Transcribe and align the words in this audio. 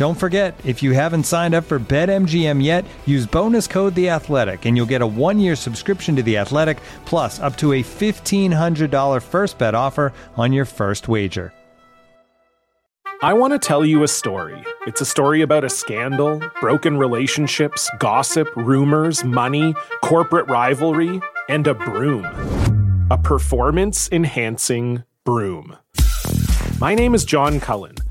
Don't 0.00 0.14
forget, 0.14 0.58
if 0.64 0.82
you 0.82 0.92
haven't 0.92 1.24
signed 1.24 1.54
up 1.54 1.64
for 1.64 1.78
BetMGM 1.78 2.64
yet, 2.64 2.86
use 3.04 3.26
bonus 3.26 3.66
code 3.66 3.94
The 3.94 4.08
Athletic, 4.08 4.64
and 4.64 4.74
you'll 4.74 4.86
get 4.86 5.02
a 5.02 5.06
one-year 5.06 5.54
subscription 5.54 6.16
to 6.16 6.22
The 6.22 6.38
Athletic, 6.38 6.80
plus 7.04 7.38
up 7.38 7.54
to 7.58 7.74
a 7.74 7.82
fifteen 7.82 8.50
hundred 8.50 8.90
dollar 8.90 9.20
first 9.20 9.58
bet 9.58 9.74
offer 9.74 10.14
on 10.38 10.54
your 10.54 10.64
first 10.64 11.06
wager. 11.06 11.52
I 13.20 13.34
want 13.34 13.52
to 13.52 13.58
tell 13.58 13.84
you 13.84 14.02
a 14.02 14.08
story. 14.08 14.64
It's 14.86 15.02
a 15.02 15.04
story 15.04 15.42
about 15.42 15.64
a 15.64 15.68
scandal, 15.68 16.40
broken 16.62 16.96
relationships, 16.96 17.90
gossip, 17.98 18.48
rumors, 18.56 19.22
money, 19.22 19.74
corporate 20.02 20.48
rivalry, 20.48 21.20
and 21.50 21.66
a 21.66 21.74
broom. 21.74 22.24
A 23.10 23.18
performance 23.18 24.08
enhancing 24.10 25.04
broom. 25.26 25.76
My 26.80 26.94
name 26.94 27.14
is 27.14 27.26
John 27.26 27.60
Cullen. 27.60 27.96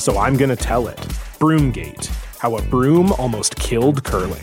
so 0.00 0.18
I'm 0.18 0.36
going 0.36 0.48
to 0.50 0.56
tell 0.56 0.88
it. 0.88 0.98
Broomgate 1.38 2.06
How 2.38 2.56
a 2.56 2.62
Broom 2.62 3.12
Almost 3.12 3.56
Killed 3.56 4.02
Curling. 4.02 4.42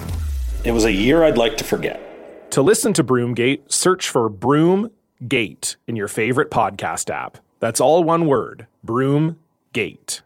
It 0.64 0.72
was 0.72 0.86
a 0.86 0.92
year 0.92 1.24
I'd 1.24 1.38
like 1.38 1.58
to 1.58 1.64
forget. 1.64 2.52
To 2.52 2.62
listen 2.62 2.94
to 2.94 3.04
Broomgate, 3.04 3.72
search 3.72 4.10
for 4.10 4.30
Broomgate 4.30 5.76
in 5.88 5.96
your 5.96 6.08
favorite 6.08 6.50
podcast 6.50 7.10
app. 7.10 7.40
That's 7.60 7.82
all 7.82 8.04
one 8.04 8.28
word 8.28 8.68
Broomgate. 8.86 10.22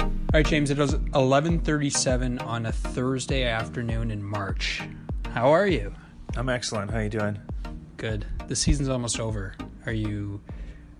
All 0.00 0.08
right, 0.34 0.46
James, 0.46 0.70
it 0.70 0.78
was 0.78 0.94
11:37 0.94 2.38
on 2.44 2.66
a 2.66 2.72
Thursday 2.72 3.44
afternoon 3.44 4.10
in 4.10 4.22
March. 4.22 4.82
How 5.30 5.50
are 5.50 5.66
you? 5.66 5.94
I'm 6.36 6.48
excellent. 6.48 6.90
How 6.90 6.98
are 6.98 7.04
you 7.04 7.08
doing? 7.08 7.38
Good. 7.96 8.26
The 8.46 8.54
season's 8.54 8.88
almost 8.88 9.18
over. 9.18 9.54
Are 9.86 9.92
you 9.92 10.40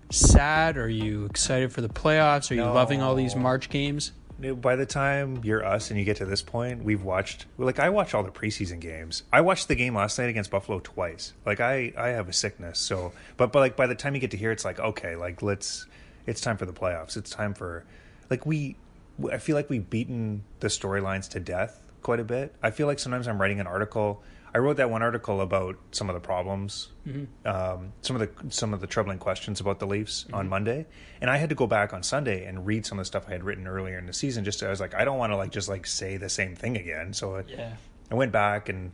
sad? 0.09 0.77
Are 0.77 0.89
you 0.89 1.25
excited 1.25 1.71
for 1.71 1.81
the 1.81 1.89
playoffs? 1.89 2.49
Are 2.51 2.55
you 2.55 2.61
No. 2.65 2.73
loving 2.73 3.01
all 3.01 3.15
these 3.15 3.35
March 3.35 3.69
games? 3.69 4.11
By 4.61 4.77
the 4.77 4.85
time 4.85 5.41
you're 5.43 5.65
us 5.65 5.89
and 5.89 5.99
you 5.99 6.05
get 6.05 6.15
to 6.17 6.25
this 6.25 6.41
point, 6.41 6.83
we've 6.83 7.03
watched 7.03 7.45
like 7.57 7.77
I 7.77 7.89
watch 7.89 8.13
all 8.13 8.23
the 8.23 8.31
preseason 8.31 8.79
games. 8.79 9.23
I 9.33 9.41
watched 9.41 9.67
the 9.67 9.75
game 9.75 9.95
last 9.95 10.17
night 10.17 10.29
against 10.29 10.49
Buffalo 10.49 10.79
twice. 10.79 11.33
Like 11.45 11.59
I 11.59 11.91
I 11.97 12.09
have 12.09 12.29
a 12.29 12.33
sickness, 12.33 12.79
so 12.79 13.11
but 13.35 13.51
but 13.51 13.59
like 13.59 13.75
by 13.75 13.85
the 13.85 13.95
time 13.95 14.15
you 14.15 14.21
get 14.21 14.31
to 14.31 14.37
here, 14.37 14.51
it's 14.53 14.63
like 14.63 14.79
okay, 14.79 15.17
like 15.17 15.41
let's 15.41 15.87
it's 16.25 16.39
time 16.39 16.55
for 16.55 16.65
the 16.65 16.71
playoffs. 16.71 17.17
It's 17.17 17.29
time 17.29 17.53
for 17.53 17.83
like 18.29 18.45
we. 18.45 18.77
I 19.29 19.37
feel 19.39 19.57
like 19.57 19.69
we've 19.69 19.89
beaten 19.89 20.43
the 20.61 20.67
storylines 20.69 21.27
to 21.31 21.41
death 21.41 21.85
quite 22.01 22.21
a 22.21 22.23
bit. 22.23 22.55
I 22.63 22.71
feel 22.71 22.87
like 22.87 22.99
sometimes 22.99 23.27
I'm 23.27 23.41
writing 23.41 23.59
an 23.59 23.67
article. 23.67 24.23
I 24.53 24.57
wrote 24.57 24.77
that 24.77 24.89
one 24.89 25.01
article 25.03 25.41
about 25.41 25.77
some 25.91 26.09
of 26.09 26.15
the 26.15 26.19
problems, 26.19 26.89
um, 27.45 27.93
some 28.01 28.15
of 28.15 28.19
the 28.21 28.29
some 28.51 28.73
of 28.73 28.81
the 28.81 28.87
troubling 28.87 29.19
questions 29.19 29.59
about 29.59 29.79
the 29.79 29.85
Leafs 29.87 30.25
on 30.33 30.49
Monday, 30.49 30.87
and 31.21 31.29
I 31.29 31.37
had 31.37 31.49
to 31.49 31.55
go 31.55 31.67
back 31.67 31.93
on 31.93 32.01
Sunday 32.03 32.45
and 32.45 32.65
read 32.65 32.85
some 32.85 32.97
of 32.97 33.03
the 33.03 33.07
stuff 33.07 33.25
I 33.27 33.31
had 33.31 33.43
written 33.43 33.67
earlier 33.67 33.97
in 33.99 34.05
the 34.07 34.13
season. 34.13 34.43
Just 34.43 34.59
to, 34.59 34.67
I 34.67 34.69
was 34.71 34.79
like, 34.79 34.95
I 34.95 35.05
don't 35.05 35.17
want 35.17 35.31
to 35.33 35.37
like 35.37 35.51
just 35.51 35.69
like 35.69 35.85
say 35.85 36.17
the 36.17 36.29
same 36.29 36.55
thing 36.55 36.77
again. 36.77 37.13
So 37.13 37.35
I, 37.37 37.43
Yeah. 37.47 37.73
I 38.11 38.15
went 38.15 38.31
back 38.31 38.69
and 38.69 38.91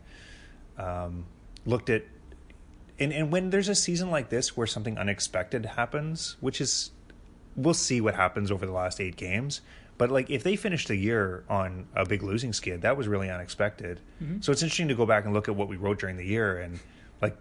um, 0.77 1.25
looked 1.65 1.89
at, 1.89 2.03
and 2.99 3.13
and 3.13 3.31
when 3.31 3.49
there's 3.49 3.69
a 3.69 3.75
season 3.75 4.11
like 4.11 4.29
this 4.29 4.57
where 4.57 4.67
something 4.67 4.97
unexpected 4.97 5.65
happens, 5.65 6.35
which 6.41 6.59
is, 6.59 6.91
we'll 7.55 7.73
see 7.73 8.01
what 8.01 8.15
happens 8.15 8.51
over 8.51 8.65
the 8.65 8.73
last 8.73 8.99
eight 8.99 9.15
games. 9.15 9.61
But 9.97 10.11
like 10.11 10.29
if 10.29 10.43
they 10.43 10.55
finished 10.55 10.89
the 10.89 10.95
year 10.95 11.45
on 11.49 11.87
a 11.95 12.05
big 12.05 12.21
losing 12.21 12.53
skid, 12.53 12.81
that 12.81 12.97
was 12.97 13.07
really 13.07 13.29
unexpected. 13.29 14.01
Mm-hmm. 14.21 14.41
So 14.41 14.51
it's 14.51 14.61
interesting 14.61 14.89
to 14.89 14.95
go 14.95 15.05
back 15.05 15.25
and 15.25 15.33
look 15.33 15.47
at 15.47 15.55
what 15.55 15.69
we 15.69 15.77
wrote 15.77 15.99
during 15.99 16.17
the 16.17 16.25
year 16.25 16.59
and 16.59 16.79
like 17.21 17.37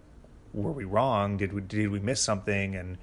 were 0.53 0.73
we 0.73 0.85
wrong? 0.85 1.37
Did 1.37 1.53
we 1.53 1.61
did 1.61 1.91
we 1.91 1.99
miss 1.99 2.21
something? 2.21 2.77
And 2.77 2.97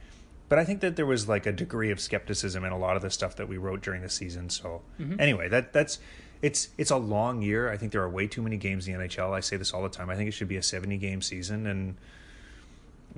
but 0.47 0.57
I 0.57 0.63
think 0.63 0.81
that 0.81 0.95
there 0.95 1.05
was 1.05 1.27
like 1.27 1.45
a 1.45 1.51
degree 1.51 1.91
of 1.91 1.99
skepticism 1.99 2.63
in 2.63 2.71
a 2.71 2.77
lot 2.77 2.95
of 2.95 3.01
the 3.01 3.09
stuff 3.09 3.35
that 3.37 3.47
we 3.47 3.57
wrote 3.57 3.81
during 3.81 4.01
the 4.01 4.09
season. 4.09 4.49
So 4.49 4.81
mm-hmm. 4.99 5.19
anyway, 5.19 5.49
that 5.49 5.73
that's 5.73 5.99
it's 6.41 6.69
it's 6.77 6.91
a 6.91 6.97
long 6.97 7.41
year. 7.41 7.69
I 7.69 7.77
think 7.77 7.91
there 7.91 8.01
are 8.01 8.09
way 8.09 8.27
too 8.27 8.41
many 8.41 8.57
games 8.57 8.87
in 8.87 8.97
the 8.97 9.05
NHL. 9.05 9.33
I 9.33 9.41
say 9.41 9.57
this 9.57 9.73
all 9.73 9.83
the 9.83 9.89
time. 9.89 10.09
I 10.09 10.15
think 10.15 10.29
it 10.29 10.31
should 10.31 10.47
be 10.47 10.57
a 10.57 10.63
70 10.63 10.97
game 10.97 11.21
season 11.21 11.67
and 11.67 11.97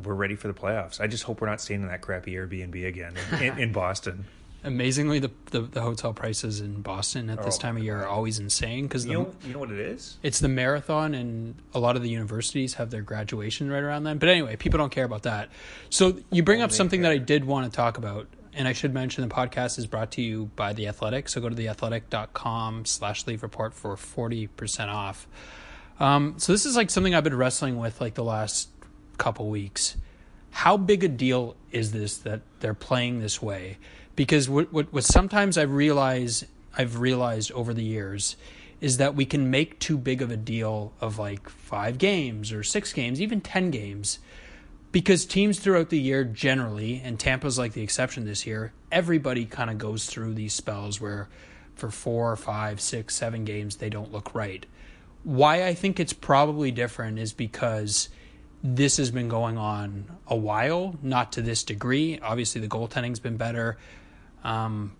we're 0.03 0.15
ready 0.15 0.35
for 0.35 0.47
the 0.47 0.53
playoffs. 0.53 0.99
I 0.99 1.05
just 1.05 1.23
hope 1.23 1.39
we're 1.39 1.47
not 1.47 1.61
staying 1.61 1.83
in 1.83 1.87
that 1.87 2.01
crappy 2.01 2.33
Airbnb 2.33 2.87
again 2.87 3.15
in, 3.39 3.59
in 3.59 3.71
Boston. 3.71 4.25
Amazingly, 4.65 5.19
the, 5.19 5.31
the 5.51 5.61
the 5.61 5.81
hotel 5.81 6.13
prices 6.13 6.61
in 6.61 6.81
Boston 6.81 7.29
at 7.29 7.43
this 7.43 7.57
Oh 7.57 7.59
time 7.59 7.77
of 7.77 7.83
year 7.83 8.01
are 8.01 8.07
always 8.07 8.39
insane 8.39 8.87
because 8.87 9.05
You 9.05 9.13
know, 9.13 9.35
you 9.45 9.53
know 9.53 9.59
what 9.59 9.71
it 9.71 9.79
is? 9.79 10.17
it's 10.23 10.39
the 10.39 10.47
marathon 10.47 11.13
and 11.13 11.55
a 11.73 11.79
lot 11.79 11.95
of 11.97 12.01
the 12.01 12.09
universities 12.09 12.75
have 12.75 12.89
their 12.89 13.01
graduation 13.01 13.69
right 13.69 13.83
around 13.83 14.03
then. 14.05 14.17
But 14.19 14.29
anyway, 14.29 14.55
people 14.55 14.77
don't 14.77 14.91
care 14.91 15.05
about 15.05 15.23
that. 15.23 15.49
So 15.89 16.17
you 16.31 16.43
bring 16.43 16.61
up 16.61 16.71
something 16.71 17.01
that 17.01 17.11
I 17.11 17.17
did 17.17 17.43
want 17.45 17.71
to 17.71 17.75
talk 17.75 17.97
about. 17.97 18.27
And 18.55 18.67
I 18.67 18.73
should 18.73 18.93
mention 18.93 19.27
the 19.27 19.33
podcast 19.33 19.79
is 19.79 19.87
brought 19.87 20.11
to 20.11 20.21
you 20.21 20.51
by 20.55 20.73
The 20.73 20.87
Athletic. 20.87 21.27
So 21.27 21.41
go 21.41 21.49
to 21.49 21.55
theathletic.com 21.55 22.85
slash 22.85 23.25
leave 23.25 23.41
report 23.43 23.73
for 23.73 23.95
40% 23.95 24.89
off. 24.89 25.27
Um, 25.99 26.35
so 26.37 26.51
this 26.51 26.65
is 26.65 26.75
like 26.75 26.89
something 26.89 27.15
I've 27.15 27.23
been 27.23 27.35
wrestling 27.35 27.77
with 27.77 27.99
like 27.99 28.13
the 28.13 28.23
last 28.23 28.69
couple 29.17 29.49
weeks. 29.49 29.97
How 30.51 30.77
big 30.77 31.03
a 31.03 31.07
deal 31.07 31.55
is 31.71 31.91
this 31.93 32.17
that 32.19 32.41
they're 32.59 32.75
playing 32.75 33.19
this 33.21 33.41
way? 33.41 33.79
Because 34.15 34.49
what, 34.49 34.71
what, 34.71 34.93
what 34.93 35.03
sometimes 35.03 35.57
I 35.57 35.63
realize 35.63 36.45
I've 36.77 36.99
realized 36.99 37.51
over 37.51 37.73
the 37.73 37.83
years 37.83 38.35
is 38.81 38.97
that 38.97 39.15
we 39.15 39.25
can 39.25 39.49
make 39.49 39.79
too 39.79 39.97
big 39.97 40.21
of 40.21 40.29
a 40.29 40.37
deal 40.37 40.93
of 40.99 41.17
like 41.17 41.47
five 41.49 41.97
games 41.97 42.51
or 42.51 42.63
six 42.63 42.91
games, 42.91 43.21
even 43.21 43.41
ten 43.41 43.71
games, 43.71 44.19
because 44.91 45.25
teams 45.25 45.59
throughout 45.59 45.89
the 45.89 45.99
year 45.99 46.23
generally, 46.23 47.01
and 47.03 47.19
Tampa's 47.19 47.57
like 47.57 47.73
the 47.73 47.81
exception 47.81 48.25
this 48.25 48.45
year, 48.45 48.73
everybody 48.91 49.45
kind 49.45 49.69
of 49.69 49.77
goes 49.77 50.05
through 50.05 50.33
these 50.33 50.53
spells 50.53 50.99
where 50.99 51.29
for 51.75 51.89
four, 51.89 52.35
five, 52.35 52.79
six, 52.79 53.15
seven 53.15 53.45
games 53.45 53.77
they 53.77 53.89
don't 53.89 54.11
look 54.11 54.35
right. 54.35 54.65
Why 55.23 55.65
I 55.65 55.73
think 55.73 55.99
it's 55.99 56.13
probably 56.13 56.71
different 56.71 57.17
is 57.17 57.33
because 57.33 58.09
this 58.61 58.97
has 58.97 59.11
been 59.11 59.29
going 59.29 59.57
on 59.57 60.05
a 60.27 60.35
while, 60.35 60.95
not 61.01 61.31
to 61.33 61.41
this 61.41 61.63
degree. 61.63 62.19
Obviously, 62.21 62.61
the 62.61 62.67
goaltending's 62.67 63.19
been 63.19 63.37
better. 63.37 63.77
Um, 64.43 64.95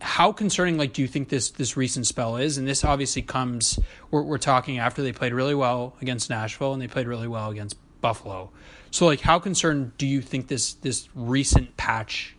how 0.00 0.32
concerning, 0.32 0.76
like, 0.76 0.92
do 0.92 1.02
you 1.02 1.08
think 1.08 1.28
this 1.28 1.50
this 1.50 1.76
recent 1.76 2.06
spell 2.06 2.36
is? 2.36 2.58
And 2.58 2.68
this 2.68 2.84
obviously 2.84 3.22
comes. 3.22 3.78
We're, 4.10 4.22
we're 4.22 4.38
talking 4.38 4.78
after 4.78 5.02
they 5.02 5.12
played 5.12 5.32
really 5.32 5.54
well 5.54 5.94
against 6.00 6.30
Nashville 6.30 6.72
and 6.72 6.82
they 6.82 6.88
played 6.88 7.06
really 7.06 7.28
well 7.28 7.50
against 7.50 7.76
Buffalo. 8.00 8.50
So, 8.90 9.06
like, 9.06 9.20
how 9.20 9.38
concerned 9.38 9.92
do 9.98 10.06
you 10.06 10.20
think 10.20 10.48
this 10.48 10.74
this 10.74 11.08
recent 11.14 11.76
patch 11.76 12.36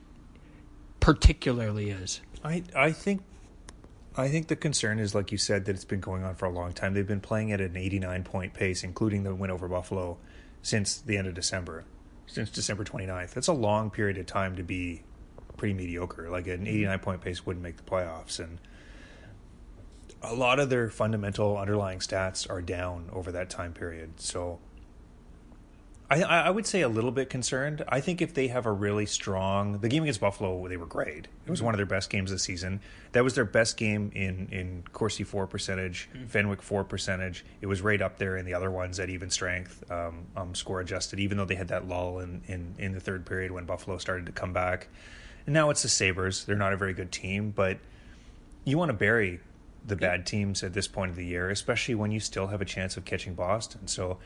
particularly 0.99 1.89
is? 1.89 2.21
I 2.43 2.63
I 2.75 2.91
think 2.91 3.21
I 4.15 4.29
think 4.29 4.47
the 4.47 4.55
concern 4.55 4.99
is 4.99 5.13
like 5.13 5.31
you 5.31 5.37
said 5.37 5.65
that 5.65 5.75
it's 5.75 5.85
been 5.85 5.99
going 5.99 6.23
on 6.23 6.35
for 6.35 6.45
a 6.45 6.51
long 6.51 6.73
time. 6.73 6.93
They've 6.93 7.07
been 7.07 7.21
playing 7.21 7.51
at 7.51 7.61
an 7.61 7.75
89 7.75 8.23
point 8.23 8.53
pace 8.53 8.83
including 8.83 9.23
the 9.23 9.33
win 9.35 9.51
over 9.51 9.67
Buffalo 9.67 10.17
since 10.61 10.97
the 10.97 11.17
end 11.17 11.27
of 11.27 11.33
December. 11.33 11.85
Since 12.25 12.49
December 12.49 12.83
29th. 12.83 13.31
That's 13.31 13.47
a 13.47 13.53
long 13.53 13.89
period 13.89 14.17
of 14.17 14.25
time 14.25 14.55
to 14.57 14.63
be 14.63 15.03
pretty 15.57 15.73
mediocre. 15.73 16.29
Like 16.29 16.47
an 16.47 16.67
89 16.67 16.99
point 16.99 17.21
pace 17.21 17.45
wouldn't 17.45 17.63
make 17.63 17.77
the 17.77 17.83
playoffs 17.83 18.39
and 18.39 18.59
a 20.21 20.33
lot 20.33 20.59
of 20.59 20.69
their 20.69 20.89
fundamental 20.89 21.57
underlying 21.57 21.99
stats 21.99 22.49
are 22.49 22.61
down 22.61 23.09
over 23.13 23.31
that 23.31 23.49
time 23.49 23.73
period. 23.73 24.19
So 24.19 24.59
I, 26.09 26.21
I 26.23 26.49
would 26.49 26.65
say 26.65 26.81
a 26.81 26.87
little 26.87 27.11
bit 27.11 27.29
concerned. 27.29 27.83
I 27.89 27.99
think 27.99 28.21
if 28.21 28.33
they 28.33 28.47
have 28.47 28.65
a 28.65 28.71
really 28.71 29.05
strong, 29.05 29.79
the 29.79 29.89
game 29.89 30.03
against 30.03 30.21
Buffalo, 30.21 30.65
they 30.69 30.77
were 30.77 30.85
great. 30.85 31.27
It 31.45 31.49
was 31.49 31.61
one 31.61 31.73
of 31.73 31.77
their 31.77 31.85
best 31.85 32.09
games 32.09 32.31
of 32.31 32.35
the 32.35 32.39
season. 32.39 32.79
That 33.11 33.25
was 33.25 33.35
their 33.35 33.45
best 33.45 33.75
game 33.75 34.11
in 34.15 34.47
in 34.49 34.83
Corsi 34.93 35.25
for 35.25 35.47
percentage, 35.47 36.07
mm-hmm. 36.13 36.27
Fenwick 36.27 36.61
for 36.61 36.85
percentage. 36.85 37.45
It 37.59 37.67
was 37.67 37.81
right 37.81 38.01
up 38.01 38.19
there 38.19 38.37
in 38.37 38.45
the 38.45 38.53
other 38.53 38.71
ones 38.71 39.01
at 39.01 39.09
even 39.09 39.29
strength, 39.29 39.83
um, 39.91 40.27
um, 40.37 40.55
score 40.55 40.79
adjusted. 40.79 41.19
Even 41.19 41.37
though 41.37 41.45
they 41.45 41.55
had 41.55 41.67
that 41.67 41.89
lull 41.89 42.19
in, 42.19 42.41
in 42.47 42.75
in 42.77 42.93
the 42.93 43.01
third 43.01 43.25
period 43.25 43.51
when 43.51 43.65
Buffalo 43.65 43.97
started 43.97 44.27
to 44.27 44.31
come 44.31 44.53
back, 44.53 44.87
and 45.47 45.53
now 45.53 45.69
it's 45.71 45.81
the 45.81 45.89
Sabres. 45.89 46.43
They're 46.43 46.55
not 46.55 46.73
a 46.73 46.77
very 46.77 46.93
good 46.93 47.11
team, 47.11 47.51
but 47.51 47.79
you 48.65 48.77
want 48.77 48.89
to 48.89 48.93
bury 48.93 49.39
the 49.85 49.95
bad 49.95 50.25
teams 50.25 50.61
at 50.61 50.73
this 50.73 50.87
point 50.87 51.09
of 51.09 51.15
the 51.15 51.25
year, 51.25 51.49
especially 51.49 51.95
when 51.95 52.11
you 52.11 52.19
still 52.19 52.47
have 52.47 52.61
a 52.61 52.65
chance 52.65 52.97
of 52.97 53.05
catching 53.05 53.33
Boston. 53.33 53.87
So 53.87 54.17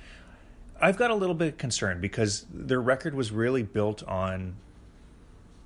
I've 0.81 0.97
got 0.97 1.11
a 1.11 1.15
little 1.15 1.35
bit 1.35 1.59
concerned 1.59 2.01
because 2.01 2.47
their 2.51 2.81
record 2.81 3.13
was 3.13 3.31
really 3.31 3.61
built 3.61 4.01
on 4.03 4.55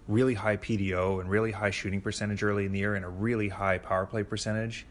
really 0.10 0.34
high 0.34 0.58
PDO 0.58 1.22
and 1.22 1.30
really 1.30 1.54
high 1.54 1.72
shooting 1.72 2.02
percentage 2.02 2.44
early 2.44 2.66
in 2.66 2.74
the 2.74 2.80
year 2.80 2.94
and 2.94 3.06
a 3.06 3.10
really 3.10 3.48
high 3.48 3.78
power 3.78 4.06
play 4.06 4.24
percentage. 4.24 4.86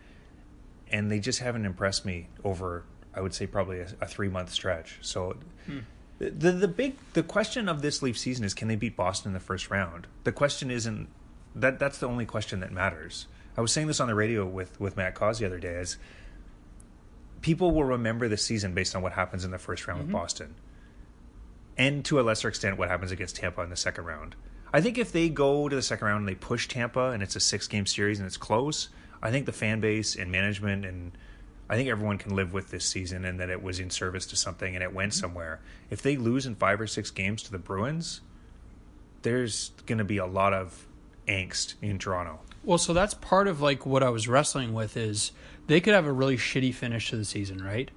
And 0.90 1.12
they 1.12 1.20
just 1.20 1.40
haven't 1.40 1.66
impressed 1.66 2.06
me 2.06 2.28
over, 2.42 2.84
I 3.14 3.20
would 3.20 3.34
say, 3.34 3.46
probably 3.46 3.80
a, 3.80 3.88
a 4.00 4.06
three 4.06 4.30
month 4.30 4.50
stretch. 4.50 4.98
So 5.02 5.36
hmm. 5.66 5.80
The 6.18 6.52
the 6.52 6.68
big 6.68 6.96
the 7.12 7.22
question 7.22 7.68
of 7.68 7.82
this 7.82 8.00
Leaf 8.02 8.18
season 8.18 8.44
is 8.44 8.54
can 8.54 8.68
they 8.68 8.76
beat 8.76 8.96
Boston 8.96 9.30
in 9.30 9.34
the 9.34 9.40
first 9.40 9.70
round? 9.70 10.06
The 10.24 10.32
question 10.32 10.70
isn't 10.70 11.08
that 11.54 11.78
that's 11.78 11.98
the 11.98 12.08
only 12.08 12.26
question 12.26 12.60
that 12.60 12.72
matters. 12.72 13.26
I 13.56 13.60
was 13.60 13.72
saying 13.72 13.86
this 13.86 14.00
on 14.00 14.08
the 14.08 14.14
radio 14.14 14.46
with 14.46 14.78
with 14.80 14.96
Matt 14.96 15.14
Cauz 15.14 15.38
the 15.38 15.46
other 15.46 15.58
day. 15.58 15.74
Is 15.74 15.96
people 17.40 17.72
will 17.72 17.84
remember 17.84 18.28
the 18.28 18.36
season 18.36 18.74
based 18.74 18.94
on 18.94 19.02
what 19.02 19.12
happens 19.12 19.44
in 19.44 19.50
the 19.50 19.58
first 19.58 19.86
round 19.86 20.00
mm-hmm. 20.00 20.12
with 20.12 20.20
Boston, 20.20 20.54
and 21.76 22.04
to 22.04 22.20
a 22.20 22.22
lesser 22.22 22.48
extent 22.48 22.78
what 22.78 22.88
happens 22.88 23.10
against 23.10 23.36
Tampa 23.36 23.62
in 23.62 23.70
the 23.70 23.76
second 23.76 24.04
round. 24.04 24.36
I 24.72 24.80
think 24.80 24.98
if 24.98 25.12
they 25.12 25.28
go 25.28 25.68
to 25.68 25.76
the 25.76 25.82
second 25.82 26.06
round 26.08 26.20
and 26.20 26.28
they 26.28 26.34
push 26.34 26.66
Tampa 26.66 27.10
and 27.10 27.22
it's 27.22 27.36
a 27.36 27.40
six 27.40 27.68
game 27.68 27.86
series 27.86 28.18
and 28.18 28.26
it's 28.26 28.36
close, 28.36 28.88
I 29.22 29.30
think 29.30 29.46
the 29.46 29.52
fan 29.52 29.80
base 29.80 30.16
and 30.16 30.32
management 30.32 30.84
and 30.84 31.16
I 31.74 31.76
think 31.76 31.88
everyone 31.88 32.18
can 32.18 32.36
live 32.36 32.52
with 32.52 32.70
this 32.70 32.84
season 32.84 33.24
and 33.24 33.40
that 33.40 33.50
it 33.50 33.60
was 33.60 33.80
in 33.80 33.90
service 33.90 34.26
to 34.26 34.36
something 34.36 34.76
and 34.76 34.84
it 34.84 34.94
went 34.94 35.10
mm-hmm. 35.10 35.20
somewhere. 35.22 35.60
If 35.90 36.02
they 36.02 36.16
lose 36.16 36.46
in 36.46 36.54
five 36.54 36.80
or 36.80 36.86
six 36.86 37.10
games 37.10 37.42
to 37.42 37.50
the 37.50 37.58
Bruins, 37.58 38.20
there's 39.22 39.72
going 39.84 39.98
to 39.98 40.04
be 40.04 40.18
a 40.18 40.24
lot 40.26 40.54
of 40.54 40.86
angst 41.26 41.74
in 41.82 41.98
Toronto. 41.98 42.38
Well, 42.62 42.78
so 42.78 42.92
that's 42.92 43.14
part 43.14 43.48
of 43.48 43.60
like 43.60 43.84
what 43.84 44.04
I 44.04 44.10
was 44.10 44.28
wrestling 44.28 44.72
with 44.72 44.96
is 44.96 45.32
they 45.66 45.80
could 45.80 45.94
have 45.94 46.06
a 46.06 46.12
really 46.12 46.36
shitty 46.36 46.72
finish 46.72 47.10
to 47.10 47.16
the 47.16 47.24
season, 47.24 47.60
right? 47.60 47.90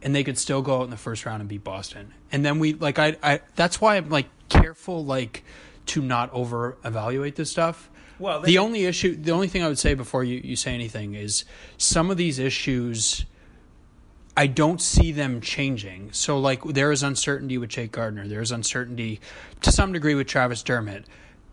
And 0.00 0.14
they 0.14 0.22
could 0.22 0.38
still 0.38 0.62
go 0.62 0.78
out 0.78 0.84
in 0.84 0.90
the 0.90 0.96
first 0.96 1.26
round 1.26 1.40
and 1.40 1.48
beat 1.48 1.64
Boston. 1.64 2.14
And 2.30 2.44
then 2.44 2.60
we 2.60 2.74
like 2.74 3.00
I 3.00 3.16
I 3.20 3.40
that's 3.56 3.80
why 3.80 3.96
I'm 3.96 4.10
like 4.10 4.28
careful 4.48 5.04
like 5.04 5.42
to 5.86 6.00
not 6.00 6.32
over 6.32 6.78
evaluate 6.84 7.34
this 7.34 7.50
stuff. 7.50 7.90
Well, 8.18 8.40
the 8.40 8.58
only 8.58 8.84
issue, 8.84 9.16
the 9.16 9.32
only 9.32 9.48
thing 9.48 9.62
I 9.62 9.68
would 9.68 9.78
say 9.78 9.94
before 9.94 10.24
you, 10.24 10.40
you 10.42 10.56
say 10.56 10.74
anything 10.74 11.14
is 11.14 11.44
some 11.76 12.10
of 12.10 12.16
these 12.16 12.38
issues, 12.38 13.24
I 14.36 14.46
don't 14.46 14.80
see 14.80 15.12
them 15.12 15.40
changing. 15.40 16.12
So, 16.12 16.38
like, 16.38 16.62
there 16.64 16.92
is 16.92 17.02
uncertainty 17.02 17.58
with 17.58 17.70
Jake 17.70 17.92
Gardiner. 17.92 18.26
There 18.26 18.40
is 18.40 18.52
uncertainty 18.52 19.20
to 19.62 19.72
some 19.72 19.92
degree 19.92 20.14
with 20.14 20.26
Travis 20.26 20.62
Dermott. 20.62 21.06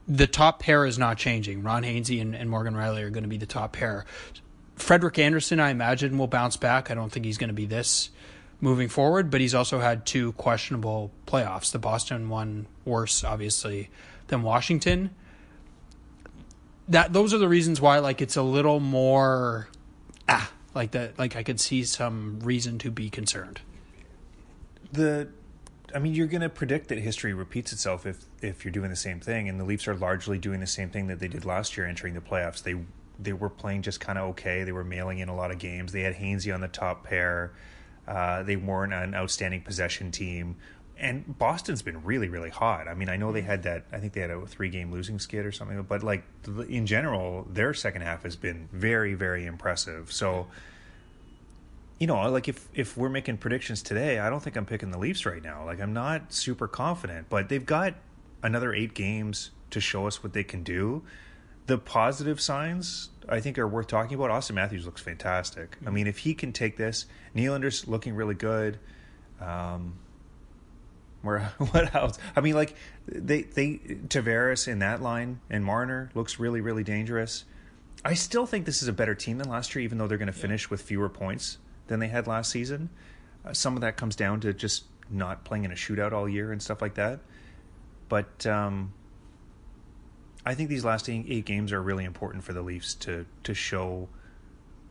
The 0.08 0.28
top 0.28 0.60
pair 0.60 0.86
is 0.86 0.98
not 0.98 1.18
changing. 1.18 1.64
Ron 1.64 1.84
Hainsey 1.84 2.22
and, 2.22 2.36
and 2.36 2.50
Morgan 2.50 2.74
Rielly 2.74 3.02
are 3.02 3.12
going 3.12 3.24
to 3.24 3.30
be 3.30 3.38
the 3.38 3.46
top 3.46 3.74
pair. 3.74 4.06
Frederik 4.76 5.20
Andersen, 5.20 5.60
I 5.60 5.70
imagine, 5.70 6.18
will 6.18 6.28
bounce 6.28 6.58
back. 6.58 6.90
I 6.90 6.96
don't 6.96 7.12
think 7.12 7.26
he's 7.26 7.38
going 7.38 7.50
to 7.50 7.54
be 7.54 7.68
this 7.68 8.10
moving 8.60 8.90
forward, 8.90 9.30
but 9.30 9.42
he's 9.42 9.56
also 9.56 9.80
had 9.80 10.06
two 10.06 10.32
questionable 10.34 11.12
playoffs. 11.28 11.72
The 11.72 11.80
Boston 11.80 12.30
one 12.30 12.68
worse, 12.86 13.24
obviously, 13.24 13.90
than 14.28 14.42
Washington. 14.44 15.12
That 16.92 17.14
those 17.14 17.34
are 17.34 17.38
the 17.38 17.48
reasons 17.48 17.80
why, 17.80 18.00
like, 18.00 18.22
it's 18.22 18.36
a 18.36 18.42
little 18.42 18.82
more 18.82 19.70
ah, 20.28 20.52
like 20.76 20.92
that. 20.92 21.18
Like, 21.18 21.38
I 21.38 21.44
could 21.44 21.60
see 21.60 21.84
some 21.86 22.40
reason 22.42 22.78
to 22.80 22.92
be 22.92 23.10
concerned. 23.10 23.62
The, 24.92 25.30
I 25.96 26.00
mean, 26.00 26.14
you're 26.14 26.28
going 26.28 26.42
to 26.42 26.50
predict 26.50 26.90
that 26.90 26.98
history 26.98 27.34
repeats 27.34 27.72
itself 27.72 28.06
if 28.06 28.26
if 28.42 28.66
you're 28.66 28.74
doing 28.74 28.90
the 28.90 28.98
same 28.98 29.22
thing, 29.22 29.48
and 29.48 29.58
the 29.58 29.64
Leafs 29.64 29.88
are 29.88 29.96
largely 29.96 30.38
doing 30.38 30.60
the 30.60 30.68
same 30.68 30.90
thing 30.90 31.08
that 31.08 31.20
they 31.20 31.30
did 31.30 31.46
last 31.46 31.78
year, 31.78 31.88
entering 31.88 32.14
the 32.14 32.22
playoffs. 32.22 32.62
They 32.62 32.76
they 33.18 33.34
were 33.34 33.50
playing 33.50 33.84
just 33.84 34.02
kind 34.02 34.18
of 34.18 34.30
okay. 34.32 34.66
They 34.66 34.74
were 34.74 34.84
mailing 34.84 35.20
in 35.20 35.30
a 35.30 35.36
lot 35.36 35.52
of 35.52 35.60
games. 35.60 35.94
They 35.94 36.02
had 36.02 36.16
Hainsey 36.16 36.54
on 36.54 36.60
the 36.60 36.68
top 36.68 37.06
pair. 37.06 37.54
Uh, 38.06 38.44
they 38.44 38.58
weren't 38.58 38.94
an 38.94 39.16
outstanding 39.16 39.62
possession 39.62 40.12
team. 40.12 40.58
And 41.02 41.38
Boston's 41.38 41.82
been 41.82 42.04
really, 42.04 42.30
really 42.30 42.52
hot. 42.52 42.88
I 42.88 42.94
mean, 42.94 43.10
I 43.10 43.18
know 43.18 43.32
they 43.32 43.42
had 43.42 43.64
that. 43.64 43.86
I 43.92 43.98
think 43.98 44.14
they 44.14 44.22
had 44.22 44.30
a 44.30 44.46
three-game 44.46 44.92
losing 44.92 45.20
skid 45.20 45.46
or 45.46 45.52
something. 45.52 45.82
But 45.82 46.04
like 46.04 46.24
in 46.70 46.86
general, 46.86 47.48
their 47.50 47.74
second 47.74 48.04
half 48.04 48.24
has 48.24 48.36
been 48.36 48.70
very, 48.72 49.16
very 49.16 49.46
impressive. 49.46 50.12
So, 50.14 50.48
you 52.00 52.08
know, 52.08 52.30
like 52.30 52.48
if 52.48 52.70
if 52.74 52.96
we're 52.96 53.10
making 53.10 53.38
predictions 53.38 53.82
today, 53.82 54.20
I 54.20 54.30
don't 54.30 54.42
think 54.42 54.56
I'm 54.56 54.66
picking 54.66 54.92
the 54.92 55.00
Leafs 55.00 55.26
right 55.26 55.44
now. 55.44 55.66
Like 55.66 55.82
I'm 55.82 55.94
not 55.94 56.32
super 56.32 56.68
confident, 56.68 57.28
but 57.30 57.50
they've 57.50 57.66
got 57.66 57.96
another 58.44 58.74
eight 58.74 58.94
games 58.94 59.52
to 59.72 59.82
show 59.82 60.06
us 60.06 60.24
what 60.24 60.34
they 60.34 60.44
can 60.44 60.64
do 60.64 61.04
the 61.68 61.78
positive 61.78 62.42
signs 62.42 63.10
I 63.30 63.40
think 63.40 63.58
are 63.58 63.68
worth 63.68 63.88
talking 63.88 64.16
about. 64.16 64.30
Auston 64.30 64.56
Matthews 64.56 64.86
looks 64.86 65.02
fantastic. 65.02 65.78
I 65.86 65.90
mean, 65.90 66.08
if 66.08 66.20
he 66.20 66.34
can 66.34 66.52
take 66.52 66.76
this, 66.76 67.06
Nylander's 67.36 67.88
looking 67.88 68.14
really 68.16 68.36
good. 68.36 68.80
Um, 69.40 69.94
where 71.22 71.40
what 71.58 71.94
else? 71.96 72.18
I 72.36 72.42
mean, 72.42 72.56
like 72.56 72.76
they 73.08 73.44
they 73.44 73.78
Tavares 74.08 74.68
in 74.68 74.80
that 74.80 75.02
line 75.02 75.42
and 75.50 75.64
Marner 75.64 76.12
looks 76.14 76.40
really 76.40 76.62
really 76.62 76.84
dangerous. 76.84 77.46
I 78.04 78.16
still 78.16 78.46
think 78.46 78.66
this 78.66 78.82
is 78.82 78.88
a 78.88 78.94
better 78.94 79.14
team 79.14 79.38
than 79.38 79.50
last 79.50 79.76
year, 79.76 79.84
even 79.84 79.98
though 79.98 80.08
they're 80.08 80.18
going 80.18 80.26
to 80.26 80.34
finish 80.34 80.70
with 80.70 80.82
fewer 80.82 81.10
points 81.10 81.60
than 81.88 82.00
they 82.00 82.08
had 82.08 82.26
last 82.26 82.50
season. 82.50 82.90
Uh, 83.46 83.54
some 83.54 83.76
of 83.76 83.82
that 83.82 83.96
comes 83.96 84.16
down 84.16 84.40
to 84.42 84.54
just 84.54 84.86
not 85.10 85.44
playing 85.44 85.66
in 85.66 85.72
a 85.72 85.76
shootout 85.76 86.12
all 86.12 86.28
year 86.28 86.52
and 86.52 86.62
stuff 86.62 86.82
like 86.82 86.96
that. 86.96 87.20
But 88.10 88.46
um, 88.48 88.94
I 90.46 90.56
think 90.56 90.70
these 90.70 90.84
last 90.84 91.08
eight 91.10 91.46
games 91.46 91.72
are 91.72 91.82
really 91.82 92.06
important 92.06 92.44
for 92.44 92.54
the 92.54 92.62
Leafs 92.62 92.96
to 92.96 93.26
to 93.44 93.54
show 93.54 94.10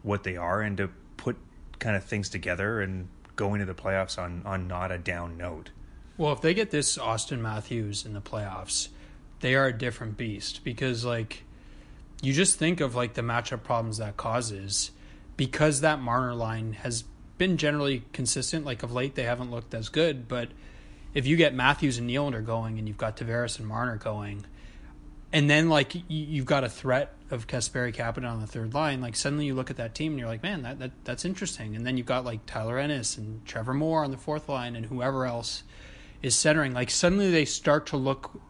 what 0.02 0.22
they 0.22 0.36
are 0.36 0.62
and 0.62 0.76
to 0.76 0.90
put 1.16 1.36
kind 1.78 1.96
of 1.96 2.04
things 2.04 2.28
together 2.28 2.80
and 2.80 3.08
go 3.36 3.54
into 3.54 3.66
the 3.66 3.74
playoffs 3.74 4.18
on 4.18 4.42
on 4.44 4.68
not 4.68 4.92
a 4.92 4.98
down 4.98 5.36
note. 5.36 5.70
Well, 6.20 6.34
if 6.34 6.42
they 6.42 6.52
get 6.52 6.70
this 6.70 6.98
Auston 6.98 7.40
Matthews 7.40 8.04
in 8.04 8.12
the 8.12 8.20
playoffs, 8.20 8.88
they 9.40 9.54
are 9.54 9.68
a 9.68 9.72
different 9.72 10.18
beast 10.18 10.62
because 10.62 11.02
like 11.02 11.44
you 12.20 12.34
just 12.34 12.58
think 12.58 12.82
of 12.82 12.94
like 12.94 13.14
the 13.14 13.22
matchup 13.22 13.62
problems 13.62 13.96
that 13.96 14.18
causes 14.18 14.90
because 15.38 15.80
that 15.80 15.98
Marner 15.98 16.34
line 16.34 16.74
has 16.74 17.04
been 17.38 17.56
generally 17.56 18.04
consistent. 18.12 18.66
Like 18.66 18.82
of 18.82 18.92
late, 18.92 19.14
they 19.14 19.22
haven't 19.22 19.50
looked 19.50 19.72
as 19.72 19.88
good, 19.88 20.28
but 20.28 20.50
if 21.14 21.26
you 21.26 21.36
get 21.36 21.54
Matthews 21.54 21.96
and 21.96 22.10
Nylander 22.10 22.44
going, 22.44 22.78
and 22.78 22.86
you've 22.86 22.98
got 22.98 23.16
Tavares 23.16 23.58
and 23.58 23.66
Marner 23.66 23.96
going, 23.96 24.44
and 25.32 25.48
then 25.48 25.70
like 25.70 25.94
you've 26.06 26.44
got 26.44 26.64
a 26.64 26.68
threat 26.68 27.14
of 27.30 27.46
Kasperi 27.46 27.96
Kapanen 27.96 28.30
on 28.30 28.42
the 28.42 28.46
third 28.46 28.74
line. 28.74 29.00
Like 29.00 29.16
suddenly 29.16 29.46
you 29.46 29.54
look 29.54 29.70
at 29.70 29.78
that 29.78 29.94
team 29.94 30.12
and 30.12 30.18
you're 30.18 30.28
like, 30.28 30.42
man, 30.42 30.64
that, 30.64 30.80
that 30.80 30.90
that's 31.04 31.24
interesting. 31.24 31.74
And 31.76 31.86
then 31.86 31.96
you've 31.96 32.04
got 32.04 32.26
like 32.26 32.44
Tyler 32.44 32.78
Ennis 32.78 33.16
and 33.16 33.42
Trevor 33.46 33.72
Moore 33.72 34.04
on 34.04 34.10
the 34.10 34.18
fourth 34.18 34.50
line 34.50 34.76
and 34.76 34.84
whoever 34.84 35.24
else 35.24 35.62
is 36.22 36.36
centering. 36.36 36.72
Like 36.72 36.90
suddenly 36.90 37.30
they 37.30 37.44
start 37.44 37.86
to 37.88 37.96
look 37.96 38.40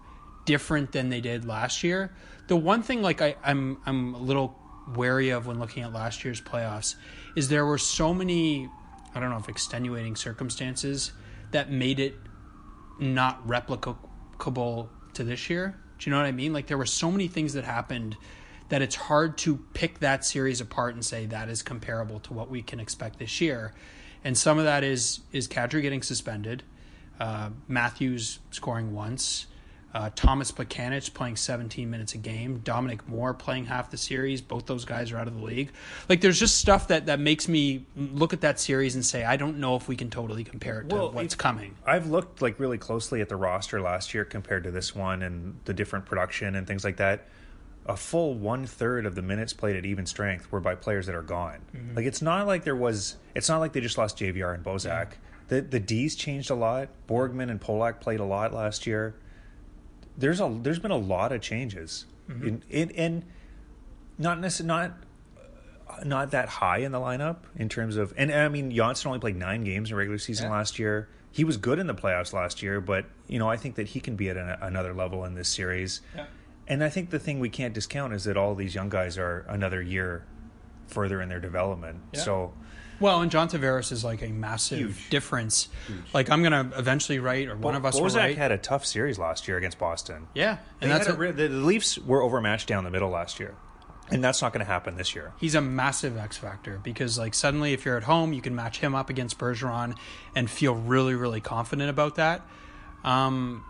different 0.44 0.92
than 0.92 1.08
they 1.08 1.20
did 1.20 1.44
last 1.44 1.84
year. 1.84 2.12
The 2.48 2.56
one 2.56 2.82
thing 2.82 3.02
like 3.02 3.22
I, 3.22 3.36
I'm 3.44 3.78
I'm 3.86 4.14
a 4.14 4.18
little 4.18 4.56
wary 4.96 5.30
of 5.30 5.46
when 5.46 5.58
looking 5.58 5.82
at 5.82 5.92
last 5.92 6.24
year's 6.24 6.40
playoffs 6.40 6.96
is 7.36 7.48
there 7.48 7.64
were 7.64 7.78
so 7.78 8.12
many 8.12 8.68
I 9.14 9.20
don't 9.20 9.30
know 9.30 9.38
if 9.38 9.48
extenuating 9.48 10.16
circumstances 10.16 11.12
that 11.52 11.70
made 11.70 12.00
it 12.00 12.14
not 12.98 13.46
replicable 13.46 14.88
to 15.14 15.24
this 15.24 15.50
year. 15.50 15.76
Do 15.98 16.08
you 16.08 16.12
know 16.12 16.20
what 16.20 16.26
I 16.26 16.32
mean? 16.32 16.52
Like 16.52 16.66
there 16.66 16.78
were 16.78 16.86
so 16.86 17.10
many 17.10 17.28
things 17.28 17.54
that 17.54 17.64
happened 17.64 18.16
that 18.68 18.82
it's 18.82 18.94
hard 18.94 19.36
to 19.38 19.56
pick 19.74 19.98
that 19.98 20.24
series 20.24 20.60
apart 20.60 20.94
and 20.94 21.04
say 21.04 21.26
that 21.26 21.48
is 21.48 21.62
comparable 21.62 22.20
to 22.20 22.32
what 22.32 22.48
we 22.48 22.62
can 22.62 22.80
expect 22.80 23.18
this 23.18 23.40
year. 23.40 23.74
And 24.22 24.36
some 24.38 24.58
of 24.58 24.64
that 24.64 24.84
is 24.84 25.20
is 25.32 25.48
Kadri 25.48 25.82
getting 25.82 26.02
suspended, 26.02 26.62
uh, 27.20 27.50
Matthews 27.68 28.40
scoring 28.50 28.92
once, 28.94 29.46
Uh, 29.92 30.08
Tomas 30.14 30.52
Plekanec 30.52 31.12
playing 31.14 31.34
17 31.34 31.90
minutes 31.90 32.14
a 32.14 32.18
game. 32.18 32.60
Dominic 32.62 33.08
Moore 33.08 33.34
playing 33.34 33.66
half 33.66 33.90
the 33.90 33.96
series. 33.96 34.40
Both 34.40 34.66
those 34.66 34.84
guys 34.84 35.10
are 35.10 35.16
out 35.18 35.26
of 35.26 35.34
the 35.36 35.42
league. 35.44 35.72
Like, 36.08 36.20
there's 36.20 36.38
just 36.38 36.58
stuff 36.58 36.86
that, 36.88 37.06
that 37.06 37.18
makes 37.18 37.48
me 37.48 37.84
look 37.96 38.32
at 38.32 38.42
that 38.42 38.60
series 38.60 38.94
and 38.94 39.04
say, 39.04 39.24
I 39.24 39.36
don't 39.36 39.58
know 39.58 39.74
if 39.74 39.88
we 39.88 39.96
can 39.96 40.08
totally 40.08 40.44
compare 40.44 40.80
it 40.82 40.90
to 40.90 40.94
what's 41.08 41.34
coming. 41.34 41.74
I've 41.84 42.06
looked 42.06 42.40
like 42.40 42.60
really 42.60 42.78
closely 42.78 43.20
at 43.20 43.28
the 43.28 43.34
roster 43.34 43.80
last 43.80 44.14
year 44.14 44.24
compared 44.24 44.62
to 44.62 44.70
this 44.70 44.94
one 44.94 45.22
and 45.22 45.58
the 45.64 45.74
different 45.74 46.06
production 46.06 46.54
and 46.54 46.68
things 46.68 46.84
like 46.84 46.98
that. 46.98 47.26
A 47.86 47.96
full 47.96 48.34
one 48.34 48.66
third 48.66 49.06
of 49.06 49.16
the 49.16 49.22
minutes 49.22 49.52
played 49.52 49.74
at 49.74 49.84
even 49.84 50.06
strength 50.06 50.52
were 50.52 50.60
by 50.60 50.76
players 50.76 51.06
that 51.06 51.16
are 51.16 51.22
gone. 51.22 51.58
Like 51.96 52.06
it's 52.06 52.22
not 52.22 52.46
like 52.46 52.62
there 52.62 52.76
was. 52.76 53.16
It's 53.34 53.48
not 53.48 53.58
like 53.58 53.72
they 53.72 53.80
just 53.80 53.98
lost 53.98 54.18
JVR 54.18 54.54
and 54.54 54.62
Bozak. 54.62 55.14
The 55.50 55.60
the 55.60 55.80
D's 55.80 56.14
changed 56.14 56.48
a 56.50 56.54
lot. 56.54 56.88
Borgman 57.08 57.50
and 57.50 57.60
Polak 57.60 58.00
played 58.00 58.20
a 58.20 58.24
lot 58.24 58.54
last 58.54 58.86
year. 58.86 59.16
There's 60.16 60.40
a 60.40 60.58
there's 60.62 60.78
been 60.78 60.92
a 60.92 60.96
lot 60.96 61.32
of 61.32 61.40
changes 61.40 62.06
mm-hmm. 62.28 62.46
in, 62.46 62.62
in 62.70 62.90
and 62.92 63.24
not 64.16 64.38
necess- 64.38 64.64
not 64.64 64.92
not 66.04 66.30
that 66.30 66.48
high 66.48 66.78
in 66.78 66.92
the 66.92 67.00
lineup 67.00 67.38
in 67.56 67.68
terms 67.68 67.96
of 67.96 68.14
and 68.16 68.32
I 68.32 68.48
mean 68.48 68.70
Johnsson 68.70 69.08
only 69.08 69.18
played 69.18 69.36
nine 69.36 69.64
games 69.64 69.90
in 69.90 69.96
regular 69.96 70.18
season 70.18 70.50
last 70.50 70.78
year. 70.78 71.08
He 71.32 71.42
was 71.42 71.56
good 71.56 71.80
in 71.80 71.88
the 71.88 71.94
playoffs 71.94 72.32
last 72.32 72.62
year, 72.62 72.80
but 72.80 73.06
you 73.26 73.40
know 73.40 73.50
I 73.50 73.56
think 73.56 73.74
that 73.74 73.88
he 73.88 73.98
can 73.98 74.14
be 74.14 74.30
at 74.30 74.36
an, 74.36 74.56
another 74.60 74.94
level 74.94 75.24
in 75.24 75.34
this 75.34 75.48
series. 75.48 76.00
Yeah. 76.14 76.26
And 76.68 76.84
I 76.84 76.90
think 76.90 77.10
the 77.10 77.18
thing 77.18 77.40
we 77.40 77.48
can't 77.48 77.74
discount 77.74 78.12
is 78.14 78.22
that 78.22 78.36
all 78.36 78.54
these 78.54 78.76
young 78.76 78.88
guys 78.88 79.18
are 79.18 79.44
another 79.48 79.82
year 79.82 80.24
further 80.86 81.20
in 81.20 81.28
their 81.28 81.40
development. 81.40 82.00
Yeah. 82.12 82.20
So 82.20 82.52
Well, 83.00 83.22
and 83.22 83.30
John 83.30 83.48
Tavares 83.48 83.90
is 83.92 84.04
like 84.04 84.22
a 84.22 84.28
massive 84.28 84.78
Huge. 84.78 85.10
difference. 85.10 85.68
Like, 86.12 86.30
I'm 86.30 86.42
going 86.42 86.52
to 86.70 86.78
eventually 86.78 87.18
write, 87.18 87.48
or 87.48 87.56
one 87.56 87.74
of 87.74 87.84
us 87.86 87.94
will 87.94 88.02
Bozak 88.08 88.16
write. 88.16 88.36
had 88.38 88.52
a 88.52 88.58
tough 88.58 88.84
series 88.84 89.18
last 89.18 89.48
year 89.48 89.56
against 89.56 89.78
Boston. 89.78 90.28
yeah. 90.34 90.58
They 90.80 90.86
And 90.86 90.90
that's 90.92 91.08
a 91.08 91.18
a- 91.20 91.32
the, 91.32 91.48
Leafs 91.48 91.98
were 91.98 92.22
overmatched 92.22 92.68
down 92.68 92.84
the 92.84 92.90
middle 92.90 93.08
last 93.10 93.40
year, 93.40 93.54
and 94.10 94.22
that's 94.22 94.42
not 94.42 94.52
going 94.52 94.64
to 94.64 94.70
happen 94.70 94.96
this 94.96 95.14
year. 95.14 95.32
he's 95.40 95.54
a 95.54 95.60
massive 95.60 96.16
X 96.18 96.36
factor 96.36 96.78
because 96.82 97.18
like 97.18 97.32
suddenly 97.34 97.72
if 97.72 97.84
you're 97.84 97.96
at 97.96 98.02
home 98.02 98.32
you 98.32 98.42
can 98.42 98.54
match 98.54 98.80
him 98.80 98.94
up 98.94 99.08
against 99.08 99.38
Bergeron 99.38 99.96
and 100.34 100.50
feel 100.50 100.74
really 100.74 101.14
really 101.14 101.40
confident 101.40 101.88
about 101.90 102.16
that. 102.16 102.42
Um, 103.04 103.64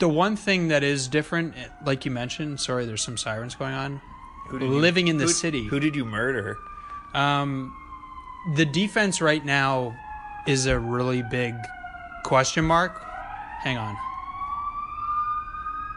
the 0.00 0.08
one 0.08 0.34
thing 0.36 0.68
that 0.68 0.82
is 0.82 1.08
different, 1.08 1.54
like 1.84 2.04
you 2.04 2.10
mentioned, 2.10 2.58
sorry, 2.60 2.84
there's 2.86 3.02
some 3.02 3.16
sirens 3.16 3.54
going 3.54 3.74
on. 3.74 4.00
did 4.50 4.62
you- 4.62 4.68
Living 4.68 5.08
in 5.08 5.18
the 5.18 5.24
who- 5.24 5.30
city, 5.30 5.66
Who 5.66 5.78
did 5.78 5.94
you 5.94 6.04
murder? 6.04 6.56
Um, 7.14 7.76
the 8.54 8.64
defense 8.64 9.20
right 9.20 9.44
now 9.44 9.96
is 10.46 10.66
a 10.66 10.78
really 10.78 11.22
big 11.22 11.54
question 12.24 12.64
mark. 12.64 13.00
Hang 13.60 13.76
on. 13.76 13.96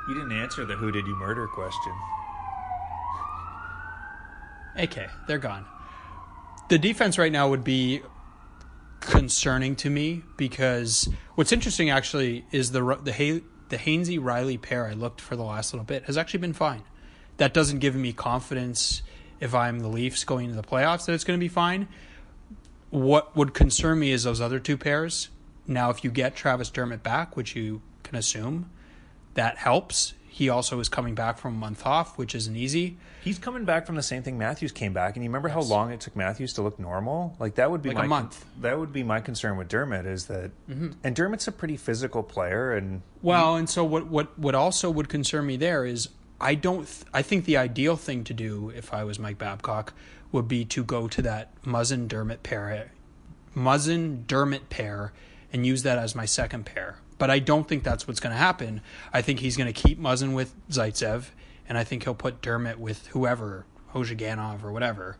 You 0.07 0.15
didn't 0.15 0.33
answer 0.33 0.65
the 0.65 0.75
"Who 0.75 0.91
did 0.91 1.07
you 1.07 1.15
murder?" 1.15 1.47
question. 1.47 1.93
Okay, 4.77 5.07
they're 5.27 5.37
gone. 5.37 5.65
The 6.69 6.77
defense 6.77 7.17
right 7.17 7.31
now 7.31 7.49
would 7.49 7.63
be 7.63 8.01
concerning 8.99 9.75
to 9.75 9.89
me 9.89 10.23
because 10.37 11.09
what's 11.35 11.51
interesting 11.51 11.89
actually 11.89 12.45
is 12.51 12.71
the 12.71 12.97
the 13.03 13.13
Hay, 13.13 13.43
the 13.69 13.77
Hainsey 13.77 14.19
Rielly 14.19 14.61
pair 14.61 14.87
I 14.87 14.93
looked 14.93 15.21
for 15.21 15.35
the 15.35 15.43
last 15.43 15.73
little 15.73 15.85
bit 15.85 16.05
has 16.05 16.17
actually 16.17 16.39
been 16.39 16.53
fine. 16.53 16.83
That 17.37 17.53
doesn't 17.53 17.79
give 17.79 17.95
me 17.95 18.13
confidence 18.13 19.03
if 19.43 19.53
I'm 19.53 19.81
the 19.81 19.89
Leafs 19.89 20.23
going 20.23 20.45
into 20.45 20.55
the 20.55 20.67
playoffs 20.67 21.05
that 21.05 21.13
it's 21.13 21.25
going 21.25 21.37
to 21.37 21.43
be 21.43 21.49
fine. 21.49 21.89
What 22.89 23.35
would 23.35 23.53
concern 23.53 23.99
me 23.99 24.11
is 24.11 24.23
those 24.23 24.39
other 24.39 24.57
two 24.57 24.77
pairs. 24.77 25.29
Now, 25.67 25.89
if 25.89 26.03
you 26.03 26.11
get 26.11 26.35
Travis 26.35 26.69
Dermott 26.69 27.03
back, 27.03 27.35
which 27.35 27.53
you 27.55 27.81
can 28.03 28.15
assume, 28.15 28.69
that 29.33 29.57
helps. 29.57 30.13
He 30.29 30.47
also 30.47 30.79
is 30.79 30.89
coming 30.89 31.13
back 31.13 31.37
from 31.37 31.55
a 31.55 31.57
month 31.57 31.85
off, 31.85 32.17
which 32.17 32.33
isn't 32.33 32.55
easy. 32.55 32.97
He's 33.21 33.37
coming 33.37 33.65
back 33.65 33.85
from 33.85 33.95
the 33.95 34.01
same 34.01 34.23
thing 34.23 34.37
Matthews 34.37 34.71
came 34.71 34.93
back, 34.93 35.15
and 35.15 35.23
you 35.23 35.29
remember 35.29 35.49
how 35.49 35.61
long 35.61 35.91
it 35.91 35.99
took 35.99 36.15
Matthews 36.15 36.53
to 36.53 36.61
look 36.61 36.79
normal? 36.79 37.35
Like 37.37 37.55
that 37.55 37.69
would 37.69 37.81
be 37.81 37.89
Like 37.89 37.97
my 37.97 38.05
a 38.05 38.07
month. 38.07 38.45
that 38.61 38.79
would 38.79 38.93
be 38.93 39.03
my 39.03 39.19
concern 39.19 39.57
with 39.57 39.67
Dermott 39.67 40.05
is 40.05 40.25
that, 40.27 40.51
mm-hmm. 40.69 40.91
and 41.03 41.15
Dermott's 41.15 41.47
a 41.47 41.51
pretty 41.51 41.77
physical 41.77 42.23
player, 42.23 42.73
and 42.73 43.01
Well, 43.21 43.55
and 43.57 43.69
so 43.69 43.83
what 43.83 44.07
what 44.07 44.37
what 44.39 44.55
also 44.55 44.89
would 44.89 45.09
concern 45.09 45.45
me 45.45 45.57
there 45.57 45.85
is 45.85 46.09
I 46.39 46.55
don't 46.55 46.85
th- 46.85 47.05
I 47.13 47.21
think 47.21 47.45
the 47.45 47.57
ideal 47.57 47.95
thing 47.95 48.23
to 48.25 48.33
do 48.33 48.71
if 48.75 48.93
I 48.93 49.03
was 49.03 49.19
Mike 49.19 49.37
Babcock 49.37 49.93
would 50.31 50.47
be 50.47 50.65
to 50.65 50.83
go 50.83 51.07
to 51.07 51.21
that 51.21 51.61
Muzzin 51.63 52.07
Dermott 52.07 52.43
pair, 52.43 52.91
Muzzin 53.55 54.25
Dermott 54.27 54.69
pair, 54.69 55.13
and 55.53 55.65
use 55.65 55.83
that 55.83 55.97
as 55.97 56.15
my 56.15 56.25
second 56.25 56.65
pair. 56.65 56.97
But 57.17 57.29
I 57.29 57.39
don't 57.39 57.67
think 57.67 57.83
that's 57.83 58.07
what's 58.07 58.19
going 58.19 58.33
to 58.33 58.39
happen. 58.39 58.81
I 59.13 59.21
think 59.21 59.39
he's 59.39 59.55
going 59.55 59.71
to 59.71 59.81
keep 59.81 59.99
Muzzin 59.99 60.33
with 60.33 60.53
Zaitsev, 60.69 61.27
and 61.69 61.77
I 61.77 61.83
think 61.83 62.03
he'll 62.03 62.15
put 62.15 62.41
Dermott 62.41 62.79
with 62.79 63.07
whoever, 63.07 63.65
Ozhiganov 63.93 64.63
or 64.63 64.71
whatever. 64.71 65.17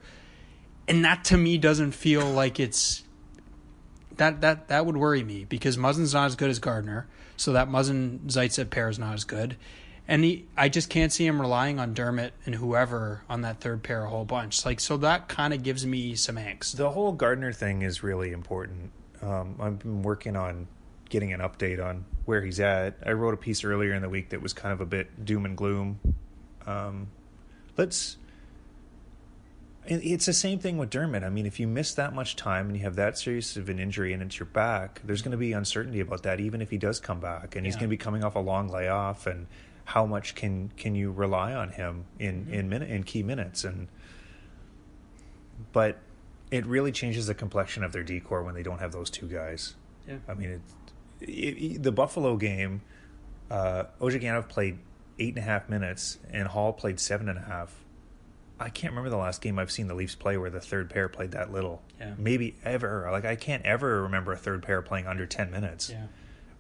And 0.87 1.05
that 1.05 1.23
to 1.25 1.37
me 1.37 1.57
doesn't 1.57 1.91
feel 1.91 2.25
like 2.29 2.59
it's 2.59 3.03
that 4.17 4.41
that 4.41 4.67
that 4.67 4.85
would 4.85 4.97
worry 4.97 5.23
me 5.23 5.45
because 5.45 5.77
Muzzin's 5.77 6.13
not 6.13 6.25
as 6.25 6.35
good 6.35 6.49
as 6.49 6.59
Gardiner, 6.59 7.07
so 7.37 7.53
that 7.53 7.69
Muzzin 7.69 8.19
Zaitsev 8.21 8.69
pair 8.69 8.89
is 8.89 8.99
not 8.99 9.13
as 9.13 9.23
good, 9.23 9.55
and 10.07 10.23
he, 10.23 10.45
I 10.57 10.69
just 10.69 10.89
can't 10.89 11.11
see 11.11 11.25
him 11.25 11.39
relying 11.39 11.79
on 11.79 11.93
Dermott 11.93 12.33
and 12.45 12.55
whoever 12.55 13.23
on 13.29 13.41
that 13.41 13.61
third 13.61 13.83
pair 13.83 14.03
a 14.03 14.09
whole 14.09 14.25
bunch. 14.25 14.65
Like 14.65 14.79
so 14.79 14.97
that 14.97 15.29
kind 15.29 15.53
of 15.53 15.63
gives 15.63 15.85
me 15.85 16.15
some 16.15 16.35
angst. 16.35 16.75
the 16.75 16.91
whole 16.91 17.13
Gardiner 17.13 17.53
thing 17.53 17.81
is 17.81 18.03
really 18.03 18.31
important. 18.31 18.91
Um, 19.21 19.55
I've 19.59 19.79
been 19.79 20.03
working 20.03 20.35
on 20.35 20.67
getting 21.09 21.31
an 21.31 21.39
update 21.39 21.83
on 21.83 22.05
where 22.25 22.41
he's 22.41 22.59
at. 22.59 22.97
I 23.05 23.11
wrote 23.11 23.33
a 23.33 23.37
piece 23.37 23.63
earlier 23.63 23.93
in 23.93 24.01
the 24.01 24.09
week 24.09 24.29
that 24.29 24.41
was 24.41 24.51
kind 24.51 24.73
of 24.73 24.81
a 24.81 24.85
bit 24.85 25.25
doom 25.25 25.45
and 25.45 25.55
gloom. 25.55 25.99
Um, 26.65 27.07
let's. 27.77 28.17
It's 29.85 30.25
the 30.25 30.33
same 30.33 30.59
thing 30.59 30.77
with 30.77 30.89
Dermott. 30.89 31.23
I 31.23 31.29
mean, 31.29 31.45
if 31.45 31.59
you 31.59 31.67
miss 31.67 31.93
that 31.95 32.15
much 32.15 32.37
time 32.37 32.67
and 32.67 32.77
you 32.77 32.83
have 32.83 32.95
that 32.95 33.17
serious 33.17 33.57
of 33.57 33.67
an 33.67 33.79
injury 33.79 34.13
and 34.13 34.23
it's 34.23 34.39
your 34.39 34.45
back, 34.45 35.01
there's 35.03 35.21
going 35.21 35.33
to 35.33 35.37
be 35.37 35.51
uncertainty 35.51 35.99
about 35.99 36.23
that, 36.23 36.39
even 36.39 36.61
if 36.61 36.69
he 36.69 36.77
does 36.77 37.01
come 37.01 37.19
back. 37.19 37.57
And 37.57 37.65
he's 37.65 37.75
going 37.75 37.89
to 37.89 37.89
be 37.89 37.97
coming 37.97 38.23
off 38.23 38.35
a 38.35 38.39
long 38.39 38.69
layoff. 38.69 39.27
And 39.27 39.45
how 39.85 40.05
much 40.05 40.35
can 40.35 40.71
can 40.77 40.95
you 40.95 41.11
rely 41.11 41.53
on 41.53 41.69
him 41.71 42.05
in 42.19 42.47
in 42.51 42.69
minute 42.69 42.89
in 42.89 43.03
key 43.03 43.23
minutes? 43.23 43.63
And 43.63 43.87
but 45.71 45.97
it 46.51 46.65
really 46.65 46.91
changes 46.91 47.27
the 47.27 47.33
complexion 47.35 47.83
of 47.83 47.91
their 47.91 48.03
D 48.03 48.19
corps 48.19 48.43
when 48.43 48.53
they 48.55 48.63
don't 48.63 48.79
have 48.79 48.91
those 48.91 49.09
two 49.09 49.27
guys. 49.27 49.75
Yeah. 50.07 50.17
I 50.27 50.33
mean, 50.33 50.49
it, 50.49 50.61
it, 51.21 51.25
it- 51.75 51.83
the 51.83 51.91
Buffalo 51.91 52.35
game, 52.37 52.81
uh, 53.49 53.85
Ozhiganov 53.99 54.49
played 54.49 54.77
eight 55.19 55.29
and 55.29 55.37
a 55.39 55.41
half 55.41 55.69
minutes, 55.69 56.17
and 56.31 56.47
Holl 56.47 56.73
played 56.73 56.99
seven 56.99 57.29
and 57.29 57.37
a 57.37 57.43
half. 57.43 57.73
I 58.59 58.69
can't 58.69 58.91
remember 58.91 59.09
the 59.09 59.17
last 59.17 59.41
game 59.41 59.57
I've 59.59 59.71
seen 59.71 59.87
the 59.87 59.95
Leafs 59.95 60.15
play 60.15 60.37
where 60.37 60.49
the 60.49 60.59
third 60.61 60.89
pair 60.89 61.09
played 61.09 61.31
that 61.31 61.51
little. 61.51 61.81
Yeah. 61.99 62.13
Maybe 62.17 62.55
ever. 62.63 63.07
Like 63.11 63.25
I 63.25 63.35
can't 63.35 63.65
ever 63.65 64.03
remember 64.03 64.31
a 64.31 64.37
third 64.37 64.63
pair 64.63 64.81
playing 64.81 65.07
under 65.07 65.25
ten 65.25 65.49
minutes. 65.51 65.89
Yeah. 65.89 66.05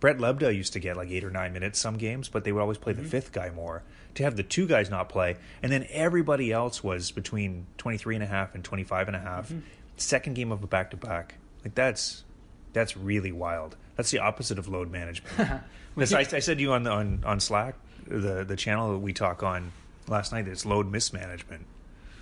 Brett 0.03 0.17
Lebda 0.17 0.53
used 0.53 0.73
to 0.73 0.79
get 0.81 0.97
like 0.97 1.09
eight 1.11 1.23
or 1.23 1.29
nine 1.31 1.53
minutes 1.53 1.79
some 1.79 1.95
games, 1.95 2.27
but 2.27 2.43
they 2.43 2.51
would 2.51 2.59
always 2.59 2.77
play 2.77 2.91
Mm-hmm. 2.91 3.03
the 3.03 3.07
fifth 3.09 3.31
guy 3.31 3.51
more. 3.51 3.83
To 4.15 4.23
have 4.23 4.35
the 4.35 4.43
two 4.43 4.67
guys 4.67 4.89
not 4.89 5.07
play, 5.07 5.37
and 5.63 5.71
then 5.71 5.87
everybody 5.89 6.51
else 6.51 6.83
was 6.83 7.09
between 7.11 7.67
23 7.77 8.15
and 8.15 8.23
a 8.23 8.27
half 8.27 8.53
and 8.53 8.63
25 8.65 9.07
and 9.07 9.15
a 9.15 9.19
half. 9.21 9.47
Mm-hmm. 9.47 9.59
Second 9.95 10.33
game 10.33 10.51
of 10.51 10.61
a 10.61 10.67
back 10.67 10.91
to 10.91 10.97
back. 10.97 11.35
Like 11.63 11.73
that's 11.73 12.25
that's 12.73 12.97
really 12.97 13.31
wild. 13.31 13.77
That's 13.95 14.11
the 14.11 14.19
opposite 14.19 14.59
of 14.59 14.67
load 14.67 14.91
management. 14.91 15.37
That's- 15.95 16.33
I, 16.33 16.35
I 16.35 16.39
said 16.39 16.57
to 16.57 16.61
you 16.61 16.73
on 16.73 16.83
the, 16.83 16.91
on 16.91 17.23
on 17.25 17.39
Slack, 17.39 17.75
the 18.05 18.43
the 18.43 18.57
channel 18.57 18.91
that 18.91 18.99
we 18.99 19.13
talk 19.13 19.41
on 19.41 19.71
last 20.09 20.33
night. 20.33 20.49
It's 20.49 20.65
load 20.65 20.91
mismanagement. 20.91 21.65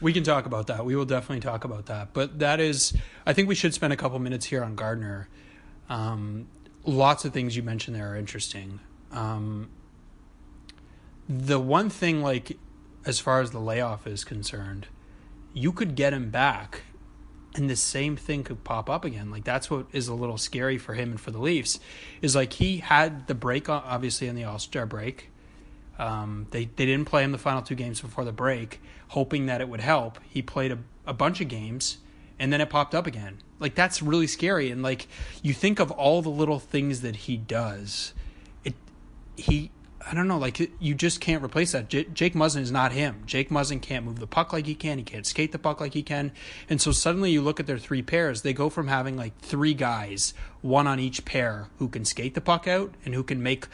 We 0.02 0.14
can 0.14 0.24
talk 0.24 0.46
about 0.46 0.68
that. 0.68 0.86
We 0.86 0.96
will 0.96 1.06
definitely 1.06 1.40
talk 1.42 1.64
about 1.64 1.88
that. 1.88 2.14
But 2.14 2.40
that 2.40 2.60
is, 2.60 2.94
I 3.26 3.34
think 3.34 3.48
we 3.50 3.56
should 3.56 3.74
spend 3.74 3.92
a 3.92 3.98
couple 3.98 4.18
minutes 4.20 4.46
here 4.46 4.64
on 4.64 4.76
Gardiner. 4.76 5.28
Um, 5.90 6.48
lots 6.86 7.26
of 7.26 7.34
things 7.34 7.56
you 7.56 7.64
mentioned 7.64 7.96
there 7.96 8.12
are 8.12 8.16
interesting. 8.16 8.80
Um, 9.12 9.70
the 11.28 11.60
one 11.60 11.90
thing, 11.90 12.22
like, 12.22 12.58
as 13.06 13.20
far 13.20 13.42
as 13.42 13.52
the 13.52 13.60
layoff 13.60 14.08
is 14.08 14.24
concerned, 14.24 14.88
you 15.54 15.72
could 15.72 15.96
get 15.96 16.14
him 16.14 16.30
back 16.30 16.84
and 17.56 17.70
the 17.70 17.76
same 17.76 18.16
thing 18.16 18.44
could 18.44 18.64
pop 18.64 18.90
up 18.90 19.04
again. 19.04 19.30
Like 19.30 19.44
that's 19.44 19.70
what 19.70 19.88
is 19.92 20.08
a 20.08 20.14
little 20.14 20.38
scary 20.38 20.78
for 20.78 20.94
him 20.94 21.12
and 21.12 21.20
for 21.20 21.32
the 21.32 21.40
Leafs 21.40 21.80
is 22.22 22.36
like 22.36 22.54
he 22.54 22.78
had 22.78 23.28
the 23.28 23.36
break 23.36 23.70
obviously 23.70 24.28
in 24.28 24.36
the 24.36 24.44
All 24.44 24.60
Star 24.60 24.86
break. 24.86 25.30
Um, 26.00 26.48
they 26.52 26.66
they 26.66 26.86
didn't 26.86 27.06
play 27.06 27.24
him 27.24 27.32
the 27.32 27.38
final 27.38 27.62
two 27.62 27.76
games 27.76 28.02
before 28.02 28.24
the 28.24 28.32
break, 28.32 28.82
hoping 29.10 29.48
that 29.48 29.62
it 29.62 29.70
would 29.70 29.82
help. 29.82 30.20
He 30.30 30.42
played 30.42 30.72
a, 30.72 30.80
a 31.06 31.14
bunch 31.14 31.42
of 31.42 31.48
games, 31.48 31.98
and 32.42 32.52
then 32.52 32.60
it 32.60 32.72
popped 32.72 32.96
up 32.96 33.06
again. 33.06 33.38
Like 33.60 33.76
that's 33.76 34.02
really 34.02 34.26
scary. 34.26 34.72
And 34.72 34.82
like 34.82 35.08
you 35.44 35.54
think 35.54 35.80
of 35.80 35.92
all 35.92 36.24
the 36.24 36.30
little 36.30 36.58
things 36.58 37.02
that 37.02 37.16
he 37.16 37.38
does, 37.38 38.16
it 38.66 38.74
he 39.38 39.70
I 40.06 40.16
don't 40.16 40.28
know, 40.28 40.40
like 40.40 40.60
you 40.80 40.96
just 40.96 41.22
can't 41.22 41.44
replace 41.44 41.74
that. 41.74 41.88
J- 41.88 42.06
Jake 42.06 42.34
Muzzin 42.34 42.62
is 42.62 42.72
not 42.72 42.94
him. 42.94 43.22
Jake 43.28 43.52
Muzzin 43.52 43.80
can't 43.80 44.04
move 44.04 44.18
the 44.18 44.26
puck 44.26 44.52
like 44.52 44.66
he 44.66 44.74
can. 44.74 44.98
He 44.98 45.04
can't 45.04 45.28
skate 45.28 45.52
the 45.52 45.60
puck 45.60 45.80
like 45.80 45.94
he 45.94 46.02
can. 46.02 46.32
And 46.68 46.82
so 46.82 46.92
suddenly 46.92 47.30
you 47.30 47.44
look 47.44 47.60
at 47.60 47.68
their 47.68 47.78
three 47.78 48.02
pairs. 48.02 48.42
They 48.42 48.54
go 48.54 48.72
from 48.72 48.88
having 48.88 49.16
like 49.16 49.38
three 49.38 49.76
guys, 49.76 50.34
one 50.62 50.88
on 50.88 51.00
each 51.00 51.24
pair, 51.24 51.68
who 51.78 51.88
can 51.88 52.04
skate 52.04 52.34
the 52.34 52.42
puck 52.42 52.68
out 52.68 52.96
and 53.06 53.14
who 53.14 53.24
can 53.24 53.44
make 53.44 53.68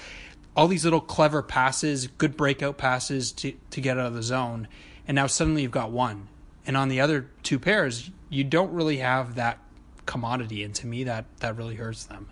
all 0.58 0.68
these 0.68 0.84
little 0.84 1.00
clever 1.00 1.42
passes, 1.42 2.08
good 2.08 2.36
breakout 2.36 2.78
passes 2.78 3.32
to 3.32 3.54
to 3.70 3.80
get 3.80 3.98
out 3.98 4.08
of 4.08 4.14
the 4.14 4.24
zone, 4.24 4.68
and 5.08 5.16
now 5.16 5.28
suddenly 5.28 5.62
you've 5.62 5.72
got 5.72 5.92
one. 5.92 6.28
And 6.66 6.76
on 6.76 6.90
the 6.90 7.00
other 7.00 7.30
two 7.44 7.60
pairs, 7.60 8.12
you 8.30 8.44
don't 8.44 8.72
really 8.72 8.98
have 8.98 9.36
that 9.36 9.60
commodity, 10.06 10.64
and 10.64 10.74
to 10.76 10.88
me, 10.88 11.04
that 11.04 11.26
that 11.40 11.56
really 11.56 11.76
hurts 11.76 12.06
them. 12.06 12.32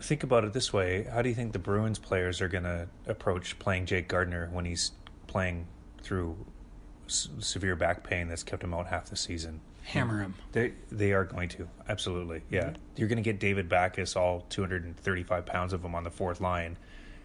Think 0.00 0.22
about 0.22 0.44
it 0.44 0.52
this 0.52 0.72
way: 0.72 1.06
How 1.12 1.22
do 1.22 1.28
you 1.28 1.34
think 1.34 1.52
the 1.52 1.58
Bruins 1.58 1.98
players 1.98 2.40
are 2.40 2.48
going 2.48 2.64
to 2.64 2.88
approach 3.06 3.58
playing 3.58 3.86
Jake 3.86 4.08
Gardiner 4.08 4.48
when 4.52 4.64
he's 4.64 4.92
playing 5.26 5.66
through 6.02 6.36
s- 7.06 7.28
severe 7.38 7.76
back 7.76 8.04
pain 8.04 8.28
that's 8.28 8.42
kept 8.42 8.62
him 8.62 8.74
out 8.74 8.86
half 8.88 9.10
the 9.10 9.16
season? 9.16 9.60
Hammer 9.84 10.20
him. 10.20 10.34
They 10.52 10.74
they 10.92 11.12
are 11.12 11.24
going 11.24 11.48
to 11.50 11.68
absolutely, 11.88 12.42
yeah. 12.50 12.64
Mm-hmm. 12.64 12.76
You're 12.96 13.08
going 13.08 13.16
to 13.16 13.22
get 13.22 13.40
David 13.40 13.68
Backes 13.68 14.16
all 14.16 14.44
235 14.50 15.46
pounds 15.46 15.72
of 15.72 15.84
him 15.84 15.94
on 15.94 16.04
the 16.04 16.10
fourth 16.10 16.40
line, 16.40 16.76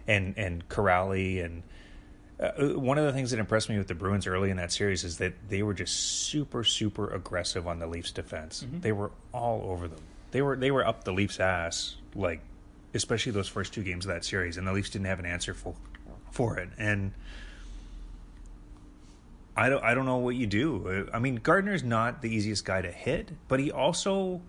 and 0.07 0.33
and 0.38 0.67
Kuraly 0.69 1.43
and 1.43 1.63
uh, 2.39 2.51
one 2.79 2.97
of 2.97 3.05
the 3.05 3.13
things 3.13 3.31
that 3.31 3.39
impressed 3.39 3.69
me 3.69 3.77
with 3.77 3.87
the 3.87 3.95
Bruins 3.95 4.27
early 4.27 4.49
in 4.49 4.57
that 4.57 4.71
series 4.71 5.03
is 5.03 5.17
that 5.17 5.33
they 5.49 5.63
were 5.63 5.73
just 5.73 5.95
super 5.95 6.63
super 6.63 7.13
aggressive 7.13 7.67
on 7.67 7.79
the 7.79 7.87
Leafs 7.87 8.11
defense. 8.11 8.63
Mm-hmm. 8.63 8.81
They 8.81 8.91
were 8.91 9.11
all 9.33 9.61
over 9.65 9.87
them. 9.87 10.01
They 10.31 10.41
were 10.41 10.55
they 10.55 10.71
were 10.71 10.85
up 10.85 11.03
the 11.03 11.13
Leafs 11.13 11.39
ass 11.39 11.95
like 12.15 12.41
especially 12.93 13.31
those 13.31 13.47
first 13.47 13.73
two 13.73 13.83
games 13.83 14.05
of 14.05 14.13
that 14.13 14.23
series 14.23 14.57
and 14.57 14.67
the 14.67 14.73
Leafs 14.73 14.89
didn't 14.89 15.07
have 15.07 15.19
an 15.19 15.25
answer 15.25 15.53
for 15.53 15.75
for 16.31 16.57
it. 16.57 16.69
And 16.77 17.13
I 19.55 19.69
don't 19.69 19.83
I 19.83 19.93
don't 19.93 20.05
know 20.05 20.17
what 20.17 20.35
you 20.35 20.47
do. 20.47 21.07
I 21.13 21.19
mean, 21.19 21.35
Gardiner's 21.35 21.83
not 21.83 22.21
the 22.21 22.29
easiest 22.29 22.65
guy 22.65 22.81
to 22.81 22.91
hit, 22.91 23.29
but 23.47 23.59
he 23.59 23.71
also 23.71 24.41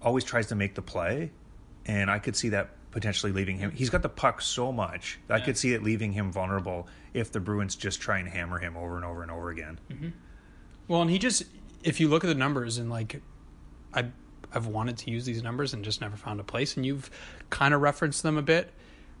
always 0.00 0.24
tries 0.24 0.46
to 0.46 0.54
make 0.54 0.74
the 0.74 0.82
play, 0.82 1.30
and 1.84 2.10
I 2.10 2.18
could 2.18 2.36
see 2.36 2.50
that 2.50 2.70
potentially 2.98 3.30
leaving 3.30 3.58
him. 3.58 3.70
He's 3.70 3.90
got 3.90 4.02
the 4.02 4.08
puck 4.08 4.42
so 4.42 4.72
much. 4.72 5.20
Yeah. 5.28 5.36
I 5.36 5.40
could 5.40 5.56
see 5.56 5.72
it 5.72 5.84
leaving 5.84 6.10
him 6.10 6.32
vulnerable 6.32 6.88
if 7.14 7.30
the 7.30 7.38
Bruins 7.38 7.76
just 7.76 8.00
try 8.00 8.18
and 8.18 8.28
hammer 8.28 8.58
him 8.58 8.76
over 8.76 8.96
and 8.96 9.04
over 9.04 9.22
and 9.22 9.30
over 9.30 9.50
again. 9.50 9.78
Mm-hmm. 9.88 10.08
Well, 10.88 11.02
and 11.02 11.10
he 11.10 11.20
just 11.20 11.44
if 11.84 12.00
you 12.00 12.08
look 12.08 12.24
at 12.24 12.26
the 12.26 12.34
numbers 12.34 12.76
and 12.76 12.90
like 12.90 13.22
I 13.94 14.06
I've 14.52 14.66
wanted 14.66 14.98
to 14.98 15.12
use 15.12 15.24
these 15.24 15.44
numbers 15.44 15.74
and 15.74 15.84
just 15.84 16.00
never 16.00 16.16
found 16.16 16.40
a 16.40 16.44
place 16.44 16.76
and 16.76 16.84
you've 16.84 17.08
kind 17.50 17.72
of 17.72 17.82
referenced 17.82 18.24
them 18.24 18.36
a 18.36 18.42
bit. 18.42 18.74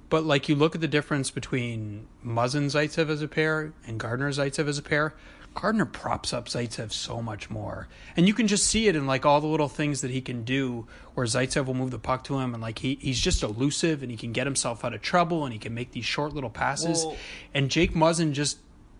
But 0.08 0.24
like 0.24 0.48
you 0.48 0.56
look 0.56 0.74
at 0.74 0.80
the 0.80 0.88
difference 0.88 1.30
between 1.30 2.08
Muzzin 2.26 2.64
Zaitsev 2.64 3.08
as 3.10 3.22
a 3.22 3.28
pair 3.28 3.74
and 3.86 4.00
Gardiner 4.00 4.32
Zaitsev 4.32 4.66
as 4.66 4.78
a 4.78 4.82
pair, 4.82 5.14
Gardiner 5.54 5.86
props 5.86 6.32
up 6.32 6.46
Zaitsev 6.46 6.92
so 6.92 7.20
much 7.20 7.50
more. 7.50 7.88
And 8.16 8.28
you 8.28 8.34
can 8.34 8.46
just 8.46 8.66
see 8.66 8.86
it 8.86 8.94
in 8.94 9.06
like 9.06 9.26
all 9.26 9.40
the 9.40 9.46
little 9.46 9.68
things 9.68 10.02
that 10.02 10.10
he 10.10 10.20
can 10.20 10.44
do 10.44 10.86
where 11.14 11.26
Zaitsev 11.26 11.66
will 11.66 11.74
move 11.74 11.90
the 11.90 11.98
puck 11.98 12.24
to 12.24 12.38
him 12.38 12.54
and 12.54 12.62
like 12.62 12.78
he 12.78 12.96
he's 13.00 13.20
just 13.20 13.42
elusive 13.42 14.02
and 14.02 14.10
he 14.10 14.16
can 14.16 14.32
get 14.32 14.46
himself 14.46 14.84
out 14.84 14.94
of 14.94 15.02
trouble 15.02 15.44
and 15.44 15.52
he 15.52 15.58
can 15.58 15.74
make 15.74 15.92
these 15.92 16.04
short 16.04 16.32
little 16.32 16.50
passes. 16.50 17.04
Well, 17.04 17.16
and 17.54 17.70
Jake 17.70 17.94
Muzzin 17.94 18.32
just 18.32 18.58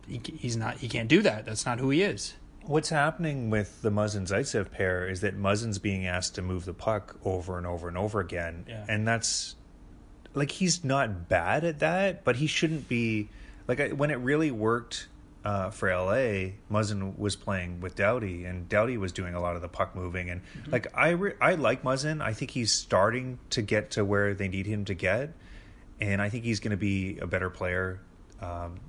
he, 0.09 0.21
he's 0.37 0.57
not 0.57 0.79
he 0.79 0.89
can't 0.89 1.09
do 1.09 1.23
that. 1.23 1.45
That's 1.45 1.65
not 1.65 1.79
who 1.79 1.91
he 1.91 2.03
is. 2.03 2.35
What's 2.63 2.91
happening 2.91 3.49
with 3.49 3.81
the 3.81 3.91
Muzzin 3.91 4.29
Zaitsev 4.29 4.71
pair 4.71 5.09
is 5.09 5.21
that 5.23 5.39
Muzzin's 5.39 5.79
being 5.79 6.07
asked 6.07 6.35
to 6.35 6.43
move 6.43 6.65
the 6.65 6.75
puck 6.75 7.17
over 7.25 7.57
and 7.57 7.67
over 7.67 7.89
and 7.89 7.97
over 7.97 8.21
again. 8.21 8.67
Yeah. 8.69 8.85
And 8.89 9.09
that's 9.09 9.55
like 10.35 10.51
he's 10.51 10.85
not 10.85 11.29
bad 11.29 11.65
at 11.65 11.79
that, 11.79 12.25
but 12.25 12.37
he 12.37 12.47
shouldn't 12.47 12.89
be 12.89 13.29
like 13.67 13.81
I, 13.81 13.89
when 13.93 14.11
it 14.11 14.17
really 14.17 14.51
worked 14.51 15.09
uh, 15.45 15.71
for 15.71 15.89
LA. 15.89 16.53
Muzzin 16.71 17.19
was 17.19 17.37
playing 17.37 17.81
with 17.81 17.95
Doughty, 17.95 18.45
and 18.45 18.69
Doughty 18.69 18.97
was 18.97 19.13
doing 19.13 19.35
a 19.35 19.41
lot 19.41 19.57
of 19.57 19.63
the 19.63 19.69
puck 19.69 19.95
moving. 19.95 20.31
And 20.31 20.43
mm-hmm. 20.43 20.71
like 20.71 20.87
I, 20.95 21.11
re- 21.11 21.35
I 21.41 21.55
like 21.55 21.83
Muzzin. 21.83 22.21
I 22.21 22.33
think 22.33 22.51
he's 22.51 22.73
starting 22.73 23.39
to 23.51 23.63
get 23.63 23.93
to 23.93 24.05
where 24.05 24.35
they 24.35 24.49
need 24.49 24.67
him 24.67 24.85
to 24.87 24.95
get, 24.95 25.35
and 26.01 26.21
I 26.21 26.29
think 26.29 26.45
he's 26.45 26.61
going 26.61 26.73
to 26.73 26.77
be 26.77 27.19
a 27.19 27.27
better 27.27 27.51
player. 27.51 28.01
Um, 28.41 28.81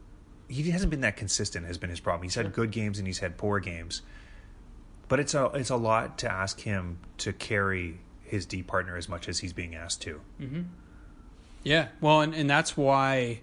he 0.47 0.69
hasn't 0.71 0.89
been 0.89 1.01
that 1.01 1.17
consistent. 1.17 1.65
Has 1.65 1.77
been 1.77 1.89
his 1.89 1.99
problem. 1.99 2.23
He's 2.23 2.35
had 2.35 2.51
good 2.53 2.71
games 2.71 2.97
and 2.97 3.07
he's 3.07 3.19
had 3.19 3.37
poor 3.37 3.59
games, 3.59 4.01
but 5.07 5.19
it's 5.19 5.33
a 5.33 5.45
it's 5.53 5.69
a 5.69 5.75
lot 5.75 6.17
to 6.19 6.31
ask 6.31 6.59
him 6.59 6.99
to 7.19 7.33
carry 7.33 7.99
his 8.23 8.45
D 8.45 8.63
partner 8.63 8.95
as 8.95 9.09
much 9.09 9.27
as 9.27 9.39
he's 9.39 9.53
being 9.53 9.75
asked 9.75 10.01
to. 10.03 10.21
Mm-hmm. 10.39 10.61
Yeah, 11.63 11.89
well, 11.99 12.21
and, 12.21 12.33
and 12.33 12.49
that's 12.49 12.77
why, 12.77 13.41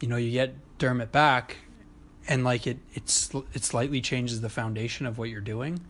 you 0.00 0.08
know, 0.08 0.16
you 0.16 0.32
get 0.32 0.54
Dermott 0.78 1.12
back, 1.12 1.58
and 2.28 2.44
like 2.44 2.66
it, 2.66 2.78
it's 2.94 3.30
it 3.54 3.64
slightly 3.64 4.00
changes 4.00 4.40
the 4.40 4.50
foundation 4.50 5.06
of 5.06 5.18
what 5.18 5.30
you're 5.30 5.40
doing. 5.40 5.80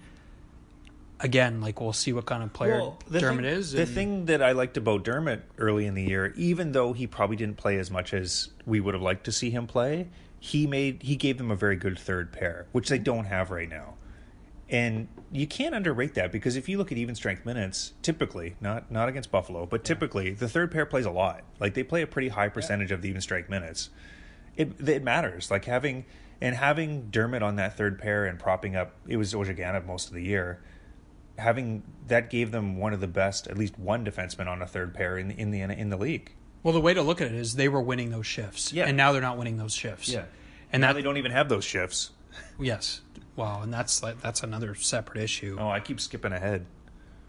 Again, 1.21 1.61
like 1.61 1.81
we'll 1.81 1.93
see 1.93 2.13
what 2.13 2.27
kind 2.27 2.45
of 2.45 2.53
player 2.53 2.79
well, 2.79 2.99
Dermott 3.11 3.45
thing, 3.45 3.53
is. 3.53 3.75
And... 3.75 3.83
The 3.83 3.87
thing 3.87 4.27
that 4.27 4.41
I 4.41 4.53
liked 4.53 4.77
about 4.77 5.03
Dermott 5.03 5.43
early 5.59 5.85
in 5.85 5.95
the 5.95 6.05
year, 6.05 6.33
even 6.37 6.71
though 6.71 6.93
he 6.93 7.09
probably 7.09 7.37
didn't 7.37 7.57
play 7.57 7.77
as 7.77 7.91
much 7.91 8.15
as 8.15 8.51
we 8.65 8.79
would 8.79 8.95
have 8.95 9.03
liked 9.03 9.25
to 9.25 9.33
see 9.33 9.51
him 9.51 9.67
play, 9.67 10.09
he 10.39 10.69
made 10.69 11.03
he 11.03 11.17
gave 11.17 11.37
them 11.37 11.51
a 11.51 11.57
very 11.57 11.77
good 11.77 11.99
third 11.99 12.33
pair, 12.33 12.67
which 12.71 12.89
they 12.89 12.99
don't 12.99 13.25
have 13.25 13.51
right 13.51 13.69
now. 13.69 13.95
And 14.71 15.09
you 15.33 15.47
can't 15.47 15.75
underrate 15.75 16.15
that 16.15 16.31
because 16.31 16.55
if 16.55 16.69
you 16.69 16.79
look 16.79 16.93
at 16.93 16.99
even 16.99 17.15
strength 17.15 17.45
minutes, 17.45 17.95
typically, 18.03 18.55
not 18.61 18.93
not 18.93 19.09
against 19.09 19.33
Buffalo, 19.33 19.67
but 19.67 19.83
typically 19.83 20.31
the 20.31 20.49
third 20.49 20.71
pair 20.71 20.87
plays 20.87 21.05
a 21.05 21.11
lot. 21.11 21.43
Like 21.59 21.75
they 21.75 21.83
play 21.83 22.03
a 22.03 22.07
pretty 22.07 22.29
high 22.29 22.49
percentage 22.49 22.91
yeah. 22.91 22.95
of 22.95 23.03
the 23.03 23.09
even 23.09 23.23
strength 23.23 23.51
minutes. 23.51 23.91
It 24.57 24.89
it 24.89 25.03
matters. 25.03 25.51
Like 25.51 25.65
having 25.65 26.05
and 26.41 26.55
having 26.55 27.11
Dermott 27.11 27.43
on 27.43 27.57
that 27.57 27.77
third 27.77 27.99
pair 27.99 28.27
and 28.27 28.39
propping 28.39 28.77
up 28.77 28.95
it 29.07 29.17
was 29.17 29.35
Ozhiganov 29.35 29.87
most 29.87 30.09
of 30.09 30.15
the 30.15 30.23
year. 30.23 30.63
Having 31.37 31.85
that 32.09 32.31
gave 32.31 32.51
them 32.51 32.79
one 32.79 32.93
of 32.93 33.01
the 33.01 33.09
best, 33.09 33.47
at 33.47 33.57
least 33.57 33.79
one 33.79 34.05
defenseman 34.05 34.49
on 34.49 34.61
a 34.61 34.67
third 34.67 34.95
pair 34.95 35.19
in 35.19 35.29
the 35.29 35.39
in 35.39 35.51
the 35.51 35.61
in 35.61 35.91
the 35.91 35.97
league. 35.97 36.33
Well, 36.63 36.75
the 36.75 36.81
way 36.81 36.95
to 36.95 37.03
look 37.03 37.21
at 37.21 37.29
it 37.29 37.35
is 37.35 37.55
they 37.55 37.69
were 37.69 37.81
winning 37.81 38.11
those 38.11 38.27
shifts, 38.27 38.73
yeah. 38.73 38.87
and 38.87 38.97
now 38.97 39.13
they're 39.13 39.23
not 39.23 39.39
winning 39.39 39.57
those 39.57 39.73
shifts. 39.73 40.09
Yeah, 40.09 40.25
and 40.73 40.81
now 40.81 40.89
that, 40.89 40.95
they 40.95 41.03
don't 41.03 41.17
even 41.17 41.31
have 41.31 41.49
those 41.49 41.65
shifts. 41.65 42.11
Yes, 42.59 43.03
well, 43.37 43.63
and 43.63 43.73
that's 43.73 44.01
that's 44.01 44.43
another 44.43 44.75
separate 44.75 45.23
issue. 45.23 45.57
Oh, 45.61 45.69
I 45.69 45.79
keep 45.81 46.01
skipping 46.01 46.33
ahead. 46.33 46.67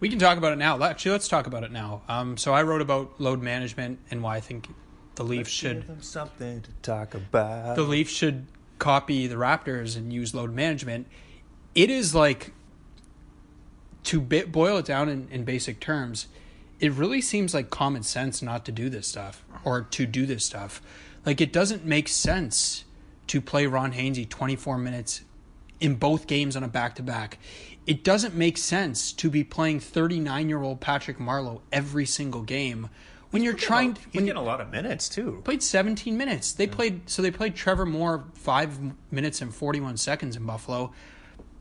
We 0.00 0.08
can 0.08 0.18
talk 0.18 0.38
about 0.38 0.52
it 0.52 0.56
now. 0.56 0.82
Actually, 0.82 1.12
let's 1.12 1.28
talk 1.28 1.46
about 1.46 1.62
it 1.62 1.70
now. 1.70 2.02
Um, 2.08 2.36
so 2.36 2.52
I 2.52 2.62
wrote 2.62 2.80
about 2.80 3.20
load 3.20 3.42
management 3.42 3.98
and 4.10 4.22
why 4.22 4.36
I 4.36 4.40
think 4.40 4.68
the 5.14 5.24
Leafs 5.24 5.50
should 5.50 5.76
give 5.76 5.86
them 5.86 6.02
something 6.02 6.62
to 6.62 6.70
talk 6.82 7.14
about. 7.14 7.76
The 7.76 7.82
Leafs 7.82 8.10
should 8.10 8.46
copy 8.80 9.28
the 9.28 9.36
Raptors 9.36 9.96
and 9.96 10.12
use 10.12 10.34
load 10.34 10.52
management. 10.52 11.06
It 11.76 11.88
is 11.88 12.14
like 12.14 12.52
to 14.04 14.20
boil 14.20 14.78
it 14.78 14.86
down 14.86 15.08
in, 15.08 15.28
in 15.30 15.44
basic 15.44 15.78
terms. 15.78 16.26
It 16.80 16.90
really 16.92 17.20
seems 17.20 17.54
like 17.54 17.70
common 17.70 18.02
sense 18.02 18.42
not 18.42 18.64
to 18.64 18.72
do 18.72 18.88
this 18.88 19.06
stuff 19.06 19.44
or 19.62 19.82
to 19.82 20.06
do 20.06 20.26
this 20.26 20.44
stuff. 20.44 20.82
Like 21.24 21.40
it 21.40 21.52
doesn't 21.52 21.84
make 21.84 22.08
sense 22.08 22.84
to 23.28 23.40
play 23.40 23.66
Ron 23.66 23.92
Hainsey 23.92 24.28
24 24.28 24.78
minutes 24.78 25.20
in 25.78 25.94
both 25.94 26.26
games 26.26 26.56
on 26.56 26.64
a 26.64 26.68
back 26.68 26.94
to 26.96 27.02
back. 27.02 27.38
It 27.86 28.02
doesn't 28.02 28.34
make 28.34 28.58
sense 28.58 29.12
to 29.12 29.30
be 29.30 29.44
playing 29.44 29.80
39 29.80 30.48
year 30.48 30.62
old 30.62 30.80
Patrick 30.80 31.18
Marleau 31.18 31.60
every 31.70 32.06
single 32.06 32.42
game 32.42 32.88
when 33.30 33.42
you're 33.42 33.54
trying. 33.54 33.94
he's 33.94 34.14
when 34.14 34.24
getting 34.26 34.40
a 34.40 34.44
lot 34.44 34.60
of 34.60 34.70
minutes 34.70 35.08
too. 35.08 35.40
Played 35.44 35.62
17 35.62 36.16
minutes. 36.16 36.52
They 36.52 36.64
yeah. 36.64 36.74
played 36.74 37.10
so 37.10 37.22
they 37.22 37.30
played 37.30 37.54
Trevor 37.54 37.86
Moore 37.86 38.24
five 38.34 38.78
minutes 39.10 39.40
and 39.40 39.54
41 39.54 39.96
seconds 39.96 40.36
in 40.36 40.44
Buffalo. 40.44 40.92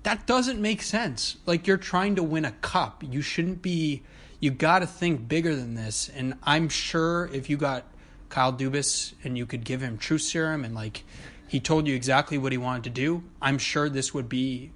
That 0.03 0.25
doesn't 0.25 0.61
make 0.61 0.81
sense. 0.81 1.37
Like 1.45 1.67
you're 1.67 1.77
trying 1.77 2.15
to 2.15 2.23
win 2.23 2.45
a 2.45 2.51
cup. 2.51 3.03
You 3.05 3.21
shouldn't 3.21 3.61
be. 3.61 4.03
You 4.39 4.51
got 4.51 4.79
to 4.79 4.87
think 4.87 5.27
bigger 5.27 5.53
than 5.53 5.75
this. 5.75 6.09
And 6.15 6.35
I'm 6.43 6.69
sure 6.69 7.29
if 7.33 7.49
you 7.49 7.57
got 7.57 7.85
Kyle 8.29 8.53
Dubas 8.53 9.13
and 9.23 9.37
you 9.37 9.45
could 9.45 9.65
give 9.65 9.81
him 9.81 9.97
truth 9.97 10.21
serum 10.21 10.63
and 10.63 10.73
like 10.73 11.03
he 11.47 11.59
told 11.59 11.87
you 11.87 11.95
exactly 11.95 12.37
what 12.37 12.51
he 12.51 12.57
wanted 12.57 12.83
to 12.85 12.89
do. 12.91 13.23
I'm 13.41 13.57
sure 13.57 13.89
this 13.89 14.13
would 14.13 14.29
be 14.29 14.71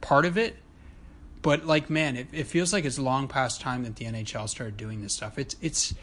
part 0.00 0.24
of 0.24 0.38
it. 0.38 0.56
But 1.40 1.64
like, 1.66 1.88
man, 1.88 2.16
it, 2.16 2.28
it 2.32 2.46
feels 2.46 2.72
like 2.72 2.84
it's 2.84 2.98
long 2.98 3.28
past 3.28 3.60
time 3.60 3.84
that 3.84 3.96
the 3.96 4.04
NHL 4.04 4.48
started 4.48 4.76
doing 4.76 5.00
this 5.00 5.14
stuff. 5.14 5.38
It's 5.38 5.56
it's 5.60 5.94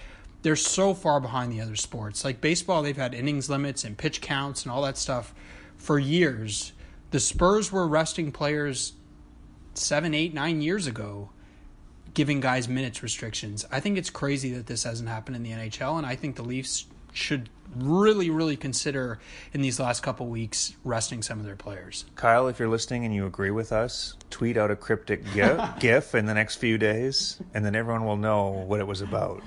they're 0.46 0.56
so 0.56 0.94
far 0.94 1.20
behind 1.20 1.52
the 1.52 1.60
other 1.60 1.76
sports. 1.76 2.24
Like 2.24 2.40
baseball, 2.40 2.84
they've 2.84 2.96
had 2.96 3.16
innings 3.16 3.50
limits 3.50 3.84
and 3.84 3.98
pitch 3.98 4.22
counts 4.22 4.62
and 4.62 4.72
all 4.72 4.84
that 4.84 4.96
stuff 4.96 5.34
for 5.76 5.98
years. 5.98 6.72
The 7.10 7.20
Spurs 7.20 7.72
were 7.72 7.88
resting 7.88 8.32
players 8.32 8.94
seven, 9.74 10.14
eight, 10.14 10.36
nine 10.36 10.62
years 10.62 10.86
ago, 10.86 11.32
giving 12.14 12.42
guys 12.42 12.70
minutes 12.70 13.02
restrictions. 13.02 13.66
I 13.72 13.80
think 13.80 13.98
it's 13.98 14.12
crazy 14.12 14.54
that 14.54 14.68
this 14.68 14.84
hasn't 14.84 15.10
happened 15.10 15.36
in 15.36 15.42
the 15.42 15.50
NHL, 15.50 15.98
and 15.98 16.06
I 16.06 16.16
think 16.16 16.36
the 16.36 16.44
Leafs 16.44 16.86
should 17.12 17.50
really, 17.76 18.30
really 18.30 18.56
consider 18.56 19.18
in 19.52 19.64
these 19.64 19.80
last 19.80 20.04
couple 20.04 20.28
weeks 20.28 20.76
resting 20.84 21.24
some 21.24 21.40
of 21.40 21.46
their 21.48 21.56
players. 21.56 22.06
Kyle, 22.16 22.48
if 22.50 22.60
you're 22.60 22.70
listening 22.70 23.04
and 23.04 23.16
you 23.16 23.26
agree 23.26 23.50
with 23.50 23.72
us, 23.72 24.16
tweet 24.30 24.58
out 24.58 24.70
a 24.70 24.76
cryptic 24.76 25.24
GIF 25.80 26.14
in 26.14 26.28
the 26.28 26.36
next 26.36 26.58
few 26.58 26.78
days, 26.78 27.42
and 27.56 27.66
then 27.66 27.76
everyone 27.76 28.06
will 28.06 28.18
know 28.18 28.50
what 28.50 28.80
it 28.80 28.86
was 28.86 29.02
about. 29.02 29.42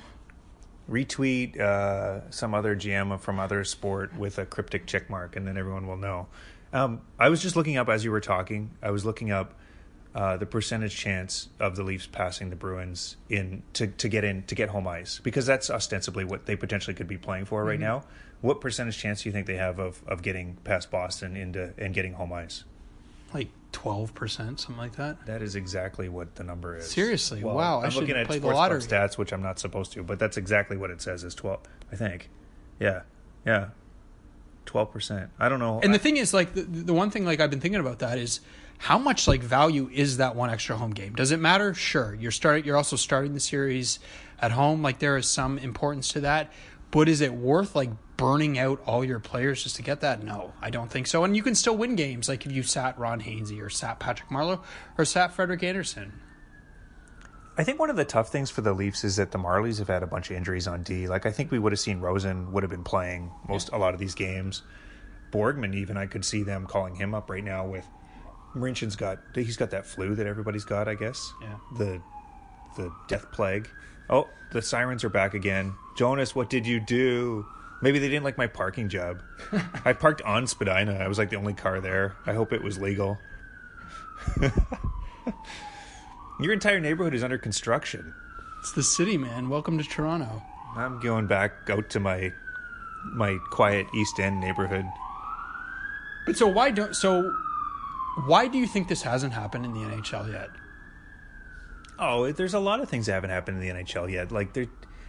Retweet 0.91 1.59
uh, 1.61 2.31
some 2.31 2.55
other 2.55 2.75
GM 2.75 3.21
from 3.21 3.39
other 3.39 3.65
sport 3.65 4.17
with 4.17 4.39
a 4.39 4.47
cryptic 4.47 4.87
check 4.87 5.11
mark, 5.11 5.37
and 5.37 5.47
then 5.47 5.57
everyone 5.59 5.87
will 5.87 5.97
know. 5.97 6.29
Um, 6.73 7.01
I 7.19 7.29
was 7.29 7.43
just 7.43 7.57
looking 7.57 7.77
up 7.77 7.89
as 7.89 8.05
you 8.05 8.11
were 8.11 8.21
talking. 8.21 8.71
I 8.83 8.91
was 8.91 9.05
looking 9.05 9.31
up 9.31 9.55
uh, 10.15 10.37
the 10.37 10.47
percentage 10.47 10.97
chance 10.97 11.49
of 11.61 11.77
the 11.77 11.83
Leafs 11.83 12.07
passing 12.07 12.51
the 12.51 12.57
Bruins 12.57 13.17
in 13.29 13.63
to, 13.75 13.87
to 13.87 14.09
get 14.09 14.25
in 14.25 14.43
to 14.45 14.55
get 14.55 14.71
home 14.71 14.87
ice 14.89 15.21
because 15.23 15.47
that's 15.47 15.71
ostensibly 15.71 16.25
what 16.25 16.47
they 16.47 16.57
potentially 16.57 16.95
could 16.95 17.07
be 17.09 17.19
playing 17.19 17.45
for 17.45 17.65
right 17.65 17.75
Mm-hmm. 17.75 17.83
now. 17.83 18.05
What 18.41 18.61
percentage 18.61 18.97
chance 18.99 19.23
do 19.23 19.29
you 19.29 19.33
think 19.33 19.47
they 19.47 19.57
have 19.57 19.79
of, 19.79 20.03
of 20.07 20.23
getting 20.23 20.57
past 20.65 20.91
Boston 20.91 21.37
into 21.37 21.75
and 21.77 21.93
getting 21.93 22.15
home 22.15 22.33
ice? 22.33 22.65
Like 23.35 23.49
twelve 23.73 24.15
percent, 24.15 24.61
something 24.61 24.79
like 24.81 24.97
that. 24.97 25.27
That 25.27 25.43
is 25.43 25.55
exactly 25.57 26.09
what 26.09 26.35
the 26.37 26.45
number 26.45 26.77
is. 26.77 26.91
Seriously? 26.91 27.43
Wow, 27.45 27.81
I 27.81 27.85
I'm 27.85 27.91
should 27.91 28.01
looking 28.01 28.17
at 28.17 28.27
play 28.27 28.39
the 28.39 28.49
Sportsbook 28.49 28.55
lottery. 28.55 28.81
stats, 28.81 29.19
which 29.19 29.33
I'm 29.33 29.43
not 29.43 29.59
supposed 29.59 29.93
to, 29.93 30.03
but 30.03 30.19
that's 30.19 30.37
exactly 30.37 30.77
what 30.77 30.91
it 30.91 31.01
says 31.03 31.25
is 31.25 31.35
12. 31.35 31.61
I 31.93 31.97
think. 31.97 32.31
Yeah, 32.81 33.03
yeah, 33.47 33.69
twelve 34.67 34.93
percent. 34.93 35.31
I 35.39 35.49
don't 35.49 35.59
know. 35.59 35.81
And 35.83 35.93
the 35.93 35.99
I- 35.99 36.03
thing 36.03 36.17
is, 36.17 36.33
like 36.35 36.55
the, 36.55 36.63
the 36.63 36.95
one 36.95 37.11
thing, 37.11 37.25
like 37.25 37.41
I've 37.41 37.51
been 37.51 37.61
thinking 37.61 37.81
about 37.81 37.99
that 38.01 38.19
is 38.19 38.41
how 38.79 38.99
much 38.99 39.27
like 39.27 39.43
value 39.43 39.91
is 39.93 40.19
that 40.19 40.37
one 40.37 40.51
extra 40.51 40.77
home 40.77 40.93
game? 40.93 41.15
Does 41.15 41.33
it 41.33 41.41
matter? 41.41 41.75
Sure, 41.75 42.15
you're 42.15 42.31
starting. 42.31 42.65
You're 42.65 42.77
also 42.77 42.97
starting 42.97 43.35
the 43.35 43.41
series 43.41 43.99
at 44.41 44.53
home. 44.53 44.83
Like 44.83 44.99
there 45.01 45.17
is 45.17 45.27
some 45.27 45.59
importance 45.59 46.09
to 46.11 46.21
that, 46.21 46.53
but 46.91 47.09
is 47.09 47.21
it 47.21 47.33
worth 47.33 47.75
like 47.75 47.91
burning 48.19 48.59
out 48.59 48.83
all 48.85 49.03
your 49.03 49.21
players 49.21 49.63
just 49.63 49.77
to 49.77 49.83
get 49.83 50.03
that? 50.03 50.23
No, 50.23 50.53
I 50.61 50.69
don't 50.69 50.91
think 50.91 51.07
so. 51.07 51.25
And 51.25 51.35
you 51.35 51.43
can 51.43 51.55
still 51.55 51.77
win 51.77 51.97
games, 51.97 52.29
like 52.29 52.45
if 52.45 52.53
you 52.53 52.63
sat 52.63 52.99
Ron 52.99 53.23
Hainsey 53.23 53.63
or 53.63 53.71
sat 53.71 53.99
Patrick 53.99 54.29
Marleau 54.29 54.61
or 54.99 55.07
sat 55.07 55.33
Frederik 55.33 55.63
Andersen. 55.63 56.13
I 57.57 57.65
think 57.65 57.79
one 57.79 57.91
of 57.91 57.97
the 57.97 58.05
tough 58.05 58.31
things 58.31 58.51
for 58.51 58.61
the 58.61 58.73
Leafs 58.73 59.03
is 59.03 59.17
that 59.17 59.31
the 59.31 59.39
Marlies 59.39 59.79
have 59.79 59.89
had 59.89 60.03
a 60.03 60.07
bunch 60.07 60.31
of 60.31 60.37
injuries 60.37 60.69
on 60.69 60.83
D. 60.83 61.09
Like 61.09 61.27
I 61.27 61.31
think 61.31 61.51
we 61.51 61.59
would 61.59 61.73
have 61.73 61.81
seen 61.81 62.01
Rosen 62.01 62.53
would 62.53 62.63
have 62.63 62.71
been 62.71 62.85
playing 62.85 63.33
most 63.49 63.71
a 63.73 63.79
lot 63.79 63.95
of 63.95 64.01
these 64.01 64.15
games. 64.15 64.63
Borgman 65.33 65.75
even 65.75 65.97
I 65.97 66.07
could 66.07 66.25
see 66.25 66.43
them 66.43 66.67
calling 66.67 66.95
him 66.95 67.15
up 67.15 67.31
right 67.31 67.43
now 67.43 67.67
with 67.67 67.87
Marincin's 68.55 68.97
got 68.97 69.19
he's 69.35 69.57
got 69.57 69.71
that 69.71 69.87
flu 69.87 70.15
that 70.17 70.27
everybody's 70.27 70.65
got, 70.65 70.89
I 70.89 70.95
guess. 70.95 71.33
Yeah. 71.41 71.57
The 71.79 72.03
the 72.77 72.93
death 73.09 73.31
plague. 73.33 73.69
Oh, 74.11 74.29
the 74.53 74.63
sirens 74.63 75.05
are 75.05 75.09
back 75.09 75.35
again. 75.35 75.75
Jonas, 75.97 76.35
what 76.35 76.49
did 76.51 76.67
you 76.67 76.81
do? 76.81 77.47
Maybe 77.81 77.99
they 77.99 78.09
didn't 78.09 78.25
like 78.25 78.37
my 78.37 78.49
parking 78.49 78.89
job. 78.89 79.23
I 79.85 79.93
parked 79.93 80.23
on 80.23 80.47
Spadina. 80.47 80.95
I 80.95 81.07
was 81.07 81.19
like 81.19 81.31
the 81.31 81.37
only 81.37 81.55
car 81.55 81.81
there. 81.81 82.17
I 82.27 82.33
hope 82.33 82.53
it 82.53 82.63
was 82.63 82.79
legal. 82.79 83.19
Your 86.41 86.53
entire 86.53 86.81
neighborhood 86.81 87.15
is 87.15 87.23
under 87.23 87.39
construction. 87.39 88.15
It's 88.61 88.73
the 88.73 88.83
city, 88.83 89.17
man. 89.17 89.49
Welcome 89.49 89.79
to 89.79 89.85
Toronto. 89.85 90.43
I'm 90.77 90.99
going 91.01 91.27
back 91.27 91.53
out 91.71 91.89
to 91.91 92.01
my 92.01 92.33
my 93.15 93.39
quiet 93.51 93.87
East 93.95 94.19
End 94.19 94.41
neighborhood. 94.41 94.85
But 96.27 96.37
so 96.37 96.49
why 96.49 96.71
don't 96.71 96.95
so 96.95 97.33
why 98.27 98.49
do 98.49 98.59
you 98.59 98.67
think 98.67 98.89
this 98.89 99.03
hasn't 99.03 99.33
happened 99.33 99.65
in 99.65 99.73
the 99.73 99.81
NHL 99.81 100.33
yet? 100.33 100.51
Oh, 101.99 102.31
there's 102.33 102.55
a 102.55 102.61
lot 102.61 102.81
of 102.81 102.89
things 102.89 103.07
that 103.07 103.13
haven't 103.13 103.31
happened 103.31 103.63
in 103.63 103.69
the 103.69 103.83
NHL 103.83 104.11
yet. 104.11 104.31
Like 104.33 104.53
they 104.53 104.69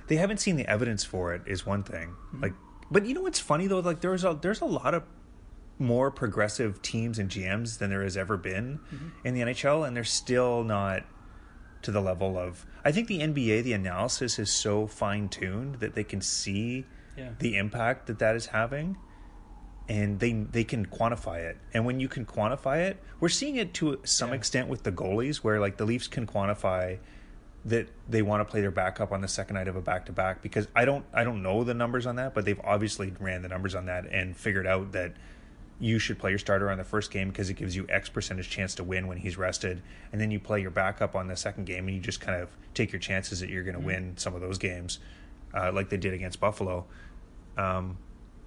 they 0.10 0.18
haven't 0.18 0.38
seen 0.38 0.58
the 0.58 0.68
evidence 0.68 1.04
for 1.06 1.34
it 1.34 1.44
is 1.46 1.66
one 1.66 1.84
thing. 1.84 2.10
Mm-hmm. 2.10 2.42
Like, 2.44 2.54
but 2.92 3.06
you 3.06 3.14
know 3.14 3.22
what's 3.22 3.40
funny 3.40 3.68
though? 3.68 3.80
Like 3.80 4.02
there's 4.02 4.24
a 4.26 4.38
there's 4.40 4.60
a 4.62 4.66
lot 4.66 4.94
of 4.94 5.04
more 5.78 6.12
progressive 6.12 6.82
teams 6.82 7.18
and 7.18 7.30
GMs 7.30 7.78
than 7.78 7.90
there 7.90 8.04
has 8.04 8.18
ever 8.18 8.36
been 8.36 8.80
mm-hmm. 8.94 9.08
in 9.24 9.34
the 9.34 9.42
NHL, 9.42 9.88
and 9.88 9.96
they're 9.96 10.04
still 10.04 10.64
not 10.64 11.04
to 11.84 11.92
the 11.92 12.02
level 12.02 12.38
of. 12.38 12.66
I 12.84 12.92
think 12.92 13.08
the 13.08 13.20
NBA, 13.20 13.64
the 13.64 13.74
analysis 13.74 14.40
is 14.40 14.52
so 14.52 14.88
fine 14.88 15.30
tuned 15.30 15.76
that 15.76 15.96
they 15.96 16.04
can 16.04 16.20
see 16.22 16.86
Yeah. 17.16 17.30
the 17.40 17.56
impact 17.56 18.08
that 18.08 18.20
that 18.20 18.36
is 18.36 18.48
having, 18.48 18.98
and 19.88 20.20
they 20.20 20.34
they 20.34 20.64
can 20.64 20.86
quantify 20.88 21.40
it. 21.40 21.58
And 21.74 21.86
when 21.86 22.00
you 22.00 22.08
can 22.10 22.26
quantify 22.26 22.80
it, 22.80 23.02
we're 23.20 23.30
seeing 23.30 23.56
it 23.56 23.74
to 23.76 24.00
some 24.04 24.30
Yeah. 24.30 24.36
extent 24.36 24.68
with 24.68 24.84
the 24.84 24.92
goalies, 24.92 25.38
where 25.38 25.60
like 25.60 25.78
the 25.78 25.86
Leafs 25.86 26.08
can 26.08 26.26
quantify 26.26 26.98
that 27.66 27.88
they 28.08 28.22
want 28.22 28.42
to 28.42 28.46
play 28.46 28.62
their 28.62 28.72
backup 28.72 29.12
on 29.12 29.22
the 29.22 29.28
second 29.28 29.56
night 29.56 29.68
of 29.68 29.76
a 29.76 29.82
back 29.82 30.06
to 30.06 30.12
back 30.12 30.42
because 30.42 30.68
I 30.76 30.86
don't 30.86 31.06
I 31.14 31.24
don't 31.24 31.44
know 31.44 31.64
the 31.64 31.74
numbers 31.74 32.06
on 32.06 32.16
that, 32.16 32.34
but 32.34 32.46
they've 32.46 32.60
obviously 32.64 33.14
ran 33.20 33.42
the 33.42 33.50
numbers 33.50 33.76
on 33.76 33.86
that 33.88 34.06
and 34.12 34.36
figured 34.36 34.66
out 34.66 34.94
that 34.94 35.14
you 35.82 35.98
should 35.98 36.20
play 36.20 36.30
your 36.30 36.40
starter 36.40 36.70
on 36.70 36.78
the 36.78 36.84
first 36.84 37.10
game 37.10 37.30
because 37.30 37.50
it 37.50 37.54
gives 37.56 37.76
you 37.76 37.86
X 37.90 38.10
percentage 38.10 38.50
chance 38.50 38.76
to 38.76 38.84
win 38.84 39.08
when 39.08 39.18
he's 39.18 39.38
rested, 39.38 39.82
and 40.12 40.20
then 40.20 40.32
you 40.32 40.40
play 40.40 40.62
your 40.62 40.72
backup 40.72 41.16
on 41.16 41.28
the 41.28 41.36
second 41.36 41.66
game 41.66 41.88
and 41.88 41.96
you 41.96 42.02
just 42.02 42.20
kind 42.22 42.42
of 42.42 42.50
take 42.74 42.92
your 42.92 43.00
chances 43.00 43.40
that 43.40 43.50
you're 43.50 43.64
going 43.64 43.76
to 43.80 43.86
win 43.86 44.14
some 44.18 44.36
of 44.36 44.42
those 44.42 44.58
games, 44.58 45.00
uh, 45.54 45.72
like 45.74 45.90
they 45.90 45.98
did 45.98 46.14
against 46.14 46.40
Buffalo. 46.40 46.86
Um, 47.58 47.98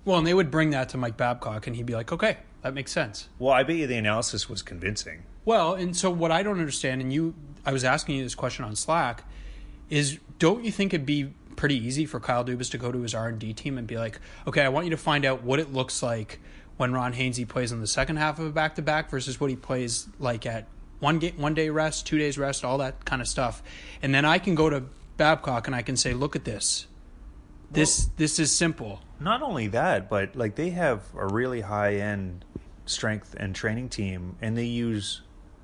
Well, 0.05 0.19
and 0.19 0.27
they 0.27 0.35
would 0.35 0.51
bring 0.51 0.71
that 0.71 0.89
to 0.91 0.97
Mike 0.99 1.17
Babcock, 1.17 1.67
and 1.67 1.77
he'd 1.77 1.87
be 1.87 1.95
like, 1.95 2.13
"Okay, 2.13 2.39
that 2.63 2.75
makes 2.75 2.93
sense." 2.93 3.29
well, 3.39 3.53
I 3.53 3.63
bet 3.63 3.77
you 3.77 3.87
the 3.87 3.97
analysis 3.97 4.49
was 4.49 4.63
convincing. 4.63 5.23
Well, 5.45 5.75
and 5.75 5.97
so 5.97 6.11
what 6.11 6.31
I 6.31 6.43
don't 6.43 6.59
understand, 6.59 7.01
and 7.01 7.13
you, 7.13 7.35
I 7.65 7.73
was 7.73 7.85
asking 7.85 8.17
you 8.17 8.25
this 8.25 8.35
question 8.35 8.65
on 8.65 8.77
Slack, 8.77 9.25
is 9.91 10.19
don't 10.39 10.65
you 10.65 10.73
think 10.73 10.95
it'd 10.95 11.07
be 11.07 11.33
pretty 11.57 11.77
easy 11.77 12.07
for 12.07 12.19
Kyle 12.19 12.45
Dubas 12.45 12.71
to 12.71 12.79
go 12.79 12.91
to 12.91 13.03
his 13.03 13.15
R 13.15 13.29
and 13.29 13.39
D 13.39 13.53
team 13.53 13.79
and 13.79 13.87
be 13.87 13.97
like, 13.99 14.19
"Okay, 14.47 14.63
I 14.63 14.69
want 14.69 14.87
you 14.87 14.91
to 14.91 14.97
find 14.97 15.25
out 15.25 15.43
what 15.43 15.61
it 15.61 15.73
looks 15.73 16.03
like 16.03 16.41
when 16.77 16.93
Ron 16.93 17.13
Hainsey 17.13 17.47
plays 17.47 17.73
in 17.73 17.81
the 17.81 17.87
second 17.87 18.17
half 18.17 18.39
of 18.39 18.47
a 18.47 18.51
back 18.51 18.75
to 18.77 18.83
back 18.83 19.11
versus 19.11 19.39
what 19.39 19.51
he 19.51 19.57
plays 19.57 20.09
like 20.19 20.47
at 20.47 20.67
one 20.99 21.19
game, 21.19 21.35
one 21.37 21.55
day 21.55 21.69
rest, 21.69 22.07
two 22.07 22.19
days 22.19 22.39
rest, 22.39 22.65
all 22.65 22.79
that 22.79 23.05
kind 23.05 23.23
of 23.23 23.29
stuff," 23.29 23.63
and 24.03 24.15
then 24.15 24.25
I 24.25 24.39
can 24.39 24.55
go 24.55 24.71
to 24.71 24.85
Babcock 25.17 25.67
and 25.67 25.77
I 25.77 25.83
can 25.83 25.97
say, 25.97 26.15
"Look 26.15 26.35
at 26.35 26.45
this." 26.45 26.87
This 27.71 28.07
this 28.17 28.39
is 28.39 28.51
simple. 28.51 29.01
Not 29.21 29.41
only 29.41 29.69
that, 29.69 30.11
but 30.11 30.37
like 30.37 30.57
they 30.57 30.71
have 30.71 31.03
a 31.17 31.27
really 31.27 31.61
high 31.61 31.95
end 31.95 32.45
strength 32.87 33.35
and 33.39 33.55
training 33.55 33.89
team, 33.89 34.37
and 34.41 34.57
they 34.57 34.65
use 34.65 35.23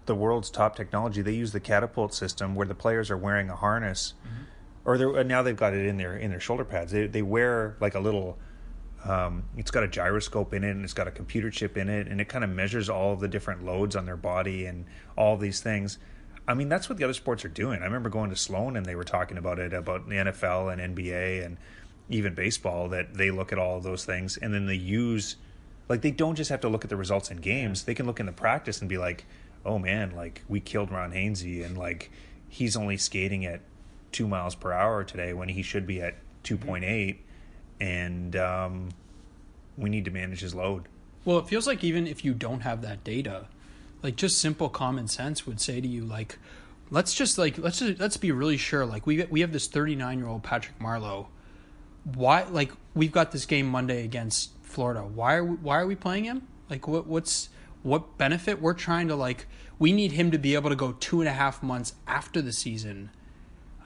the 0.08 0.14
world's 0.16 0.50
top 0.50 0.74
technology. 0.74 1.22
They 1.22 1.34
use 1.34 1.52
the 1.52 1.60
catapult 1.60 2.12
system 2.12 2.56
where 2.56 2.66
the 2.66 2.74
players 2.74 3.10
are 3.10 3.16
wearing 3.16 3.48
a 3.48 3.54
harness, 3.54 4.14
or 4.84 4.98
they're 4.98 5.22
now 5.22 5.42
they've 5.42 5.56
got 5.56 5.74
it 5.74 5.86
in 5.86 5.96
their 5.96 6.16
in 6.16 6.30
their 6.30 6.40
shoulder 6.40 6.64
pads. 6.64 6.90
They 6.90 7.06
they 7.06 7.22
wear 7.22 7.76
like 7.80 7.94
a 7.94 8.00
little. 8.00 8.38
Um, 9.04 9.44
it's 9.56 9.70
got 9.70 9.84
a 9.84 9.88
gyroscope 9.88 10.52
in 10.52 10.64
it, 10.64 10.72
and 10.72 10.82
it's 10.82 10.92
got 10.92 11.06
a 11.06 11.12
computer 11.12 11.50
chip 11.50 11.76
in 11.76 11.88
it, 11.88 12.08
and 12.08 12.20
it 12.20 12.28
kind 12.28 12.42
of 12.42 12.50
measures 12.50 12.88
all 12.88 13.12
of 13.12 13.20
the 13.20 13.28
different 13.28 13.64
loads 13.64 13.94
on 13.94 14.06
their 14.06 14.16
body 14.16 14.66
and 14.66 14.86
all 15.16 15.36
these 15.36 15.60
things. 15.60 15.98
I 16.48 16.54
mean, 16.54 16.68
that's 16.68 16.88
what 16.88 16.98
the 16.98 17.04
other 17.04 17.14
sports 17.14 17.44
are 17.44 17.50
doing. 17.50 17.80
I 17.82 17.84
remember 17.84 18.08
going 18.08 18.30
to 18.30 18.36
Sloan 18.36 18.76
and 18.76 18.86
they 18.86 18.96
were 18.96 19.04
talking 19.04 19.36
about 19.36 19.58
it 19.58 19.74
about 19.74 20.08
the 20.08 20.14
NFL 20.14 20.72
and 20.72 20.96
NBA 20.96 21.44
and 21.44 21.58
even 22.08 22.34
baseball 22.34 22.88
that 22.88 23.14
they 23.14 23.30
look 23.30 23.52
at 23.52 23.58
all 23.58 23.76
of 23.76 23.82
those 23.82 24.06
things 24.06 24.38
and 24.38 24.54
then 24.54 24.64
they 24.64 24.74
use 24.74 25.36
like 25.88 26.02
they 26.02 26.10
don't 26.10 26.36
just 26.36 26.50
have 26.50 26.60
to 26.60 26.68
look 26.68 26.84
at 26.84 26.90
the 26.90 26.96
results 26.96 27.30
in 27.30 27.38
games. 27.38 27.84
They 27.84 27.94
can 27.94 28.06
look 28.06 28.20
in 28.20 28.26
the 28.26 28.32
practice 28.32 28.80
and 28.80 28.88
be 28.88 28.98
like, 28.98 29.24
"Oh 29.64 29.78
man, 29.78 30.14
like 30.14 30.42
we 30.48 30.60
killed 30.60 30.90
Ron 30.90 31.12
Hainsey 31.12 31.64
and 31.64 31.76
like 31.76 32.10
he's 32.48 32.76
only 32.76 32.96
skating 32.96 33.44
at 33.44 33.60
2 34.12 34.26
miles 34.26 34.54
per 34.54 34.72
hour 34.72 35.04
today 35.04 35.32
when 35.32 35.48
he 35.50 35.62
should 35.62 35.86
be 35.86 36.00
at 36.00 36.14
2.8 36.44 37.16
and 37.80 38.36
um 38.36 38.88
we 39.76 39.90
need 39.90 40.04
to 40.04 40.10
manage 40.10 40.40
his 40.40 40.54
load." 40.54 40.84
Well, 41.24 41.38
it 41.38 41.48
feels 41.48 41.66
like 41.66 41.84
even 41.84 42.06
if 42.06 42.24
you 42.24 42.32
don't 42.32 42.60
have 42.60 42.82
that 42.82 43.04
data, 43.04 43.46
like 44.02 44.16
just 44.16 44.38
simple 44.38 44.68
common 44.68 45.08
sense 45.08 45.46
would 45.46 45.60
say 45.60 45.80
to 45.80 45.88
you 45.88 46.04
like 46.04 46.38
let's 46.90 47.14
just 47.14 47.38
like 47.38 47.58
let's 47.58 47.80
just, 47.80 48.00
let's 48.00 48.16
be 48.16 48.32
really 48.32 48.56
sure 48.56 48.86
like 48.86 49.06
we 49.06 49.24
we 49.24 49.40
have 49.40 49.52
this 49.52 49.68
39-year-old 49.68 50.42
Patrick 50.42 50.78
Marleau. 50.78 51.26
Why 52.14 52.44
like 52.44 52.72
we've 52.94 53.12
got 53.12 53.32
this 53.32 53.46
game 53.46 53.66
Monday 53.68 54.04
against 54.04 54.50
Florida. 54.62 55.02
Why 55.02 55.34
are 55.34 55.44
we, 55.44 55.56
why 55.56 55.78
are 55.80 55.86
we 55.86 55.96
playing 55.96 56.24
him? 56.24 56.46
Like 56.70 56.88
what 56.88 57.06
what's 57.06 57.48
what 57.82 58.18
benefit 58.18 58.60
we're 58.60 58.74
trying 58.74 59.08
to 59.08 59.14
like 59.14 59.46
we 59.78 59.92
need 59.92 60.12
him 60.12 60.30
to 60.30 60.38
be 60.38 60.54
able 60.54 60.70
to 60.70 60.76
go 60.76 60.92
two 60.92 61.20
and 61.20 61.28
a 61.28 61.32
half 61.32 61.62
months 61.62 61.94
after 62.06 62.42
the 62.42 62.52
season 62.52 63.10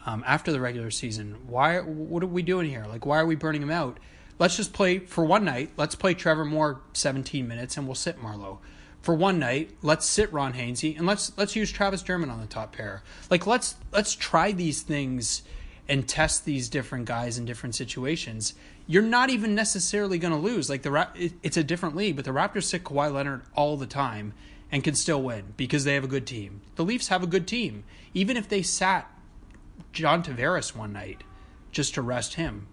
um, 0.06 0.24
after 0.26 0.52
the 0.52 0.60
regular 0.60 0.90
season. 0.90 1.36
Why? 1.46 1.78
What 1.80 2.22
are 2.22 2.28
we 2.28 2.42
doing 2.42 2.68
here? 2.68 2.84
Like, 2.88 3.06
why 3.06 3.20
are 3.20 3.26
we 3.26 3.34
burning 3.34 3.62
him 3.62 3.70
out? 3.70 3.98
Let's 4.38 4.56
just 4.56 4.72
play 4.72 4.98
for 4.98 5.24
one 5.24 5.44
night. 5.44 5.70
Let's 5.76 5.94
play 5.94 6.14
Trevor 6.14 6.44
Moore 6.44 6.80
17 6.94 7.46
minutes, 7.46 7.76
and 7.76 7.86
we'll 7.86 7.94
sit 7.94 8.20
Marleau. 8.20 8.58
For 9.00 9.14
one 9.14 9.38
night, 9.38 9.70
let's 9.82 10.06
sit 10.06 10.32
Ron 10.32 10.54
Hainsey, 10.54 10.96
and 10.96 11.06
let's 11.06 11.36
let's 11.36 11.56
use 11.56 11.70
Travis 11.70 12.02
Dermott 12.02 12.30
on 12.30 12.40
the 12.40 12.46
top 12.46 12.72
pair. 12.72 13.02
Like, 13.30 13.46
let's 13.46 13.76
let's 13.92 14.14
try 14.14 14.52
these 14.52 14.82
things 14.82 15.42
and 15.92 16.08
test 16.08 16.46
these 16.46 16.70
different 16.70 17.04
guys 17.04 17.36
in 17.36 17.44
different 17.44 17.74
situations. 17.74 18.54
You're 18.86 19.02
not 19.02 19.28
even 19.28 19.54
necessarily 19.54 20.18
going 20.18 20.32
to 20.32 20.40
lose. 20.40 20.70
Like 20.70 20.80
the 20.80 21.06
it's 21.42 21.58
a 21.58 21.62
different 21.62 21.96
league, 21.96 22.16
but 22.16 22.24
the 22.24 22.30
Raptors 22.30 22.62
sit 22.62 22.82
Kawhi 22.82 23.12
Leonard 23.12 23.42
all 23.54 23.76
the 23.76 23.86
time 23.86 24.32
and 24.70 24.82
can 24.82 24.94
still 24.94 25.22
win 25.22 25.52
because 25.58 25.84
they 25.84 25.92
have 25.92 26.02
a 26.02 26.08
good 26.08 26.26
team. 26.26 26.62
The 26.76 26.82
Leafs 26.82 27.08
have 27.08 27.22
a 27.22 27.26
good 27.26 27.46
team, 27.46 27.84
even 28.14 28.38
if 28.38 28.48
they 28.48 28.62
sat 28.62 29.06
John 29.92 30.22
Tavares 30.22 30.74
one 30.74 30.94
night 30.94 31.24
just 31.72 31.92
to 31.92 32.00
rest 32.00 32.34
him. 32.34 32.68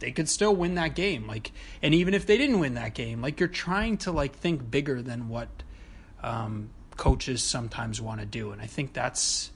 They 0.00 0.10
could 0.10 0.28
still 0.28 0.56
win 0.56 0.74
that 0.74 0.96
game. 0.96 1.28
Like 1.28 1.52
and 1.80 1.94
even 1.94 2.12
if 2.12 2.26
they 2.26 2.36
didn't 2.36 2.58
win 2.58 2.74
that 2.74 2.94
game, 2.94 3.22
like 3.22 3.38
you're 3.38 3.48
trying 3.48 3.98
to 3.98 4.10
like 4.10 4.34
think 4.34 4.68
bigger 4.68 5.00
than 5.00 5.28
what 5.28 5.62
um, 6.24 6.70
coaches 6.96 7.40
sometimes 7.40 8.00
want 8.00 8.18
to 8.18 8.26
do. 8.26 8.50
And 8.50 8.60
I 8.60 8.66
think 8.66 8.94
that's 8.94 9.52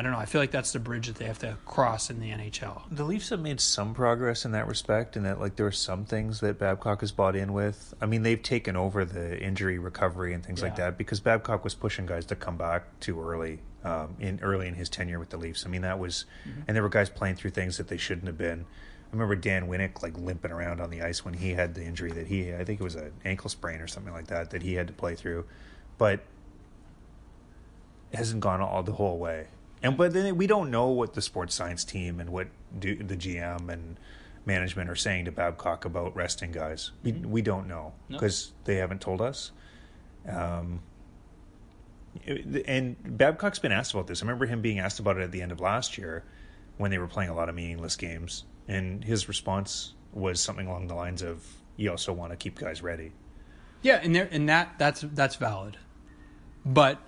I 0.00 0.02
don't 0.02 0.12
know. 0.12 0.18
I 0.18 0.24
feel 0.24 0.40
like 0.40 0.50
that's 0.50 0.72
the 0.72 0.78
bridge 0.78 1.08
that 1.08 1.16
they 1.16 1.26
have 1.26 1.40
to 1.40 1.58
cross 1.66 2.08
in 2.08 2.20
the 2.20 2.30
NHL. 2.30 2.84
The 2.90 3.04
Leafs 3.04 3.28
have 3.28 3.40
made 3.40 3.60
some 3.60 3.92
progress 3.92 4.46
in 4.46 4.52
that 4.52 4.66
respect, 4.66 5.14
and 5.14 5.26
that 5.26 5.38
like 5.38 5.56
there 5.56 5.66
are 5.66 5.70
some 5.70 6.06
things 6.06 6.40
that 6.40 6.58
Babcock 6.58 7.00
has 7.00 7.12
bought 7.12 7.36
in 7.36 7.52
with. 7.52 7.92
I 8.00 8.06
mean, 8.06 8.22
they've 8.22 8.42
taken 8.42 8.76
over 8.76 9.04
the 9.04 9.38
injury 9.38 9.78
recovery 9.78 10.32
and 10.32 10.42
things 10.42 10.62
like 10.62 10.76
that 10.76 10.96
because 10.96 11.20
Babcock 11.20 11.64
was 11.64 11.74
pushing 11.74 12.06
guys 12.06 12.24
to 12.26 12.34
come 12.34 12.56
back 12.56 12.98
too 13.00 13.20
early 13.20 13.58
um, 13.84 14.16
in 14.18 14.40
early 14.40 14.68
in 14.68 14.74
his 14.74 14.88
tenure 14.88 15.18
with 15.18 15.28
the 15.28 15.36
Leafs. 15.36 15.66
I 15.66 15.68
mean, 15.68 15.82
that 15.82 15.98
was, 15.98 16.24
and 16.66 16.74
there 16.74 16.82
were 16.82 16.88
guys 16.88 17.10
playing 17.10 17.34
through 17.34 17.50
things 17.50 17.76
that 17.76 17.88
they 17.88 17.98
shouldn't 17.98 18.26
have 18.26 18.38
been. 18.38 18.60
I 18.60 19.12
remember 19.12 19.36
Dan 19.36 19.68
Winnik 19.68 20.02
like 20.02 20.16
limping 20.16 20.50
around 20.50 20.80
on 20.80 20.88
the 20.88 21.02
ice 21.02 21.26
when 21.26 21.34
he 21.34 21.50
had 21.50 21.74
the 21.74 21.84
injury 21.84 22.12
that 22.12 22.26
he, 22.26 22.54
I 22.54 22.64
think 22.64 22.80
it 22.80 22.84
was 22.84 22.94
an 22.94 23.12
ankle 23.26 23.50
sprain 23.50 23.82
or 23.82 23.86
something 23.86 24.14
like 24.14 24.28
that 24.28 24.48
that 24.52 24.62
he 24.62 24.72
had 24.72 24.86
to 24.86 24.94
play 24.94 25.14
through, 25.14 25.44
but 25.98 26.20
it 28.12 28.16
hasn't 28.16 28.40
gone 28.40 28.62
all 28.62 28.82
the 28.82 28.92
whole 28.92 29.18
way. 29.18 29.48
And 29.82 29.96
but 29.96 30.12
then 30.12 30.36
we 30.36 30.46
don't 30.46 30.70
know 30.70 30.88
what 30.88 31.14
the 31.14 31.22
sports 31.22 31.54
science 31.54 31.84
team 31.84 32.20
and 32.20 32.30
what 32.30 32.48
do, 32.78 32.96
the 32.96 33.16
GM 33.16 33.68
and 33.68 33.98
management 34.44 34.90
are 34.90 34.96
saying 34.96 35.26
to 35.26 35.32
Babcock 35.32 35.84
about 35.84 36.14
resting 36.14 36.52
guys. 36.52 36.92
We 37.02 37.12
we 37.12 37.42
don't 37.42 37.68
know 37.68 37.94
because 38.08 38.52
they 38.64 38.76
haven't 38.76 39.00
told 39.00 39.20
us. 39.20 39.52
Um, 40.28 40.82
and 42.66 42.96
Babcock's 43.16 43.58
been 43.58 43.72
asked 43.72 43.94
about 43.94 44.06
this. 44.06 44.22
I 44.22 44.26
remember 44.26 44.46
him 44.46 44.60
being 44.60 44.80
asked 44.80 44.98
about 44.98 45.16
it 45.16 45.22
at 45.22 45.32
the 45.32 45.42
end 45.42 45.52
of 45.52 45.60
last 45.60 45.96
year 45.96 46.24
when 46.76 46.90
they 46.90 46.98
were 46.98 47.06
playing 47.06 47.30
a 47.30 47.34
lot 47.34 47.48
of 47.48 47.54
meaningless 47.54 47.96
games, 47.96 48.44
and 48.68 49.04
his 49.04 49.28
response 49.28 49.94
was 50.12 50.40
something 50.40 50.66
along 50.66 50.88
the 50.88 50.94
lines 50.94 51.22
of, 51.22 51.46
"You 51.76 51.90
also 51.90 52.12
want 52.12 52.32
to 52.32 52.36
keep 52.36 52.58
guys 52.58 52.82
ready." 52.82 53.12
Yeah, 53.82 54.00
and 54.02 54.14
there 54.14 54.28
and 54.30 54.48
that 54.48 54.74
that's 54.78 55.00
that's 55.00 55.36
valid. 55.36 55.78
But 56.66 56.98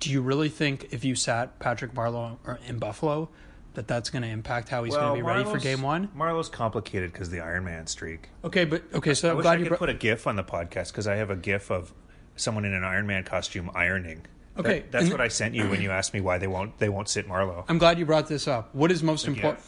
do 0.00 0.10
you 0.10 0.20
really 0.22 0.48
think 0.48 0.88
if 0.92 1.04
you 1.04 1.14
sat 1.14 1.58
Patrick 1.58 1.94
Marleau 1.94 2.36
in 2.66 2.78
Buffalo 2.78 3.28
that 3.74 3.88
that's 3.88 4.10
going 4.10 4.22
to 4.22 4.28
impact 4.28 4.68
how 4.68 4.84
he's 4.84 4.94
going 4.94 5.08
to 5.10 5.14
be 5.14 5.22
ready 5.22 5.44
for 5.44 5.58
game 5.58 5.82
one? 5.82 6.08
Marleau's 6.16 6.48
complicated 6.48 7.12
because 7.12 7.30
the 7.30 7.40
Iron 7.40 7.64
Man 7.64 7.86
streak. 7.86 8.28
Okay, 8.44 8.64
but 8.64 8.82
okay, 8.94 9.14
so 9.14 9.28
I 9.28 9.32
I'm 9.32 9.40
glad 9.40 9.52
I 9.52 9.54
you 9.56 9.62
could 9.64 9.68
brought. 9.70 9.78
put 9.80 9.88
a 9.90 9.94
GIF 9.94 10.26
on 10.26 10.36
the 10.36 10.44
podcast 10.44 10.88
because 10.92 11.06
I 11.06 11.16
have 11.16 11.30
a 11.30 11.36
GIF 11.36 11.70
of 11.70 11.92
someone 12.36 12.64
in 12.64 12.72
an 12.74 12.84
Iron 12.84 13.06
Man 13.06 13.24
costume 13.24 13.70
ironing. 13.74 14.18
That- 14.22 14.60
Okay, 14.60 14.84
that's 14.90 15.04
and- 15.06 15.12
what 15.12 15.20
I 15.20 15.26
sent 15.28 15.54
you 15.54 15.68
when 15.68 15.82
you 15.82 15.90
asked 15.90 16.14
me 16.14 16.20
why 16.20 16.38
they 16.38 16.46
won't 16.46 16.78
they 16.78 16.88
won't 16.88 17.08
sit 17.08 17.26
Marleau. 17.28 17.64
I'm 17.68 17.78
glad 17.78 17.98
you 17.98 18.06
brought 18.06 18.28
this 18.28 18.46
up. 18.46 18.72
What 18.72 18.92
is 18.92 19.02
most 19.02 19.26
important? 19.26 19.64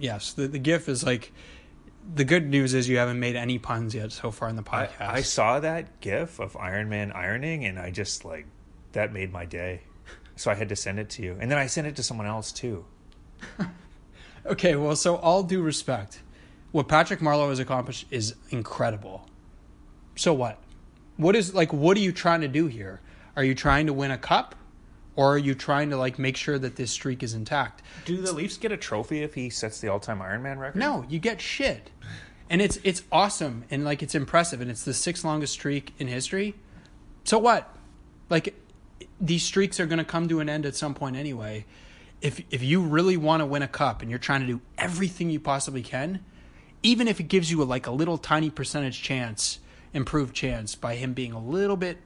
Yes, 0.00 0.32
the 0.32 0.48
the 0.48 0.58
GIF 0.58 0.88
is 0.88 1.04
like. 1.04 1.32
The 2.14 2.24
good 2.24 2.48
news 2.48 2.72
is 2.72 2.88
you 2.88 2.96
haven't 2.96 3.20
made 3.20 3.36
any 3.36 3.58
puns 3.58 3.94
yet 3.94 4.12
so 4.12 4.30
far 4.30 4.48
in 4.48 4.56
the 4.56 4.64
I, 4.72 4.86
podcast. 4.86 5.08
I 5.10 5.20
saw 5.20 5.60
that 5.60 6.00
GIF 6.00 6.38
of 6.40 6.56
Iron 6.56 6.88
Man 6.88 7.12
ironing, 7.12 7.66
and 7.66 7.78
I 7.78 7.90
just 7.90 8.24
like 8.24 8.46
that 8.92 9.12
made 9.12 9.32
my 9.32 9.44
day. 9.44 9.82
So 10.36 10.50
I 10.50 10.54
had 10.54 10.68
to 10.68 10.76
send 10.76 10.98
it 10.98 11.10
to 11.10 11.22
you, 11.22 11.36
and 11.40 11.50
then 11.50 11.58
I 11.58 11.66
sent 11.66 11.86
it 11.86 11.96
to 11.96 12.02
someone 12.02 12.26
else 12.26 12.52
too. 12.52 12.84
Okay, 14.48 14.76
well, 14.76 14.96
so 14.96 15.16
all 15.16 15.42
due 15.42 15.60
respect, 15.60 16.22
what 16.72 16.88
Patrick 16.88 17.20
Marleau 17.20 17.50
has 17.50 17.58
accomplished 17.58 18.06
is 18.10 18.34
incredible. 18.48 19.28
So 20.16 20.32
what? 20.32 20.58
What 21.16 21.36
is 21.36 21.54
like? 21.54 21.72
What 21.72 21.96
are 21.96 22.00
you 22.00 22.12
trying 22.12 22.40
to 22.40 22.48
do 22.48 22.66
here? 22.66 23.00
Are 23.36 23.44
you 23.44 23.54
trying 23.54 23.86
to 23.86 23.92
win 23.92 24.10
a 24.10 24.16
cup, 24.16 24.54
or 25.16 25.34
are 25.34 25.38
you 25.38 25.54
trying 25.54 25.90
to 25.90 25.96
like 25.96 26.18
make 26.18 26.36
sure 26.36 26.58
that 26.58 26.76
this 26.76 26.90
streak 26.90 27.22
is 27.22 27.34
intact? 27.34 27.82
Do 28.06 28.22
the 28.22 28.32
Leafs 28.32 28.56
get 28.56 28.72
a 28.72 28.76
trophy 28.76 29.22
if 29.22 29.34
he 29.34 29.50
sets 29.50 29.80
the 29.80 29.88
all-time 29.88 30.20
Ironman 30.20 30.58
record? 30.58 30.78
No, 30.78 31.04
you 31.08 31.18
get 31.18 31.40
shit, 31.40 31.90
and 32.48 32.62
it's 32.62 32.78
it's 32.84 33.02
awesome 33.12 33.64
and 33.70 33.84
like 33.84 34.02
it's 34.02 34.14
impressive 34.14 34.60
and 34.60 34.70
it's 34.70 34.84
the 34.84 34.94
sixth 34.94 35.24
longest 35.24 35.52
streak 35.52 35.92
in 35.98 36.06
history. 36.06 36.54
So 37.24 37.38
what? 37.38 37.74
Like 38.30 38.54
these 39.20 39.42
streaks 39.42 39.80
are 39.80 39.86
going 39.86 39.98
to 39.98 40.04
come 40.04 40.28
to 40.28 40.40
an 40.40 40.48
end 40.48 40.66
at 40.66 40.76
some 40.76 40.94
point 40.94 41.16
anyway. 41.16 41.64
If 42.20 42.42
if 42.50 42.62
you 42.62 42.82
really 42.82 43.16
want 43.16 43.40
to 43.40 43.46
win 43.46 43.62
a 43.62 43.68
cup 43.68 44.02
and 44.02 44.10
you're 44.10 44.18
trying 44.18 44.40
to 44.40 44.46
do 44.46 44.60
everything 44.76 45.30
you 45.30 45.40
possibly 45.40 45.82
can, 45.82 46.24
even 46.82 47.08
if 47.08 47.20
it 47.20 47.24
gives 47.24 47.50
you 47.50 47.62
a, 47.62 47.64
like 47.64 47.86
a 47.86 47.90
little 47.90 48.18
tiny 48.18 48.50
percentage 48.50 49.02
chance, 49.02 49.60
improved 49.92 50.34
chance 50.34 50.74
by 50.74 50.96
him 50.96 51.12
being 51.12 51.32
a 51.32 51.40
little 51.40 51.76
bit 51.76 51.98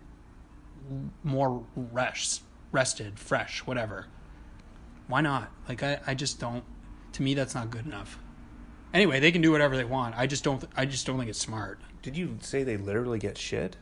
more 1.22 1.64
rest, 1.74 2.42
rested, 2.72 3.18
fresh, 3.18 3.60
whatever. 3.60 4.06
Why 5.08 5.20
not? 5.20 5.50
Like 5.68 5.82
I, 5.82 6.00
I 6.06 6.14
just 6.14 6.40
don't. 6.40 6.64
To 7.12 7.22
me, 7.22 7.34
that's 7.34 7.54
not 7.54 7.70
good 7.70 7.86
enough. 7.86 8.18
Anyway, 8.94 9.20
they 9.20 9.32
can 9.32 9.42
do 9.42 9.52
whatever 9.52 9.76
they 9.76 9.84
want. 9.84 10.14
I 10.16 10.26
just 10.26 10.44
don't. 10.44 10.64
I 10.76 10.86
just 10.86 11.06
don't 11.06 11.18
think 11.18 11.30
it's 11.30 11.38
smart. 11.38 11.80
Did 12.02 12.16
you 12.16 12.38
say 12.40 12.62
they 12.62 12.76
literally 12.76 13.18
get 13.18 13.38
shit? 13.38 13.76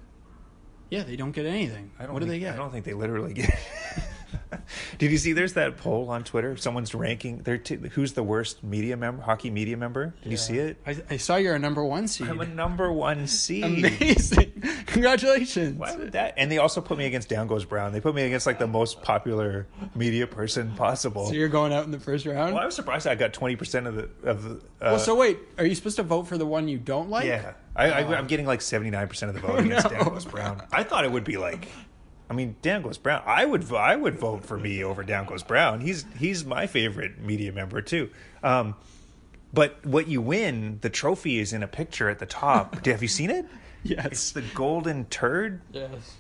Yeah, 0.91 1.05
they 1.05 1.17
don't 1.17 1.33
get 1.33 1.47
anything. 1.47 1.93
I 1.99 2.05
don't 2.05 2.13
what 2.13 2.21
do 2.21 2.29
they 2.29 2.39
get? 2.41 2.55
I 2.55 2.57
don't 2.57 2.71
think 2.71 2.85
they 2.85 2.95
literally 2.95 3.33
get. 3.33 3.51
Did 4.99 5.11
you 5.11 5.19
see? 5.19 5.33
There's 5.33 5.55
that 5.55 5.77
poll 5.77 6.11
on 6.11 6.25
Twitter. 6.25 6.57
Someone's 6.57 6.95
ranking. 6.95 7.39
They're 7.39 7.59
t- 7.59 7.77
who's 7.77 8.13
the 8.13 8.23
worst 8.23 8.63
media 8.63 8.97
member, 8.97 9.23
hockey 9.23 9.51
media 9.51 9.77
member? 9.77 10.15
Did 10.23 10.31
you 10.33 10.37
see 10.37 10.59
it? 10.59 10.77
I, 10.87 10.97
I 11.11 11.17
saw 11.17 11.37
you're 11.37 11.55
a 11.55 11.59
number 11.59 11.85
one 11.85 12.09
seed. 12.09 12.29
I'm 12.29 12.41
a 12.41 12.47
number 12.47 12.93
one 12.93 13.27
seed. 13.27 13.65
Amazing! 13.65 14.63
Congratulations. 14.87 15.79
Why 15.79 15.95
would 15.97 16.13
that? 16.13 16.35
And 16.37 16.51
they 16.51 16.59
also 16.59 16.81
put 16.81 16.99
me 16.99 17.07
against 17.07 17.29
Down 17.29 17.47
Goes 17.47 17.65
Brown. 17.65 17.93
They 17.93 18.01
put 18.01 18.15
me 18.15 18.23
against 18.23 18.47
like 18.47 18.59
the 18.59 18.67
most 18.67 19.03
popular 19.03 19.67
media 19.95 20.27
person 20.27 20.73
possible. 20.73 21.27
So 21.27 21.33
you're 21.33 21.49
going 21.49 21.73
out 21.73 21.85
in 21.85 21.91
the 21.91 22.01
first 22.01 22.27
round. 22.27 22.55
Well, 22.55 22.63
I 22.63 22.67
was 22.67 22.75
surprised 22.75 23.07
I 23.07 23.15
got 23.15 23.33
twenty 23.33 23.57
percent 23.57 23.87
of 23.87 23.95
the 23.95 24.09
of 24.29 24.43
the. 24.43 24.51
Uh, 24.51 24.59
well, 24.83 24.99
so 24.99 25.15
wait, 25.17 25.39
are 25.59 25.65
you 25.67 25.75
supposed 25.75 25.97
to 25.97 26.03
vote 26.03 26.27
for 26.27 26.39
the 26.39 26.47
one 26.47 26.69
you 26.69 26.79
don't 26.79 27.11
like? 27.11 27.27
yeah, 27.27 27.53
I, 27.77 27.91
I, 27.91 28.17
I'm 28.17 28.27
getting 28.27 28.47
like 28.47 28.61
seventy 28.61 28.91
nine 28.91 29.09
percent 29.09 29.35
of 29.35 29.41
the 29.41 29.47
vote 29.47 29.61
against 29.65 29.89
Down 29.89 30.09
Goes 30.09 30.25
Brown. 30.25 30.63
I 30.73 30.83
thought 30.83 31.05
it 31.05 31.13
would 31.13 31.25
be 31.25 31.37
like, 31.37 31.69
I 32.29 32.35
mean, 32.35 32.57
Down 32.63 32.83
Goes 32.83 32.99
Brown. 32.99 33.23
I 33.27 33.45
would 33.45 33.73
I 33.73 33.97
would 33.97 34.17
vote 34.19 34.45
for 34.45 34.59
me 34.59 34.85
over 34.85 35.03
Down 35.03 35.27
Goes 35.27 35.43
Brown. 35.43 35.81
He's 35.81 36.05
he's 36.19 36.45
my 36.45 36.67
favorite 36.67 37.19
media 37.21 37.53
member 37.53 37.81
too. 37.83 38.11
Um, 38.43 38.75
but 39.53 39.85
what 39.85 40.07
you 40.09 40.21
win, 40.21 40.79
the 40.81 40.91
trophy 40.91 41.39
is 41.39 41.53
in 41.53 41.63
a 41.63 41.69
picture 41.69 42.09
at 42.09 42.19
the 42.19 42.27
top. 42.27 42.85
Have 42.87 43.03
you 43.03 43.09
seen 43.09 43.31
it? 43.31 43.47
Yes. 43.83 44.07
It's 44.07 44.33
the 44.33 44.43
golden 44.55 45.07
turd. 45.07 45.61
Yes. 45.73 46.17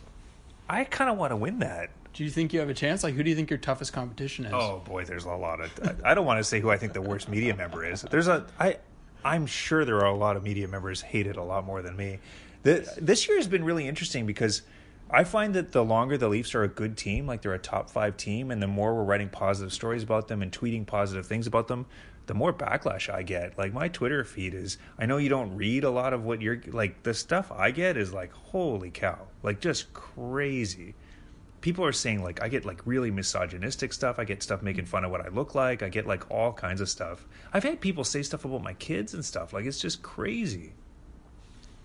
I 0.68 0.84
kind 0.84 1.10
of 1.10 1.18
want 1.18 1.32
to 1.32 1.36
win 1.36 1.58
that. 1.60 1.90
Do 2.12 2.24
you 2.24 2.30
think 2.30 2.52
you 2.52 2.60
have 2.60 2.68
a 2.68 2.74
chance? 2.74 3.04
Like, 3.04 3.14
who 3.14 3.22
do 3.22 3.30
you 3.30 3.36
think 3.36 3.50
your 3.50 3.58
toughest 3.58 3.92
competition 3.92 4.46
is? 4.46 4.52
Oh 4.54 4.82
boy, 4.84 5.04
there's 5.04 5.24
a 5.24 5.30
lot 5.30 5.60
of. 5.60 5.70
I, 6.04 6.10
I 6.10 6.14
don't 6.14 6.26
want 6.26 6.38
to 6.38 6.44
say 6.44 6.60
who 6.60 6.70
I 6.70 6.76
think 6.76 6.92
the 6.92 7.02
worst 7.02 7.28
media 7.28 7.54
member 7.54 7.84
is. 7.84 8.02
There's 8.02 8.28
a. 8.28 8.46
I. 8.58 8.78
I'm 9.24 9.46
sure 9.46 9.84
there 9.84 9.98
are 9.98 10.06
a 10.06 10.16
lot 10.16 10.36
of 10.36 10.42
media 10.42 10.68
members 10.68 11.00
hate 11.00 11.26
it 11.26 11.36
a 11.36 11.42
lot 11.42 11.64
more 11.64 11.82
than 11.82 11.96
me. 11.96 12.18
The, 12.62 12.86
this 13.00 13.28
year 13.28 13.38
has 13.38 13.48
been 13.48 13.64
really 13.64 13.88
interesting 13.88 14.26
because 14.26 14.62
I 15.10 15.24
find 15.24 15.54
that 15.54 15.72
the 15.72 15.84
longer 15.84 16.16
the 16.16 16.28
Leafs 16.28 16.54
are 16.54 16.62
a 16.62 16.68
good 16.68 16.96
team, 16.96 17.26
like 17.26 17.42
they're 17.42 17.54
a 17.54 17.58
top 17.58 17.90
five 17.90 18.16
team, 18.16 18.50
and 18.50 18.62
the 18.62 18.66
more 18.66 18.94
we're 18.94 19.04
writing 19.04 19.28
positive 19.28 19.72
stories 19.72 20.02
about 20.02 20.28
them 20.28 20.42
and 20.42 20.52
tweeting 20.52 20.86
positive 20.86 21.26
things 21.26 21.46
about 21.46 21.68
them, 21.68 21.86
the 22.26 22.34
more 22.34 22.52
backlash 22.52 23.12
I 23.12 23.22
get. 23.22 23.58
Like 23.58 23.72
my 23.72 23.88
Twitter 23.88 24.24
feed 24.24 24.54
is. 24.54 24.78
I 24.98 25.06
know 25.06 25.16
you 25.16 25.28
don't 25.28 25.56
read 25.56 25.84
a 25.84 25.90
lot 25.90 26.12
of 26.12 26.24
what 26.24 26.40
you're 26.40 26.60
like. 26.68 27.02
The 27.02 27.14
stuff 27.14 27.50
I 27.50 27.72
get 27.72 27.96
is 27.96 28.12
like 28.12 28.32
holy 28.32 28.90
cow, 28.90 29.18
like 29.42 29.60
just 29.60 29.92
crazy 29.92 30.94
people 31.60 31.84
are 31.84 31.92
saying 31.92 32.22
like 32.22 32.42
I 32.42 32.48
get 32.48 32.64
like 32.64 32.80
really 32.84 33.10
misogynistic 33.10 33.92
stuff. 33.92 34.18
I 34.18 34.24
get 34.24 34.42
stuff 34.42 34.62
making 34.62 34.86
fun 34.86 35.04
of 35.04 35.10
what 35.10 35.20
I 35.20 35.28
look 35.28 35.54
like. 35.54 35.82
I 35.82 35.88
get 35.88 36.06
like 36.06 36.30
all 36.30 36.52
kinds 36.52 36.80
of 36.80 36.88
stuff. 36.88 37.26
I've 37.52 37.64
had 37.64 37.80
people 37.80 38.04
say 38.04 38.22
stuff 38.22 38.44
about 38.44 38.62
my 38.62 38.74
kids 38.74 39.14
and 39.14 39.24
stuff. 39.24 39.52
Like 39.52 39.64
it's 39.64 39.80
just 39.80 40.02
crazy. 40.02 40.72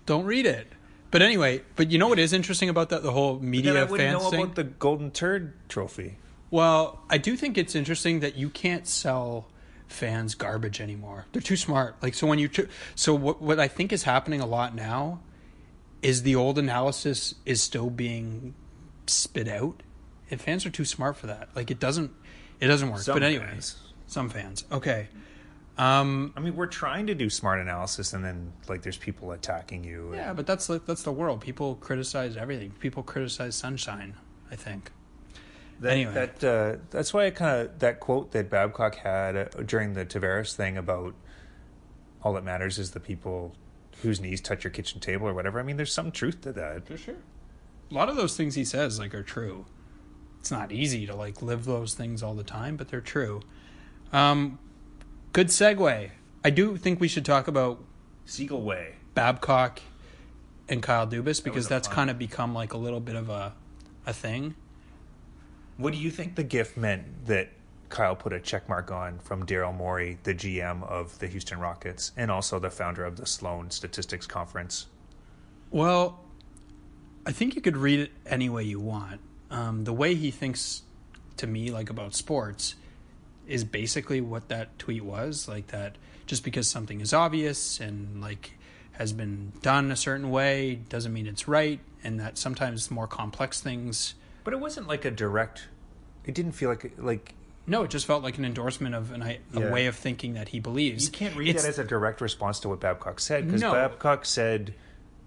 Don't 0.06 0.24
read 0.24 0.46
it. 0.46 0.68
But 1.10 1.22
anyway, 1.22 1.62
but 1.76 1.90
you 1.90 1.98
know 1.98 2.08
what 2.08 2.18
is 2.18 2.32
interesting 2.32 2.68
about 2.68 2.90
that 2.90 3.02
the 3.02 3.12
whole 3.12 3.38
media 3.38 3.72
then 3.72 3.82
I 3.82 3.90
wouldn't 3.90 4.10
fans 4.10 4.22
know 4.22 4.30
thing? 4.30 4.42
about 4.42 4.54
the 4.54 4.64
golden 4.64 5.10
turd 5.10 5.52
trophy. 5.68 6.18
Well, 6.50 7.02
I 7.10 7.18
do 7.18 7.36
think 7.36 7.58
it's 7.58 7.74
interesting 7.74 8.20
that 8.20 8.36
you 8.36 8.50
can't 8.50 8.86
sell 8.86 9.48
fans 9.88 10.34
garbage 10.34 10.80
anymore. 10.80 11.26
They're 11.32 11.42
too 11.42 11.56
smart. 11.56 11.96
Like 12.02 12.14
so 12.14 12.26
when 12.26 12.38
you 12.38 12.48
tr- 12.48 12.62
so 12.94 13.14
what 13.14 13.40
what 13.40 13.60
I 13.60 13.68
think 13.68 13.92
is 13.92 14.02
happening 14.02 14.40
a 14.40 14.46
lot 14.46 14.74
now 14.74 15.20
is 16.02 16.22
the 16.22 16.36
old 16.36 16.58
analysis 16.58 17.34
is 17.44 17.62
still 17.62 17.90
being 17.90 18.54
spit 19.10 19.48
out 19.48 19.82
and 20.30 20.40
fans 20.40 20.66
are 20.66 20.70
too 20.70 20.84
smart 20.84 21.16
for 21.16 21.26
that. 21.28 21.48
Like 21.54 21.70
it 21.70 21.78
doesn't 21.80 22.10
it 22.60 22.66
doesn't 22.68 22.90
work. 22.90 23.00
Some 23.00 23.14
but 23.14 23.22
anyway, 23.22 23.46
fans. 23.46 23.76
some 24.06 24.28
fans. 24.28 24.64
Okay. 24.72 25.08
Um 25.78 26.32
I 26.36 26.40
mean, 26.40 26.56
we're 26.56 26.66
trying 26.66 27.06
to 27.08 27.14
do 27.14 27.28
smart 27.28 27.60
analysis, 27.60 28.12
and 28.14 28.24
then 28.24 28.52
like 28.68 28.82
there's 28.82 28.96
people 28.96 29.32
attacking 29.32 29.84
you. 29.84 30.14
yeah, 30.14 30.32
but 30.32 30.46
that's 30.46 30.68
like 30.68 30.86
that's 30.86 31.02
the 31.02 31.12
world. 31.12 31.40
People 31.42 31.74
criticize 31.76 32.36
everything. 32.36 32.70
People 32.80 33.02
criticize 33.02 33.54
sunshine, 33.56 34.14
I 34.50 34.56
think. 34.56 34.90
That, 35.80 35.92
Anyway. 35.92 36.14
that 36.14 36.42
uh, 36.44 36.76
that's 36.88 37.12
why 37.12 37.26
I 37.26 37.30
kind 37.30 37.60
of 37.60 37.78
that 37.80 38.00
quote 38.00 38.30
that 38.32 38.48
Babcock 38.48 38.94
had 38.96 39.36
uh, 39.36 39.44
during 39.66 39.92
the 39.92 40.06
Tavares 40.06 40.54
thing 40.54 40.78
about 40.78 41.14
all 42.22 42.32
that 42.32 42.44
matters 42.44 42.78
is 42.78 42.92
the 42.92 43.00
people 43.00 43.54
whose 44.02 44.18
knees 44.18 44.40
touch 44.40 44.64
your 44.64 44.70
kitchen 44.70 45.00
table 45.00 45.28
or 45.28 45.34
whatever. 45.34 45.60
I 45.60 45.62
mean, 45.62 45.76
there's 45.76 45.92
some 45.92 46.10
truth 46.10 46.40
to 46.42 46.52
that. 46.52 46.86
For 46.86 46.96
sure. 46.96 47.16
A 47.90 47.94
lot 47.94 48.08
of 48.08 48.16
those 48.16 48.36
things 48.36 48.54
he 48.54 48.64
says 48.64 48.98
like 48.98 49.14
are 49.14 49.22
true. 49.22 49.66
It's 50.40 50.50
not 50.50 50.72
easy 50.72 51.06
to 51.06 51.14
like 51.14 51.42
live 51.42 51.64
those 51.64 51.94
things 51.94 52.22
all 52.22 52.34
the 52.34 52.44
time, 52.44 52.76
but 52.76 52.88
they're 52.88 53.00
true. 53.00 53.42
Um, 54.12 54.58
good 55.32 55.48
segue. 55.48 56.10
I 56.44 56.50
do 56.50 56.76
think 56.76 57.00
we 57.00 57.08
should 57.08 57.24
talk 57.24 57.48
about 57.48 57.82
Siegel 58.24 58.62
Way. 58.62 58.94
Babcock 59.14 59.80
and 60.68 60.82
Kyle 60.82 61.06
Dubas 61.06 61.42
because 61.42 61.66
a 61.66 61.68
that's 61.68 61.88
kind 61.88 62.10
of 62.10 62.18
become 62.18 62.54
like 62.54 62.72
a 62.74 62.76
little 62.76 63.00
bit 63.00 63.16
of 63.16 63.28
a 63.30 63.54
a 64.06 64.12
thing. 64.12 64.54
What 65.76 65.92
do 65.92 65.98
you 65.98 66.10
think 66.10 66.36
the 66.36 66.44
gift 66.44 66.76
meant 66.76 67.26
that 67.26 67.50
Kyle 67.88 68.16
put 68.16 68.32
a 68.32 68.40
check 68.40 68.68
mark 68.68 68.90
on 68.90 69.18
from 69.18 69.44
Daryl 69.44 69.74
Morey, 69.74 70.18
the 70.22 70.34
GM 70.34 70.88
of 70.88 71.18
the 71.18 71.26
Houston 71.26 71.58
Rockets, 71.58 72.12
and 72.16 72.30
also 72.30 72.58
the 72.58 72.70
founder 72.70 73.04
of 73.04 73.16
the 73.16 73.26
Sloan 73.26 73.70
Statistics 73.70 74.26
Conference? 74.26 74.86
Well, 75.70 76.20
I 77.26 77.32
think 77.32 77.54
you 77.56 77.60
could 77.60 77.76
read 77.76 78.00
it 78.00 78.12
any 78.24 78.48
way 78.48 78.62
you 78.62 78.78
want. 78.80 79.20
Um, 79.50 79.84
the 79.84 79.92
way 79.92 80.14
he 80.14 80.30
thinks 80.30 80.82
to 81.38 81.46
me, 81.46 81.70
like 81.70 81.90
about 81.90 82.14
sports, 82.14 82.76
is 83.46 83.64
basically 83.64 84.20
what 84.20 84.48
that 84.48 84.78
tweet 84.78 85.04
was. 85.04 85.48
Like 85.48 85.68
that, 85.68 85.96
just 86.26 86.44
because 86.44 86.68
something 86.68 87.00
is 87.00 87.12
obvious 87.12 87.80
and 87.80 88.20
like 88.20 88.52
has 88.92 89.12
been 89.12 89.52
done 89.60 89.90
a 89.90 89.96
certain 89.96 90.30
way 90.30 90.76
doesn't 90.88 91.12
mean 91.12 91.26
it's 91.26 91.46
right, 91.48 91.80
and 92.02 92.18
that 92.20 92.38
sometimes 92.38 92.90
more 92.90 93.06
complex 93.06 93.60
things. 93.60 94.14
But 94.44 94.54
it 94.54 94.60
wasn't 94.60 94.86
like 94.88 95.04
a 95.04 95.10
direct. 95.10 95.66
It 96.24 96.34
didn't 96.34 96.52
feel 96.52 96.68
like 96.70 96.92
like 96.98 97.34
No, 97.68 97.82
it 97.82 97.90
just 97.90 98.06
felt 98.06 98.22
like 98.22 98.38
an 98.38 98.44
endorsement 98.44 98.94
of 98.94 99.10
an, 99.10 99.22
a 99.22 99.38
Yeah. 99.52 99.72
way 99.72 99.86
of 99.86 99.96
thinking 99.96 100.34
that 100.34 100.48
he 100.50 100.60
believes. 100.60 101.06
you 101.06 101.10
can't 101.10 101.34
read 101.36 101.48
It's- 101.48 101.64
that 101.64 101.70
as 101.70 101.78
a 101.80 101.84
direct 101.84 102.20
response 102.20 102.60
to 102.60 102.68
what 102.68 102.78
Babcock 102.78 103.18
said 103.18 103.46
because 103.46 103.60
No. 103.60 103.72
Babcock 103.72 104.24
said 104.24 104.74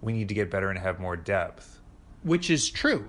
we 0.01 0.13
need 0.13 0.29
to 0.29 0.33
get 0.33 0.49
better 0.49 0.69
and 0.69 0.79
have 0.79 0.99
more 1.01 1.17
depth. 1.17 1.78
Which 2.23 2.49
is 2.49 2.69
true, 2.69 3.05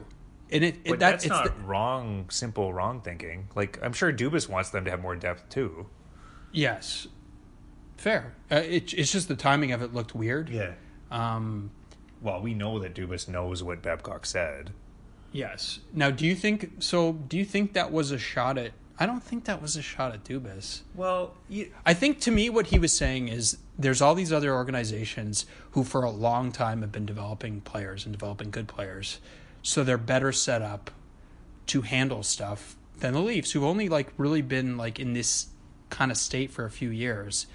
and 0.50 0.64
it, 0.64 0.76
it 0.84 0.90
that, 0.90 0.98
that's 0.98 1.24
it's 1.24 1.30
not 1.30 1.44
the- 1.44 1.62
wrong, 1.64 2.28
simple 2.30 2.72
wrong 2.72 3.00
thinking. 3.00 3.48
Like 3.54 3.78
I'm 3.82 3.92
sure 3.92 4.12
Dubas 4.12 4.48
wants 4.48 4.70
them 4.70 4.84
to 4.84 4.90
have 4.90 5.00
more 5.00 5.16
depth 5.16 5.48
too. 5.48 5.86
yes, 6.52 7.06
fair. 7.96 8.34
Uh, 8.50 8.56
it, 8.56 8.92
it's 8.94 9.12
just 9.12 9.28
the 9.28 9.36
timing 9.36 9.72
of 9.72 9.82
it 9.82 9.92
looked 9.94 10.14
weird. 10.14 10.48
Yeah. 10.48 10.72
Um, 11.10 11.70
Well, 12.22 12.40
we 12.40 12.54
know 12.54 12.78
that 12.78 12.94
Dubas 12.94 13.28
knows 13.28 13.62
what 13.62 13.82
Babcock 13.82 14.24
said. 14.26 14.70
Yes. 15.32 15.80
Now, 15.94 16.10
do 16.10 16.26
you 16.26 16.34
think 16.34 16.72
so? 16.80 17.12
Do 17.12 17.36
you 17.38 17.44
think 17.44 17.72
that 17.74 17.92
was 17.92 18.10
a 18.10 18.18
shot 18.18 18.58
at? 18.58 18.72
I 19.00 19.06
don't 19.06 19.22
think 19.22 19.46
that 19.46 19.62
was 19.62 19.76
a 19.76 19.82
shot 19.82 20.12
at 20.12 20.24
Dubas. 20.24 20.82
Well, 20.94 21.32
you, 21.48 21.72
I 21.86 21.94
think 21.94 22.20
to 22.20 22.30
me, 22.30 22.50
what 22.50 22.66
he 22.66 22.78
was 22.78 22.92
saying 22.92 23.28
is 23.28 23.56
there's 23.78 24.02
all 24.02 24.14
these 24.14 24.30
other 24.30 24.54
organizations 24.54 25.46
who, 25.70 25.84
for 25.84 26.04
a 26.04 26.10
long 26.10 26.52
time, 26.52 26.82
have 26.82 26.92
been 26.92 27.06
developing 27.06 27.62
players 27.62 28.04
and 28.04 28.12
developing 28.12 28.50
good 28.50 28.68
players, 28.68 29.18
so 29.62 29.82
they're 29.82 29.96
better 29.96 30.32
set 30.32 30.60
up 30.60 30.90
to 31.68 31.80
handle 31.80 32.22
stuff 32.22 32.76
than 32.98 33.14
the 33.14 33.20
Leafs, 33.20 33.52
who've 33.52 33.64
only 33.64 33.88
like 33.88 34.12
really 34.18 34.42
been 34.42 34.76
like 34.76 35.00
in 35.00 35.14
this 35.14 35.46
kind 35.88 36.10
of 36.10 36.18
state 36.18 36.50
for 36.50 36.66
a 36.66 36.70
few 36.70 36.90
years. 36.90 37.46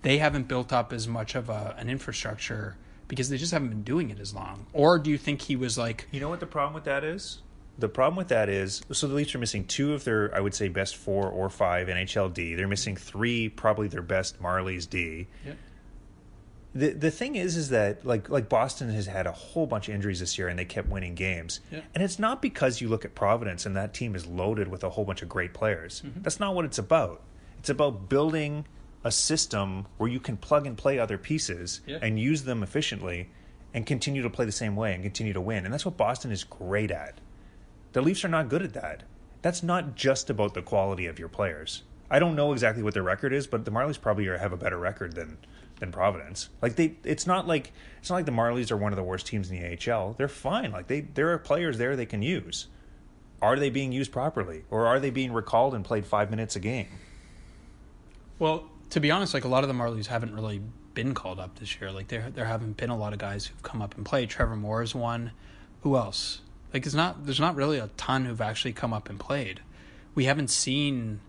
They 0.00 0.18
haven't 0.18 0.48
built 0.48 0.72
up 0.72 0.90
as 0.90 1.06
much 1.06 1.34
of 1.34 1.50
a, 1.50 1.74
an 1.78 1.90
infrastructure 1.90 2.76
because 3.08 3.28
they 3.28 3.36
just 3.36 3.52
haven't 3.52 3.68
been 3.68 3.82
doing 3.82 4.08
it 4.08 4.18
as 4.18 4.34
long. 4.34 4.66
Or 4.72 4.98
do 4.98 5.10
you 5.10 5.18
think 5.18 5.42
he 5.42 5.56
was 5.56 5.76
like, 5.76 6.08
You 6.10 6.20
know 6.20 6.30
what 6.30 6.40
the 6.40 6.46
problem 6.46 6.72
with 6.72 6.84
that 6.84 7.04
is? 7.04 7.42
The 7.78 7.88
problem 7.88 8.16
with 8.16 8.28
that 8.28 8.48
is 8.48 8.82
so 8.92 9.08
the 9.08 9.14
Leafs 9.14 9.34
are 9.34 9.38
missing 9.38 9.64
two 9.66 9.94
of 9.94 10.04
their, 10.04 10.34
I 10.34 10.40
would 10.40 10.54
say, 10.54 10.68
best 10.68 10.96
four 10.96 11.28
or 11.28 11.50
five 11.50 11.88
NHL 11.88 12.32
D. 12.32 12.54
They're 12.54 12.68
missing 12.68 12.96
three, 12.96 13.48
probably 13.48 13.88
their 13.88 14.02
best 14.02 14.40
Marlies 14.40 14.88
D. 14.88 15.26
Yeah. 15.44 15.52
The 16.76 16.90
the 16.90 17.10
thing 17.10 17.36
is, 17.36 17.56
is 17.56 17.70
that 17.70 18.04
like 18.04 18.28
like 18.28 18.48
Boston 18.48 18.90
has 18.90 19.06
had 19.06 19.26
a 19.26 19.32
whole 19.32 19.66
bunch 19.66 19.88
of 19.88 19.94
injuries 19.94 20.20
this 20.20 20.38
year, 20.38 20.48
and 20.48 20.58
they 20.58 20.64
kept 20.64 20.88
winning 20.88 21.14
games. 21.14 21.60
And 21.94 22.02
it's 22.02 22.18
not 22.18 22.42
because 22.42 22.80
you 22.80 22.88
look 22.88 23.04
at 23.04 23.14
Providence 23.14 23.66
and 23.66 23.76
that 23.76 23.94
team 23.94 24.14
is 24.14 24.26
loaded 24.26 24.68
with 24.68 24.84
a 24.84 24.90
whole 24.90 25.04
bunch 25.04 25.22
of 25.22 25.28
great 25.28 25.52
players. 25.52 26.02
Mm-hmm. 26.04 26.22
That's 26.22 26.40
not 26.40 26.54
what 26.54 26.64
it's 26.64 26.78
about. 26.78 27.22
It's 27.58 27.70
about 27.70 28.08
building 28.08 28.66
a 29.04 29.10
system 29.10 29.86
where 29.98 30.08
you 30.08 30.18
can 30.18 30.36
plug 30.36 30.66
and 30.66 30.76
play 30.76 30.98
other 30.98 31.18
pieces 31.18 31.80
and 32.02 32.18
use 32.18 32.44
them 32.44 32.62
efficiently, 32.62 33.30
and 33.72 33.84
continue 33.84 34.22
to 34.22 34.30
play 34.30 34.44
the 34.44 34.52
same 34.52 34.76
way 34.76 34.94
and 34.94 35.02
continue 35.02 35.32
to 35.32 35.40
win. 35.40 35.64
And 35.64 35.72
that's 35.72 35.84
what 35.84 35.96
Boston 35.96 36.30
is 36.30 36.44
great 36.44 36.90
at. 36.90 37.20
The 37.94 38.02
Leafs 38.02 38.24
are 38.24 38.28
not 38.28 38.48
good 38.48 38.62
at 38.62 38.74
that. 38.74 39.04
That's 39.40 39.62
not 39.62 39.94
just 39.94 40.28
about 40.28 40.54
the 40.54 40.62
quality 40.62 41.06
of 41.06 41.20
your 41.20 41.28
players. 41.28 41.84
I 42.10 42.18
don't 42.18 42.34
know 42.34 42.52
exactly 42.52 42.82
what 42.82 42.92
their 42.92 43.04
record 43.04 43.32
is, 43.32 43.46
but 43.46 43.64
the 43.64 43.70
Marlies 43.70 44.00
probably 44.00 44.26
have 44.26 44.52
a 44.52 44.56
better 44.56 44.78
record 44.78 45.14
than 45.14 45.38
than 45.78 45.92
Providence. 45.92 46.48
Like 46.60 46.74
they, 46.74 46.96
it's 47.04 47.26
not 47.26 47.46
like 47.46 47.72
it's 48.00 48.10
not 48.10 48.16
like 48.16 48.26
the 48.26 48.32
Marlies 48.32 48.72
are 48.72 48.76
one 48.76 48.92
of 48.92 48.96
the 48.96 49.04
worst 49.04 49.28
teams 49.28 49.48
in 49.48 49.60
the 49.60 49.92
AHL. 49.92 50.14
They're 50.18 50.26
fine. 50.26 50.72
Like 50.72 50.88
they, 50.88 51.02
there 51.02 51.30
are 51.30 51.38
players 51.38 51.78
there 51.78 51.94
they 51.94 52.04
can 52.04 52.20
use. 52.20 52.66
Are 53.40 53.56
they 53.56 53.70
being 53.70 53.92
used 53.92 54.10
properly, 54.10 54.64
or 54.70 54.86
are 54.86 54.98
they 54.98 55.10
being 55.10 55.32
recalled 55.32 55.72
and 55.72 55.84
played 55.84 56.04
five 56.04 56.30
minutes 56.30 56.56
a 56.56 56.60
game? 56.60 56.88
Well, 58.40 58.70
to 58.90 58.98
be 58.98 59.12
honest, 59.12 59.34
like 59.34 59.44
a 59.44 59.48
lot 59.48 59.62
of 59.62 59.68
the 59.68 59.74
Marlies 59.74 60.06
haven't 60.06 60.34
really 60.34 60.62
been 60.94 61.14
called 61.14 61.38
up 61.38 61.60
this 61.60 61.80
year. 61.80 61.92
Like 61.92 62.08
there 62.08 62.28
there 62.30 62.46
haven't 62.46 62.76
been 62.76 62.90
a 62.90 62.98
lot 62.98 63.12
of 63.12 63.20
guys 63.20 63.46
who've 63.46 63.62
come 63.62 63.80
up 63.80 63.96
and 63.96 64.04
played. 64.04 64.30
Trevor 64.30 64.56
Moore 64.56 64.82
is 64.82 64.96
one. 64.96 65.30
Who 65.82 65.96
else? 65.96 66.40
Like 66.74 66.82
there's 66.82 66.94
not 66.94 67.24
there's 67.24 67.40
not 67.40 67.54
really 67.54 67.78
a 67.78 67.88
ton 67.96 68.24
who've 68.24 68.40
actually 68.40 68.72
come 68.72 68.92
up 68.92 69.08
and 69.08 69.18
played. 69.18 69.60
We 70.16 70.24
haven't 70.24 70.50
seen 70.50 71.20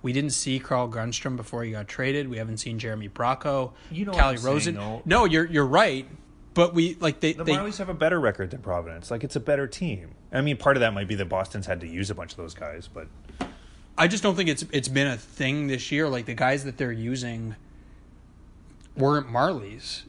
we 0.00 0.14
didn't 0.14 0.30
see 0.30 0.58
Carl 0.58 0.88
Grundstrom 0.88 1.36
before 1.36 1.62
he 1.62 1.72
got 1.72 1.88
traded. 1.88 2.28
We 2.28 2.38
haven't 2.38 2.56
seen 2.56 2.78
Jeremy 2.78 3.10
Bracco, 3.10 3.72
You 3.90 4.06
know 4.06 4.12
Calle 4.12 4.30
I'm 4.30 4.36
saying, 4.38 4.54
Rosen. 4.54 5.02
No, 5.04 5.26
you're 5.26 5.44
you're 5.44 5.66
right. 5.66 6.08
But 6.54 6.72
we 6.72 6.96
like 7.00 7.20
they, 7.20 7.34
The 7.34 7.44
they 7.44 7.52
Marlies 7.52 7.78
have 7.78 7.88
a 7.88 7.94
better 7.94 8.18
record 8.18 8.50
than 8.50 8.62
Providence. 8.62 9.10
Like 9.10 9.24
it's 9.24 9.36
a 9.36 9.40
better 9.40 9.66
team. 9.66 10.12
I 10.32 10.40
mean, 10.40 10.56
part 10.56 10.76
of 10.76 10.80
that 10.80 10.94
might 10.94 11.08
be 11.08 11.16
that 11.16 11.28
Boston's 11.28 11.66
had 11.66 11.80
to 11.82 11.86
use 11.86 12.10
a 12.10 12.14
bunch 12.14 12.30
of 12.30 12.38
those 12.38 12.54
guys, 12.54 12.88
but 12.88 13.08
I 13.98 14.08
just 14.08 14.22
don't 14.22 14.36
think 14.36 14.48
it's 14.48 14.64
it's 14.72 14.88
been 14.88 15.06
a 15.06 15.16
thing 15.18 15.66
this 15.66 15.92
year. 15.92 16.08
Like 16.08 16.24
the 16.24 16.34
guys 16.34 16.64
that 16.64 16.78
they're 16.78 16.92
using 16.92 17.56
weren't 18.96 19.26
Marlies. 19.28 20.02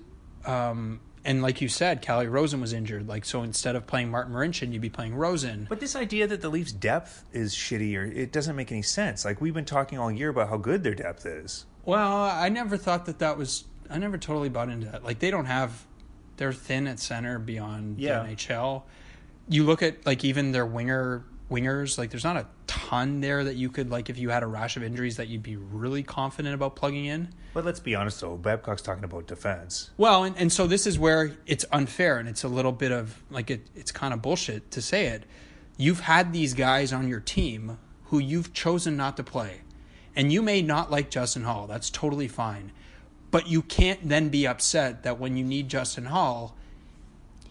Um, 0.46 1.02
and 1.26 1.42
like 1.42 1.60
you 1.60 1.68
said, 1.68 2.02
Calle 2.02 2.26
Rosen 2.28 2.62
was 2.62 2.72
injured. 2.72 3.08
Like 3.08 3.26
so, 3.26 3.44
instead 3.44 3.76
of 3.76 3.86
playing 3.88 4.10
Martin 4.12 4.34
Marincin, 4.34 4.72
you'd 4.72 4.82
be 4.82 4.90
playing 4.90 5.16
Rosen. 5.16 5.66
But 5.70 5.80
this 5.80 5.96
idea 5.96 6.28
that 6.28 6.42
the 6.42 6.50
Leafs' 6.50 6.72
depth 6.72 7.26
is 7.34 7.54
shitty, 7.54 7.98
or 7.98 8.04
it 8.06 8.32
doesn't 8.32 8.56
make 8.56 8.72
any 8.72 8.82
sense. 8.84 9.26
Like 9.26 9.42
we've 9.42 9.54
been 9.54 9.66
talking 9.66 9.98
all 10.00 10.12
year 10.12 10.30
about 10.30 10.50
how 10.50 10.58
good 10.58 10.84
their 10.84 10.96
depth 10.96 11.26
is. 11.26 11.66
Well, 11.84 12.24
I 12.24 12.50
never 12.50 12.78
thought 12.78 13.06
that 13.08 13.20
that 13.20 13.38
was. 13.38 13.66
I 13.90 13.98
never 13.98 14.18
totally 14.18 14.50
bought 14.50 14.70
into 14.70 14.88
that. 14.92 15.04
Like 15.04 15.20
they 15.20 15.30
don't 15.32 15.46
have, 15.46 15.86
they're 16.38 16.54
thin 16.54 16.88
at 16.88 17.00
center 17.00 17.38
beyond 17.40 18.00
Yeah. 18.00 18.24
the 18.24 18.30
NHL. 18.36 18.84
You 19.48 19.64
look 19.64 19.84
at 19.84 20.06
like 20.06 20.24
even 20.24 20.52
their 20.54 20.66
winger 20.66 21.24
wingers. 21.50 21.98
Like 21.98 22.10
there's 22.10 22.24
not 22.24 22.38
a 22.38 22.48
ton 22.68 23.22
there 23.22 23.44
that 23.44 23.56
you 23.56 23.70
could 23.70 23.90
like 23.90 24.10
if 24.10 24.18
you 24.18 24.30
had 24.30 24.44
a 24.44 24.48
rash 24.48 24.78
of 24.78 24.84
injuries 24.84 25.18
that 25.18 25.28
you'd 25.28 25.44
be 25.44 25.56
really 25.56 26.04
confident 26.04 26.56
about 26.56 26.76
plugging 26.76 27.06
in. 27.06 27.30
But 27.54 27.66
let's 27.66 27.80
be 27.80 27.96
honest, 27.96 28.22
though, 28.22 28.36
Babcock's 28.36 28.82
talking 28.82 29.04
about 29.04 29.28
defense. 29.28 29.92
Well, 29.98 30.24
and, 30.24 30.38
and 30.38 30.52
so 30.52 30.68
this 30.68 30.86
is 30.86 31.00
where 31.00 31.32
it's 31.46 31.66
unfair 31.72 32.18
and 32.18 32.28
it's 32.28 32.44
a 32.44 32.48
little 32.48 32.72
bit 32.72 32.92
of 32.92 33.22
like 33.30 33.50
it, 33.50 33.68
it's 33.76 33.92
kind 33.92 34.14
of 34.14 34.22
bullshit 34.22 34.72
to 34.72 34.82
say 34.82 35.08
it. 35.08 35.24
You've 35.78 36.02
had 36.02 36.34
these 36.34 36.54
guys 36.54 36.94
on 36.94 37.08
your 37.08 37.20
team 37.20 37.78
who 38.06 38.20
you've 38.20 38.54
chosen 38.54 38.96
not 38.96 39.18
to 39.18 39.24
play. 39.24 39.62
And 40.16 40.32
you 40.32 40.42
may 40.42 40.62
not 40.62 40.90
like 40.90 41.10
Justin 41.10 41.44
Holl. 41.44 41.68
That's 41.68 41.90
totally 41.90 42.30
fine. 42.30 42.72
But 43.32 43.48
you 43.50 43.62
can't 43.62 44.08
then 44.08 44.30
be 44.30 44.48
upset 44.48 45.04
that 45.04 45.20
when 45.20 45.36
you 45.36 45.44
need 45.44 45.68
Justin 45.68 46.06
Holl, 46.06 46.56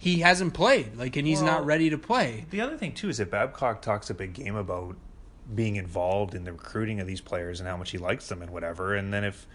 he 0.05 0.21
hasn't 0.21 0.53
played. 0.53 0.97
Like 0.99 1.17
and 1.17 1.27
he's 1.27 1.43
Well- 1.43 1.55
not 1.55 1.65
ready 1.65 1.89
to 1.89 1.97
play. 1.97 2.45
The 2.51 2.61
other 2.61 2.77
thing 2.77 2.93
too 2.93 3.09
is 3.09 3.17
that 3.17 3.31
Babcock 3.31 3.81
talks 3.81 4.11
a 4.11 4.15
big 4.15 4.35
game 4.35 4.55
about 4.55 4.97
being 5.55 5.77
involved 5.77 6.35
in 6.35 6.45
the 6.45 6.53
recruiting 6.53 7.01
of 7.01 7.07
these 7.07 7.23
players 7.23 7.59
and 7.59 7.67
how 7.67 7.79
much 7.79 7.91
he 7.91 7.97
likes 7.97 8.29
them 8.29 8.43
and 8.43 8.51
whatever. 8.51 8.95
And 8.95 9.15
then 9.15 9.25
if, 9.25 9.47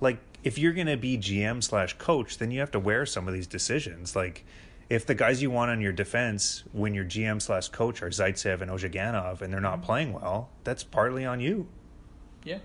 like, 0.00 0.18
if 0.44 0.58
you're 0.58 0.72
going 0.72 0.86
to 0.86 0.96
be 0.96 1.18
GM 1.18 1.60
slash 1.60 1.94
coach, 1.94 2.38
then 2.38 2.52
you 2.52 2.60
have 2.60 2.70
to 2.70 2.78
wear 2.78 3.04
some 3.04 3.26
of 3.26 3.34
these 3.34 3.48
decisions. 3.48 4.14
Like, 4.14 4.44
if 4.88 5.06
the 5.06 5.14
guys 5.16 5.42
you 5.42 5.50
want 5.50 5.72
on 5.72 5.80
your 5.80 5.92
defense 5.92 6.62
when 6.70 6.94
you're 6.94 7.04
GM 7.04 7.42
slash 7.42 7.68
coach 7.70 8.00
are 8.00 8.10
Zaitsev 8.10 8.60
and 8.60 8.70
Ozhiganov 8.70 9.42
and 9.42 9.52
they're 9.52 9.60
not 9.60 9.78
mm-hmm. 9.78 9.86
playing 9.86 10.12
well, 10.12 10.50
that's 10.62 10.84
partly 10.84 11.24
on 11.24 11.40
you. 11.40 11.66
Yeah. 12.44 12.58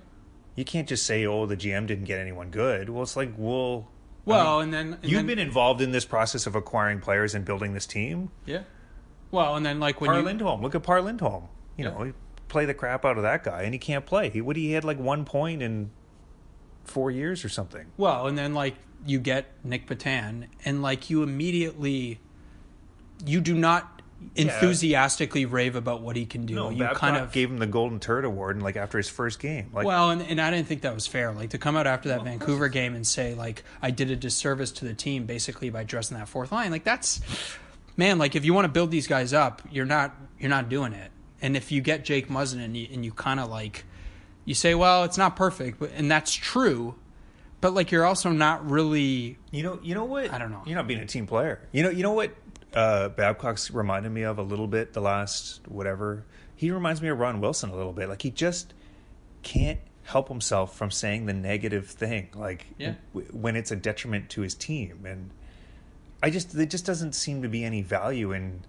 You 0.56 0.64
can't 0.64 0.88
just 0.88 1.08
say, 1.08 1.26
"Oh, 1.26 1.48
the 1.48 1.58
GM 1.58 1.88
didn't 1.88 2.06
get 2.06 2.20
anyone 2.20 2.52
good." 2.52 2.90
Well, 2.90 3.02
it's 3.02 3.16
like, 3.16 3.32
well, 3.36 3.90
Well, 4.26 4.60
and 4.62 4.74
then 4.74 4.94
and 4.94 5.04
you've 5.04 5.14
then- 5.20 5.26
been 5.28 5.40
involved 5.40 5.82
in 5.82 5.92
this 5.92 6.06
process 6.06 6.46
of 6.48 6.56
acquiring 6.56 7.00
players 7.00 7.34
and 7.34 7.44
building 7.44 7.74
this 7.74 7.86
team. 7.88 8.30
Yeah. 8.46 8.64
Well, 9.32 9.56
and 9.56 9.66
then 9.66 9.80
like 9.80 10.00
when 10.02 10.10
Par 10.10 10.20
you 10.20 10.26
Lindholm. 10.26 10.62
Look 10.62 10.76
at 10.76 10.84
Par 10.84 11.02
Lindholm. 11.02 11.48
You 11.78 11.86
Yeah. 11.86 11.92
know, 11.92 12.04
he 12.04 12.14
play 12.50 12.66
the 12.66 12.74
crap 12.74 13.06
out 13.06 13.18
of 13.18 13.24
that 13.24 13.44
guy, 13.44 13.64
and 13.64 13.74
he 13.74 13.80
can't 13.80 14.06
play. 14.06 14.30
He 14.30 14.42
what 14.42 14.56
he 14.58 14.74
had 14.74 14.84
like 14.84 15.00
one 15.00 15.24
point 15.26 15.62
in 15.62 15.90
four 16.84 17.10
years 17.12 17.46
or 17.46 17.50
something. 17.50 17.88
Well, 17.98 18.28
and 18.28 18.38
then 18.38 18.54
like 18.54 18.76
you 19.06 19.20
get 19.20 19.48
Nic 19.64 19.88
Petan, 19.88 20.48
and 20.66 20.82
like 20.82 21.10
you 21.10 21.24
immediately, 21.24 22.20
you 23.26 23.40
do 23.42 23.56
not 23.56 24.01
enthusiastically 24.36 25.46
rave 25.46 25.76
about 25.76 26.02
what 26.02 26.16
he 26.16 26.26
can 26.26 26.46
do. 26.46 26.56
No, 26.56 26.70
you 26.70 26.80
Babcock 26.80 27.00
kind 27.00 27.18
of 27.18 27.32
gave 27.32 27.50
him 27.50 27.58
the 27.58 27.68
Golden 27.68 28.00
Turd 28.00 28.26
Award, 28.26 28.56
and 28.56 28.64
like 28.64 28.76
after 28.76 28.98
his 28.98 29.10
first 29.10 29.40
game, 29.40 29.70
like 29.74 29.86
well, 29.86 30.10
and, 30.10 30.22
and 30.22 30.40
I 30.40 30.52
didn't 30.52 30.68
think 30.68 30.82
that 30.82 30.94
was 30.94 31.08
fair. 31.08 31.32
Like 31.34 31.52
to 31.52 31.58
come 31.58 31.76
out 31.76 31.88
after 31.88 32.10
that 32.10 32.24
Vancouver 32.24 32.70
game 32.70 32.96
and 32.96 33.06
say 33.06 33.34
like 33.34 33.64
I 33.82 33.92
did 33.92 34.12
a 34.12 34.16
disservice 34.16 34.72
to 34.74 34.86
the 34.86 34.94
team 34.94 35.26
basically 35.26 35.70
by 35.70 35.84
dressing 35.84 36.18
that 36.18 36.28
fourth 36.28 36.52
line. 36.52 36.72
Like 36.72 36.84
that's 36.84 37.22
man. 37.98 38.18
Like 38.18 38.36
if 38.36 38.46
you 38.46 38.54
want 38.54 38.66
to 38.66 38.72
build 38.72 38.92
these 38.92 39.08
guys 39.08 39.34
up, 39.34 39.62
you're 39.72 39.86
not 39.86 40.16
you're 40.40 40.50
not 40.50 40.70
doing 40.70 40.94
it. 40.94 41.12
And 41.42 41.58
if 41.58 41.72
you 41.72 41.82
get 41.82 42.06
Jake 42.06 42.30
Muzzin 42.30 42.64
and 42.64 42.78
you, 42.78 42.88
and 42.92 43.04
you 43.04 43.12
kind 43.12 43.40
of 43.40 43.50
like 43.50 43.86
you 44.46 44.54
say, 44.54 44.76
well, 44.76 45.04
it's 45.04 45.18
not 45.18 45.36
perfect, 45.36 45.80
but 45.80 45.92
and 45.96 46.10
that's 46.10 46.34
true. 46.34 46.96
But 47.60 47.74
like 47.74 47.92
you're 47.92 48.06
also 48.06 48.32
not 48.32 48.70
really 48.70 49.38
you 49.52 49.64
know, 49.64 49.80
you 49.84 49.94
know 49.94 50.06
what? 50.06 50.32
I 50.32 50.38
don't 50.38 50.52
know. 50.52 50.64
You're 50.66 50.78
not 50.78 50.88
being 50.88 51.00
a 51.00 51.06
team 51.06 51.28
player. 51.28 51.68
You 51.72 51.84
know, 51.84 51.90
you 51.90 52.04
know 52.04 52.14
what? 52.14 52.34
Uh, 52.74 53.10
Babcock's 53.10 53.70
reminded 53.72 54.12
me 54.12 54.22
of 54.24 54.38
a 54.38 54.44
little 54.44 54.68
bit 54.68 54.94
the 54.94 55.02
last 55.02 55.62
whatever. 55.68 56.26
He 56.56 56.72
reminds 56.72 57.02
me 57.02 57.10
of 57.10 57.20
Ron 57.20 57.42
Wilson 57.42 57.70
a 57.70 57.76
little 57.76 57.92
bit. 57.94 58.08
Like 58.08 58.22
he 58.22 58.32
just 58.32 58.74
can't 59.44 59.80
help 60.04 60.30
himself 60.30 60.76
from 60.76 60.90
saying 60.92 61.26
the 61.26 61.34
negative 61.34 61.88
thing, 61.88 62.30
like 62.36 62.66
Yeah. 62.78 62.94
w- 63.14 63.32
when 63.34 63.56
it's 63.56 63.72
a 63.72 63.76
detriment 63.76 64.30
to 64.32 64.42
his 64.42 64.56
team. 64.56 65.06
And 65.06 65.32
I 66.24 66.30
just 66.30 66.54
there 66.54 66.66
just 66.66 66.86
doesn't 66.86 67.14
seem 67.14 67.42
to 67.42 67.50
be 67.50 67.64
any 67.64 67.82
value 67.82 68.32
in 68.32 68.62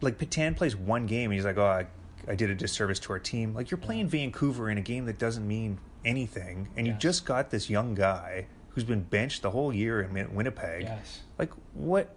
like 0.00 0.18
Petan 0.18 0.56
plays 0.56 0.76
one 0.76 1.06
game 1.06 1.30
and 1.30 1.34
he's 1.34 1.44
like, 1.44 1.58
oh, 1.58 1.66
I, 1.66 1.86
I 2.28 2.34
did 2.34 2.50
a 2.50 2.54
disservice 2.54 2.98
to 3.00 3.12
our 3.12 3.18
team. 3.18 3.54
Like 3.54 3.70
you're 3.70 3.78
playing 3.78 4.08
Vancouver 4.08 4.70
in 4.70 4.78
a 4.78 4.82
game 4.82 5.04
that 5.06 5.18
doesn't 5.18 5.46
mean 5.46 5.78
anything, 6.04 6.68
and 6.76 6.86
you 6.86 6.92
just 6.92 7.24
got 7.24 7.50
this 7.50 7.68
young 7.68 7.94
guy 7.94 8.46
who's 8.70 8.84
been 8.84 9.02
benched 9.02 9.42
the 9.42 9.50
whole 9.50 9.72
year 9.72 10.02
in 10.02 10.34
Winnipeg. 10.34 10.82
Yes. 10.82 11.20
Like 11.38 11.50
what? 11.74 12.14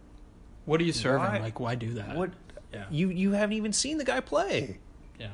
What 0.70 0.80
are 0.80 0.84
you 0.84 0.94
serving? 0.94 1.26
Why- 1.28 1.40
Like, 1.40 1.60
why 1.60 1.74
do 1.74 1.96
that? 1.96 2.16
What? 2.16 2.30
Yeah. 2.72 2.86
You 2.92 3.10
you 3.10 3.32
haven't 3.32 3.54
even 3.58 3.74
seen 3.74 3.98
the 3.98 4.04
guy 4.04 4.20
play. 4.20 4.78
Yeah. 5.20 5.30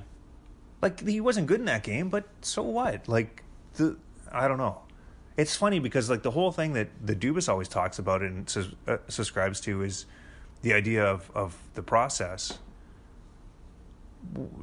Like 0.81 1.01
he 1.05 1.19
wasn't 1.19 1.47
good 1.47 1.59
in 1.59 1.65
that 1.65 1.83
game, 1.83 2.07
but 2.07 2.23
so 2.41 2.63
what? 2.63 3.09
Like 3.09 3.43
the 3.75 3.97
I 4.31 4.47
don't 4.47 4.57
know. 4.57 4.77
It's 5.35 5.53
funny 5.53 5.79
because 5.79 6.09
like 6.09 6.23
the 6.23 6.31
whole 6.31 6.53
thing 6.53 6.71
that 6.73 6.87
the 7.05 7.13
Dubas 7.13 7.49
always 7.49 7.67
talks 7.67 7.99
about 7.99 8.21
and 8.21 8.49
sus- 8.49 8.73
uh, 8.87 8.97
subscribes 9.09 9.59
to 9.61 9.81
is 9.83 10.05
the 10.61 10.71
idea 10.73 11.03
of 11.05 11.29
of 11.35 11.57
the 11.73 11.83
process. 11.83 12.57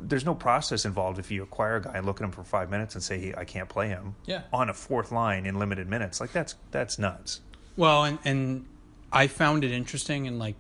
There's 0.01 0.25
no 0.25 0.35
process 0.35 0.87
involved 0.87 1.19
if 1.19 1.31
you 1.31 1.43
acquire 1.43 1.77
a 1.77 1.83
guy 1.83 1.93
and 1.97 2.07
look 2.07 2.21
at 2.21 2.25
him 2.25 2.33
for 2.33 2.43
five 2.45 2.71
minutes 2.71 2.95
and 2.95 3.05
say 3.05 3.19
hey, 3.21 3.35
I 3.37 3.45
can't 3.45 3.69
play 3.69 3.89
him 3.89 4.15
Yeah. 4.25 4.43
on 4.53 4.71
a 4.71 4.75
fourth 4.75 5.13
line 5.13 5.45
in 5.45 5.59
limited 5.59 5.87
minutes. 5.87 6.21
Like 6.21 6.33
that's 6.33 6.55
that's 6.71 6.99
nuts. 6.99 7.43
Well, 7.77 8.05
and 8.05 8.19
and 8.25 8.65
I 9.13 9.27
found 9.27 9.65
it 9.65 9.71
interesting, 9.73 10.27
and 10.27 10.39
like 10.39 10.57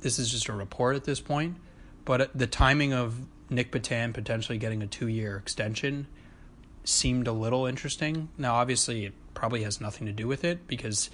this 0.00 0.18
is 0.18 0.30
just 0.30 0.48
a 0.48 0.52
report 0.52 0.96
at 0.96 1.04
this 1.04 1.20
point, 1.20 1.56
but 2.04 2.30
the 2.34 2.46
timing 2.46 2.92
of 2.92 3.14
Nic 3.50 3.70
Petan 3.70 4.14
potentially 4.14 4.58
getting 4.58 4.82
a 4.82 4.86
two-year 4.86 5.36
extension 5.36 6.06
seemed 6.84 7.26
a 7.26 7.32
little 7.32 7.66
interesting. 7.66 8.28
Now, 8.38 8.54
obviously, 8.54 9.04
it 9.04 9.12
probably 9.34 9.62
has 9.64 9.80
nothing 9.80 10.06
to 10.06 10.12
do 10.12 10.26
with 10.26 10.44
it 10.44 10.66
because 10.66 11.10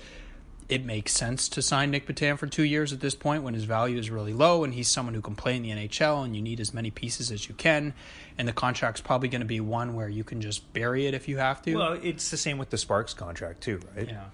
it 0.69 0.85
makes 0.85 1.13
sense 1.13 1.49
to 1.51 1.63
sign 1.63 1.91
Nic 1.91 2.07
Petan 2.07 2.39
for 2.39 2.47
two 2.47 2.65
years 2.65 2.93
at 2.93 3.01
this 3.01 3.15
point 3.15 3.43
when 3.43 3.55
his 3.55 3.65
value 3.65 3.99
is 3.99 4.11
really 4.11 4.33
low 4.33 4.65
and 4.65 4.75
he's 4.75 4.89
someone 4.89 5.15
who 5.15 5.21
can 5.21 5.37
play 5.37 5.57
in 5.57 5.63
the 5.63 5.71
NHL 5.71 6.25
and 6.25 6.35
you 6.35 6.43
need 6.43 6.61
as 6.61 6.75
many 6.75 6.91
pieces 6.91 7.31
as 7.31 7.49
you 7.49 7.55
can. 7.55 7.95
And 8.37 8.49
the 8.49 8.53
contract's 8.53 9.01
probably 9.01 9.29
going 9.29 9.43
to 9.43 9.47
be 9.47 9.61
one 9.61 9.95
where 9.95 10.09
you 10.09 10.25
can 10.25 10.41
just 10.41 10.73
bury 10.73 11.07
it 11.07 11.15
if 11.15 11.29
you 11.29 11.39
have 11.39 11.63
to. 11.63 11.75
Well, 11.75 11.99
it's 12.03 12.31
the 12.31 12.37
same 12.37 12.59
with 12.59 12.71
the 12.71 12.79
Sparks 12.79 13.15
contract 13.15 13.61
too, 13.63 13.81
right? 13.97 14.09
yeah. 14.09 14.25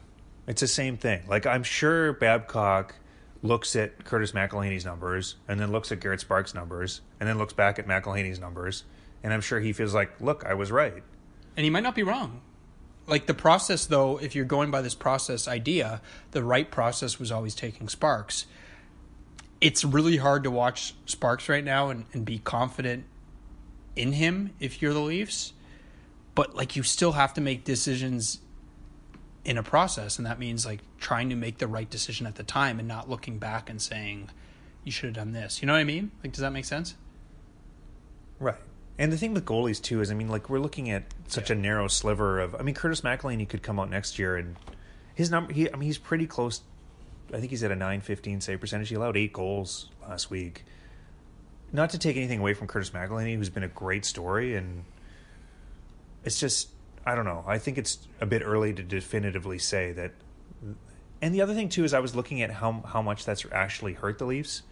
It's 0.46 0.60
the 0.60 0.66
same 0.66 0.96
thing. 0.96 1.22
Like 1.28 1.46
I'm 1.46 1.62
sure 1.62 2.12
Babcock 2.12 2.96
looks 3.42 3.74
at 3.76 4.04
Curtis 4.04 4.32
McElhinney's 4.32 4.84
numbers 4.84 5.36
and 5.48 5.58
then 5.60 5.72
looks 5.72 5.90
at 5.92 6.00
Garrett 6.00 6.20
Sparks' 6.20 6.54
numbers 6.54 7.00
and 7.20 7.28
then 7.28 7.38
looks 7.38 7.52
back 7.52 7.78
at 7.78 7.86
McElhinney's 7.86 8.38
numbers, 8.38 8.84
and 9.22 9.32
I'm 9.32 9.40
sure 9.40 9.60
he 9.60 9.72
feels 9.72 9.94
like, 9.94 10.20
look, 10.20 10.44
I 10.46 10.54
was 10.54 10.70
right. 10.70 11.02
And 11.56 11.64
he 11.64 11.70
might 11.70 11.82
not 11.82 11.94
be 11.94 12.02
wrong. 12.02 12.40
Like 13.06 13.26
the 13.26 13.34
process, 13.34 13.86
though, 13.86 14.18
if 14.18 14.34
you're 14.34 14.44
going 14.44 14.70
by 14.70 14.80
this 14.80 14.94
process 14.94 15.48
idea, 15.48 16.00
the 16.30 16.44
right 16.44 16.70
process 16.70 17.18
was 17.18 17.32
always 17.32 17.54
taking 17.54 17.88
Sparks. 17.88 18.46
It's 19.60 19.84
really 19.84 20.16
hard 20.16 20.44
to 20.44 20.50
watch 20.50 20.94
Sparks 21.06 21.48
right 21.48 21.64
now 21.64 21.90
and, 21.90 22.06
and 22.12 22.24
be 22.24 22.38
confident 22.38 23.04
in 23.96 24.12
him 24.12 24.50
if 24.60 24.80
you're 24.80 24.92
the 24.92 25.00
Leafs. 25.00 25.52
But 26.34 26.54
like 26.54 26.76
you 26.76 26.82
still 26.82 27.12
have 27.12 27.34
to 27.34 27.40
make 27.40 27.64
decisions 27.64 28.38
in 29.44 29.58
a 29.58 29.62
process, 29.62 30.18
and 30.18 30.26
that 30.26 30.38
means 30.38 30.64
like 30.64 30.80
trying 31.00 31.28
to 31.30 31.36
make 31.36 31.58
the 31.58 31.66
right 31.66 31.90
decision 31.90 32.26
at 32.26 32.36
the 32.36 32.44
time 32.44 32.78
and 32.78 32.86
not 32.86 33.10
looking 33.10 33.38
back 33.38 33.68
and 33.68 33.82
saying 33.82 34.30
you 34.84 34.92
should 34.92 35.06
have 35.06 35.14
done 35.14 35.32
this. 35.32 35.60
You 35.60 35.66
know 35.66 35.72
what 35.72 35.80
I 35.80 35.84
mean? 35.84 36.12
Like, 36.22 36.32
does 36.32 36.40
that 36.40 36.52
make 36.52 36.64
sense? 36.64 36.94
Right. 38.38 38.56
And 38.98 39.12
the 39.12 39.16
thing 39.16 39.34
with 39.34 39.44
goalies 39.44 39.82
too 39.82 40.00
is, 40.00 40.10
I 40.10 40.14
mean, 40.14 40.28
like 40.28 40.48
we're 40.48 40.60
looking 40.60 40.90
at 40.90 41.04
such 41.26 41.50
a 41.50 41.54
narrow 41.54 41.88
sliver 41.88 42.40
of. 42.40 42.54
I 42.54 42.62
mean, 42.62 42.74
Curtis 42.74 43.00
McElhinney 43.00 43.48
could 43.48 43.62
come 43.62 43.80
out 43.80 43.90
next 43.90 44.18
year 44.18 44.36
and 44.36 44.56
his 45.14 45.30
number. 45.30 45.52
He, 45.52 45.68
I 45.68 45.76
mean, 45.76 45.86
he's 45.86 45.98
pretty 45.98 46.26
close. 46.26 46.60
I 47.32 47.38
think 47.38 47.50
he's 47.50 47.64
at 47.64 47.72
a 47.72 47.76
nine 47.76 48.00
fifteen 48.00 48.40
save 48.40 48.60
percentage. 48.60 48.90
He 48.90 48.94
allowed 48.94 49.16
eight 49.16 49.32
goals 49.32 49.88
last 50.06 50.30
week. 50.30 50.64
Not 51.72 51.90
to 51.90 51.98
take 51.98 52.16
anything 52.16 52.40
away 52.40 52.52
from 52.52 52.66
Curtis 52.66 52.90
McElhinney, 52.90 53.36
who's 53.36 53.48
been 53.48 53.62
a 53.62 53.68
great 53.68 54.04
story, 54.04 54.54
and 54.56 54.84
it's 56.22 56.38
just 56.38 56.68
I 57.04 57.14
don't 57.14 57.24
know. 57.24 57.44
I 57.46 57.58
think 57.58 57.78
it's 57.78 58.06
a 58.20 58.26
bit 58.26 58.42
early 58.44 58.72
to 58.72 58.82
definitively 58.82 59.58
say 59.58 59.92
that. 59.92 60.12
And 61.20 61.34
the 61.34 61.40
other 61.40 61.54
thing 61.54 61.68
too 61.68 61.84
is 61.84 61.94
I 61.94 62.00
was 62.00 62.14
looking 62.14 62.42
at 62.42 62.50
how 62.50 62.82
how 62.86 63.02
much 63.02 63.24
that's 63.24 63.44
actually 63.52 63.94
hurt 63.94 64.18
the 64.18 64.26
Leafs 64.26 64.62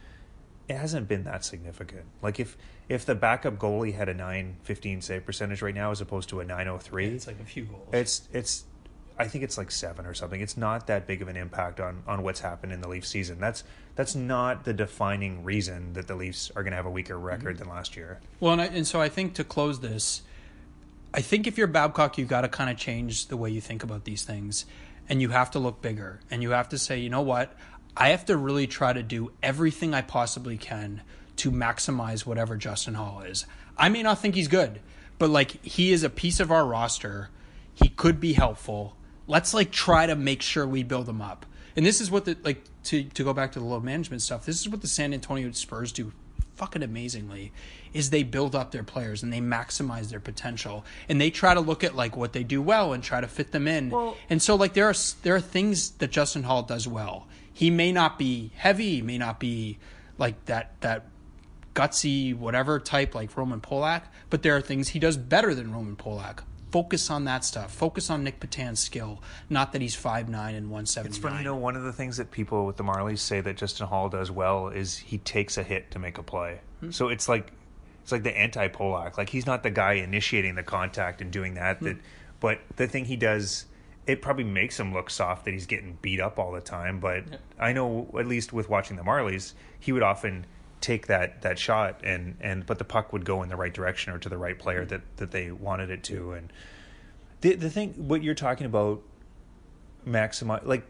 it 0.71 0.77
hasn't 0.77 1.09
been 1.09 1.25
that 1.25 1.45
significant. 1.45 2.05
Like 2.23 2.39
if 2.39 2.57
if 2.89 3.05
the 3.05 3.17
backup 3.17 3.59
goalie 3.59 3.95
had 3.95 4.09
a 4.09 4.15
915 4.15 5.03
save 5.03 5.27
percentage 5.27 5.63
right 5.63 5.75
now 5.75 5.91
as 5.91 6.01
opposed 6.01 6.29
to 6.29 6.41
a 6.41 6.45
903, 6.45 7.07
It's 7.07 7.27
like 7.27 7.41
a 7.41 7.45
few 7.45 7.65
goals. 7.65 7.89
it's 7.93 8.29
it's 8.33 8.65
I 9.19 9.27
think 9.27 9.45
it's 9.45 9.59
like 9.59 9.71
7 9.71 10.07
or 10.07 10.15
something. 10.15 10.41
It's 10.41 10.57
not 10.57 10.87
that 10.87 11.07
big 11.07 11.23
of 11.23 11.29
an 11.29 11.37
impact 11.37 11.81
on 11.81 12.05
on 12.07 12.23
what's 12.23 12.41
happened 12.41 12.73
in 12.73 12.81
the 12.81 12.89
Leafs 12.89 13.09
season. 13.09 13.41
That's 13.41 13.65
that's 13.97 14.15
not 14.15 14.65
the 14.65 14.73
defining 14.73 15.43
reason 15.43 15.93
that 15.95 16.07
the 16.07 16.15
Leafs 16.15 16.53
are 16.55 16.63
going 16.63 16.71
to 16.71 16.77
have 16.77 16.87
a 16.87 16.91
weaker 16.91 17.19
record 17.19 17.57
mm-hmm. 17.57 17.65
than 17.65 17.69
last 17.69 17.97
year. 17.97 18.21
Well, 18.39 18.53
and, 18.53 18.63
I, 18.63 18.67
and 18.67 18.87
so 18.87 19.01
I 19.01 19.09
think 19.09 19.35
to 19.35 19.45
close 19.45 19.81
this, 19.81 20.23
I 21.13 21.21
think 21.23 21.47
if 21.47 21.59
you're 21.59 21.67
Babcock, 21.67 22.19
you've 22.19 22.29
got 22.29 22.43
to 22.43 22.49
kind 22.49 22.71
of 22.71 22.77
change 22.77 23.27
the 23.27 23.37
way 23.37 23.51
you 23.51 23.61
think 23.61 23.83
about 23.83 24.05
these 24.05 24.23
things, 24.23 24.65
and 25.09 25.21
you 25.21 25.31
have 25.31 25.51
to 25.53 25.59
look 25.59 25.83
bigger, 25.83 26.21
and 26.31 26.43
you 26.43 26.51
have 26.51 26.69
to 26.69 26.79
say, 26.79 26.99
you 26.99 27.11
know 27.11 27.23
what, 27.23 27.57
I 27.97 28.11
have 28.11 28.25
to 28.27 28.37
really 28.37 28.67
try 28.67 28.93
to 28.93 29.03
do 29.03 29.33
everything 29.43 29.93
I 29.93 30.03
possibly 30.03 30.57
can 30.57 31.03
to 31.37 31.51
maximize 31.51 32.27
whatever 32.27 32.57
Justin 32.57 32.95
Holl 32.95 33.23
is. 33.23 33.47
I 33.77 33.89
may 33.89 34.03
not 34.03 34.21
think 34.21 34.35
he's 34.35 34.49
good, 34.49 34.81
but 35.19 35.31
like 35.31 35.65
he 35.65 35.93
is 35.93 36.05
a 36.05 36.11
piece 36.11 36.39
of 36.39 36.53
our 36.53 36.67
roster. 36.67 37.31
He 37.75 37.89
could 37.89 38.21
be 38.21 38.35
helpful. 38.35 38.97
Let's 39.27 39.55
like 39.55 39.71
try 39.71 40.07
to 40.07 40.15
make 40.15 40.43
sure 40.43 40.67
we 40.67 40.83
build 40.83 41.09
him 41.09 41.23
up. 41.23 41.47
And 41.77 41.87
this 41.87 42.01
is 42.01 42.11
what 42.11 42.25
the 42.25 42.37
like 42.43 42.65
to 42.85 43.05
to 43.05 43.25
go 43.25 43.33
back 43.33 43.53
to 43.53 43.59
the 43.59 43.65
load 43.65 43.85
management 43.85 44.23
stuff. 44.23 44.45
This 44.45 44.61
is 44.61 44.69
what 44.69 44.81
the 44.81 44.89
San 44.89 45.15
Antonio 45.15 45.51
Spurs 45.53 45.93
do 45.93 46.13
fucking 46.61 46.83
amazingly 46.83 47.53
is 47.95 48.11
they 48.11 48.23
build 48.23 48.55
up 48.55 48.71
their 48.71 48.83
players 48.83 49.23
and 49.23 49.33
they 49.33 49.41
maximize 49.41 50.11
their 50.11 50.21
potential 50.21 50.85
and 51.09 51.19
they 51.19 51.31
try 51.31 51.55
to 51.55 51.61
look 51.61 51.83
at 51.83 51.97
like 51.97 52.19
what 52.19 52.35
they 52.35 52.45
do 52.45 52.61
well 52.61 52.93
and 52.93 53.03
try 53.03 53.19
to 53.19 53.27
fit 53.27 53.51
them 53.51 53.67
in. 53.67 53.89
Well- 53.89 54.15
and 54.29 54.43
so 54.43 54.57
like 54.57 54.75
there 54.75 54.87
are 54.87 54.95
there 55.23 55.35
are 55.35 55.41
things 55.41 55.93
that 55.93 56.11
Justin 56.11 56.43
Holl 56.43 56.63
does 56.63 56.87
well. 56.87 57.27
He 57.51 57.71
may 57.71 57.93
not 57.93 58.19
be 58.19 58.53
heavy, 58.57 58.97
he 58.97 59.03
may 59.03 59.17
not 59.17 59.41
be 59.41 59.79
like 60.19 60.45
that 60.45 60.79
that 60.83 61.07
gutsy 61.75 62.37
whatever 62.37 62.79
type 62.79 63.15
like 63.15 63.35
Roman 63.35 63.63
Polak, 63.63 64.03
but 64.29 64.43
there 64.43 64.55
are 64.55 64.61
things 64.61 64.89
he 64.89 64.99
does 64.99 65.17
better 65.17 65.55
than 65.55 65.73
Roman 65.73 65.97
Polak. 65.97 66.41
Focus 66.71 67.11
on 67.11 67.25
that 67.25 67.45
stuff. 67.45 67.73
Focus 67.73 68.11
on 68.11 68.23
Nic 68.23 68.41
Petan's 68.41 68.81
skill, 68.81 69.23
not 69.49 69.73
that 69.73 69.83
he's 69.83 69.95
five 69.95 70.29
nine 70.29 70.55
and 70.55 70.71
one 70.71 70.87
seventy 70.87 71.11
It's 71.11 71.19
funny, 71.19 71.39
you 71.39 71.45
know, 71.45 71.57
one 71.57 71.77
of 71.77 71.83
the 71.83 71.93
things 71.93 72.17
that 72.19 72.31
people 72.31 72.67
with 72.67 72.77
the 72.77 72.85
Marlies 72.85 73.19
say 73.19 73.41
that 73.41 73.57
Justin 73.57 73.87
Holl 73.87 74.09
does 74.09 74.31
well 74.31 74.69
is 74.69 74.97
he 74.97 75.19
takes 75.19 75.59
a 75.59 75.63
hit 75.63 75.91
to 75.91 75.99
make 75.99 76.19
a 76.19 76.23
play. 76.23 76.61
Hmm. 76.81 76.91
So 76.91 77.09
it's 77.09 77.29
like 77.29 77.53
it's 78.03 78.13
like 78.13 78.23
the 78.23 78.37
anti 78.37 78.69
Polak. 78.69 79.19
Like 79.19 79.29
he's 79.29 79.47
not 79.47 79.63
the 79.63 79.71
guy 79.71 79.95
initiating 79.95 80.55
the 80.55 80.63
contact 80.63 81.21
and 81.21 81.31
doing 81.31 81.55
that. 81.55 81.79
Hmm. 81.79 81.85
That, 81.87 81.97
but 82.41 82.61
the 82.77 82.87
thing 82.87 83.05
he 83.05 83.17
does, 83.17 83.67
it 84.07 84.23
probably 84.23 84.45
makes 84.45 84.79
him 84.79 84.95
look 84.95 85.11
soft 85.11 85.45
that 85.45 85.53
he's 85.53 85.67
getting 85.67 85.99
beat 86.01 86.21
up 86.21 86.39
all 86.39 86.53
the 86.53 86.61
time. 86.61 87.01
But 87.01 87.25
I 87.59 87.73
know 87.73 88.09
at 88.19 88.27
least 88.27 88.53
with 88.53 88.69
watching 88.69 88.97
the 88.97 89.03
Marlies, 89.03 89.55
he 89.79 89.93
would 89.93 90.03
often 90.03 90.47
take 90.81 91.07
that 91.09 91.43
that 91.43 91.59
shot 91.59 92.01
and 92.05 92.37
and 92.41 92.65
but 92.67 92.79
the 92.79 92.85
puck 92.85 93.13
would 93.13 93.25
go 93.25 93.43
in 93.43 93.49
the 93.49 93.57
right 93.57 93.73
direction 93.75 94.13
or 94.13 94.19
to 94.19 94.29
the 94.29 94.39
right 94.39 94.59
player 94.59 94.85
that 94.87 95.03
that 95.17 95.31
they 95.31 95.51
wanted 95.51 95.91
it 95.91 96.03
to. 96.05 96.33
And 96.33 96.53
the 97.43 97.55
the 97.55 97.71
thing 97.71 97.95
what 97.97 98.23
you're 98.23 98.35
talking 98.35 98.67
about 98.67 99.03
maximize 100.07 100.65
like 100.65 100.85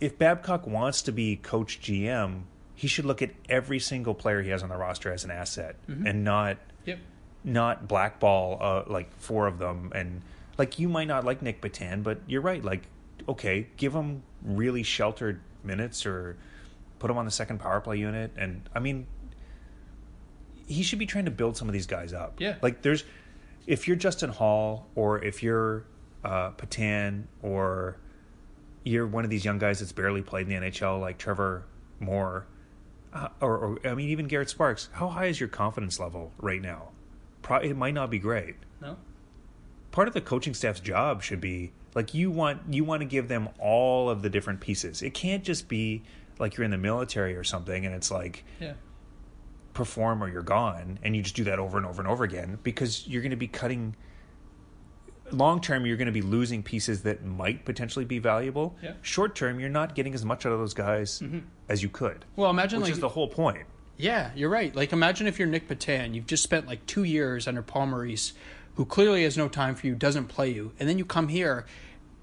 if 0.00 0.18
Babcock 0.18 0.66
wants 0.66 1.02
to 1.02 1.12
be 1.12 1.36
coach 1.36 1.80
GM, 1.80 2.42
he 2.74 2.86
should 2.86 3.06
look 3.06 3.22
at 3.22 3.30
every 3.48 3.78
single 3.78 4.14
player 4.14 4.42
he 4.42 4.50
has 4.50 4.62
on 4.62 4.68
the 4.68 4.76
roster 4.76 5.10
as 5.12 5.24
an 5.24 5.30
asset 5.30 5.76
and 5.86 6.24
not 6.24 6.58
Yep. 6.84 6.98
not 7.42 7.88
blackball 7.88 8.58
uh, 8.60 8.84
like 8.86 9.10
four 9.18 9.46
of 9.46 9.58
them 9.58 9.90
and 9.94 10.22
like 10.58 10.78
you 10.78 10.88
might 10.88 11.08
not 11.08 11.24
like 11.24 11.42
Nic 11.42 11.60
Petan, 11.60 12.02
but 12.02 12.18
you're 12.26 12.42
right. 12.42 12.62
Like 12.64 12.82
okay, 13.28 13.66
give 13.76 13.92
him 13.94 14.22
really 14.44 14.82
sheltered 14.82 15.40
minutes 15.64 16.06
or 16.06 16.36
put 16.98 17.10
him 17.10 17.18
on 17.18 17.24
the 17.24 17.30
second 17.30 17.58
power 17.58 17.80
play 17.80 17.98
unit. 17.98 18.32
And 18.36 18.68
I 18.74 18.80
mean, 18.80 19.06
he 20.66 20.82
should 20.82 20.98
be 20.98 21.06
trying 21.06 21.26
to 21.26 21.30
build 21.30 21.56
some 21.56 21.68
of 21.68 21.72
these 21.72 21.86
guys 21.86 22.12
up. 22.12 22.40
Yeah. 22.40 22.56
like 22.62 22.82
there's 22.82 23.04
if 23.66 23.88
you're 23.88 23.96
Justin 23.96 24.30
Holl 24.30 24.86
or 24.94 25.22
if 25.22 25.42
you're 25.42 25.84
uh, 26.24 26.50
Petan 26.52 27.24
or 27.42 27.96
you're 28.84 29.06
one 29.06 29.24
of 29.24 29.30
these 29.30 29.44
young 29.44 29.58
guys 29.58 29.80
that's 29.80 29.92
barely 29.92 30.22
played 30.22 30.48
in 30.48 30.62
the 30.62 30.70
NHL, 30.70 31.00
like 31.00 31.18
Trevor 31.18 31.64
Moore, 31.98 32.46
uh, 33.12 33.28
or, 33.40 33.56
or 33.58 33.78
I 33.84 33.94
mean 33.94 34.08
even 34.10 34.26
Garrett 34.26 34.50
Sparks. 34.50 34.88
How 34.92 35.08
high 35.08 35.26
is 35.26 35.40
your 35.40 35.48
confidence 35.48 35.98
level 35.98 36.32
right 36.38 36.62
now? 36.62 36.90
Pro- 37.42 37.58
it 37.58 37.76
might 37.76 37.94
not 37.94 38.10
be 38.10 38.18
great. 38.18 38.56
No. 38.80 38.96
Part 39.90 40.08
of 40.08 40.14
the 40.14 40.20
coaching 40.20 40.54
staff's 40.54 40.80
job 40.80 41.22
should 41.22 41.40
be 41.40 41.72
like 41.94 42.12
you 42.12 42.30
want 42.30 42.60
you 42.70 42.84
want 42.84 43.00
to 43.00 43.06
give 43.06 43.28
them 43.28 43.48
all 43.58 44.10
of 44.10 44.22
the 44.22 44.28
different 44.30 44.60
pieces. 44.60 45.02
It 45.02 45.14
can't 45.14 45.42
just 45.42 45.68
be 45.68 46.02
like 46.38 46.56
you're 46.56 46.64
in 46.64 46.70
the 46.70 46.78
military 46.78 47.36
or 47.36 47.44
something, 47.44 47.86
and 47.86 47.94
it's 47.94 48.10
like 48.10 48.44
Yeah. 48.60 48.74
perform 49.74 50.22
or 50.22 50.28
you're 50.28 50.42
gone, 50.42 50.98
and 51.02 51.14
you 51.16 51.22
just 51.22 51.36
do 51.36 51.44
that 51.44 51.58
over 51.58 51.76
and 51.76 51.86
over 51.86 52.00
and 52.00 52.08
over 52.10 52.24
again 52.24 52.58
because 52.62 53.06
you're 53.06 53.22
going 53.22 53.30
to 53.30 53.36
be 53.36 53.48
cutting. 53.48 53.96
Long 55.32 55.60
term, 55.60 55.84
you're 55.86 55.96
going 55.96 56.06
to 56.06 56.12
be 56.12 56.22
losing 56.22 56.62
pieces 56.62 57.02
that 57.02 57.24
might 57.24 57.64
potentially 57.64 58.04
be 58.04 58.20
valuable. 58.20 58.76
Yeah. 58.80 58.92
Short 59.02 59.34
term, 59.34 59.58
you're 59.58 59.68
not 59.68 59.96
getting 59.96 60.14
as 60.14 60.24
much 60.24 60.46
out 60.46 60.52
of 60.52 60.60
those 60.60 60.72
guys 60.74 61.20
mm-hmm. 61.20 61.40
as 61.68 61.82
you 61.82 61.88
could. 61.88 62.24
Well, 62.36 62.48
imagine 62.48 62.78
which 62.78 62.90
like 62.90 62.94
is 62.94 63.00
the 63.00 63.08
whole 63.08 63.26
point. 63.26 63.66
Yeah, 63.96 64.30
you're 64.36 64.50
right. 64.50 64.74
Like, 64.74 64.92
imagine 64.92 65.26
if 65.26 65.38
you're 65.38 65.48
Nic 65.48 65.68
Petan, 65.68 66.14
you've 66.14 66.26
just 66.26 66.42
spent 66.44 66.66
like 66.66 66.84
two 66.86 67.02
years 67.02 67.48
under 67.48 67.62
Paul 67.62 67.86
Maurice, 67.86 68.34
who 68.76 68.84
clearly 68.84 69.24
has 69.24 69.36
no 69.36 69.48
time 69.48 69.74
for 69.74 69.86
you, 69.86 69.94
doesn't 69.94 70.26
play 70.26 70.50
you, 70.50 70.72
and 70.78 70.88
then 70.88 70.98
you 70.98 71.04
come 71.04 71.28
here. 71.28 71.66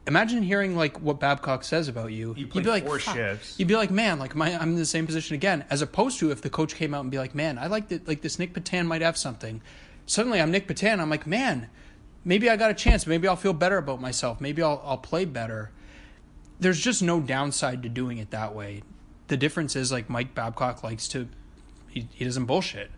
Imagine 0.06 0.43
hearing 0.43 0.76
like 0.76 1.01
what 1.01 1.20
Babcock 1.20 1.64
says 1.64 1.88
about 1.88 2.12
you. 2.12 2.34
You 2.36 2.49
You'd 2.54 2.64
be 2.64 2.70
like, 2.70 2.86
four 2.86 2.99
"Fuck." 2.99 3.16
shifts. 3.16 3.58
You'd 3.58 3.68
be 3.68 3.76
like, 3.76 3.91
man, 3.91 4.20
like 4.20 4.36
my, 4.36 4.54
I'm 4.54 4.70
in 4.70 4.76
the 4.76 4.86
same 4.86 5.06
position 5.06 5.36
again. 5.36 5.64
As 5.70 5.82
opposed 5.82 6.20
to 6.20 6.32
if 6.32 6.41
the 6.41 6.49
coach 6.49 6.76
came 6.76 6.93
out 6.93 7.01
and 7.01 7.12
be 7.12 7.18
like, 7.18 7.34
man, 7.34 7.58
I 7.58 7.68
like 7.68 7.88
that. 7.89 8.08
Like 8.08 8.22
this 8.22 8.38
Nic 8.38 8.54
Petan 8.54 8.86
might 8.86 9.01
have 9.01 9.18
something. 9.18 9.62
Suddenly, 10.06 10.41
I'm 10.41 10.51
Nic 10.51 10.68
Petan. 10.68 10.99
I'm 10.99 11.10
like, 11.10 11.26
man, 11.26 11.70
maybe 12.26 12.49
I 12.49 12.58
got 12.58 12.70
a 12.70 12.74
chance. 12.74 13.08
Maybe 13.08 13.28
I'll 13.28 13.38
feel 13.38 13.54
better 13.54 13.78
about 13.78 14.01
myself. 14.01 14.41
Maybe 14.41 14.62
I'll 14.62 14.82
I'll 14.86 14.97
play 14.97 15.26
better 15.26 15.72
there's 16.60 16.80
just 16.80 17.04
no 17.04 17.20
downside 17.20 17.84
to 17.84 17.89
doing 17.89 18.18
it 18.18 18.32
that 18.32 18.56
way. 18.56 18.84
The 19.28 19.38
difference 19.38 19.76
is 19.76 19.91
like 19.91 20.10
Mike 20.10 20.34
Babcock 20.34 20.84
likes 20.84 21.08
to 21.10 21.28
he, 21.88 22.08
he 22.12 22.26
doesn't 22.26 22.45
bullshit. 22.45 22.89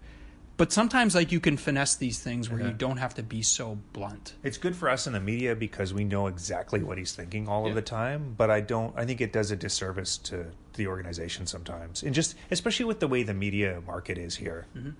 But 0.58 0.72
sometimes 0.72 1.16
like 1.16 1.34
you 1.34 1.42
can 1.42 1.58
finesse 1.58 1.96
these 1.96 2.20
things 2.20 2.50
where 2.50 2.60
you 2.60 2.68
uh-huh. 2.68 2.76
don't 2.78 2.98
have 2.98 3.14
to 3.16 3.24
be 3.24 3.42
so 3.42 3.78
blunt. 3.92 4.36
It's 4.42 4.58
good 4.58 4.76
for 4.76 4.90
us 4.90 5.06
in 5.06 5.12
the 5.12 5.20
media 5.20 5.54
because 5.54 5.94
we 5.94 6.06
know 6.06 6.28
exactly 6.28 6.82
what 6.82 6.98
he's 6.98 7.14
thinking 7.14 7.50
all 7.50 7.68
of 7.68 7.76
the 7.76 7.82
time. 7.82 8.36
But 8.38 8.50
I 8.50 8.62
don't. 8.62 8.98
I 8.98 9.06
think 9.06 9.20
it 9.20 9.34
does 9.34 9.52
a 9.52 9.58
disservice 9.58 10.18
to 10.20 10.46
the 10.76 10.88
organization 10.88 11.46
sometimes, 11.46 12.04
and 12.04 12.16
just 12.16 12.36
especially 12.52 12.86
with 12.86 13.02
the 13.02 13.08
way 13.08 13.24
the 13.24 13.34
media 13.34 13.82
market 13.86 14.18
is 14.18 14.38
here. 14.38 14.66
Mm-hmm. 14.78 14.92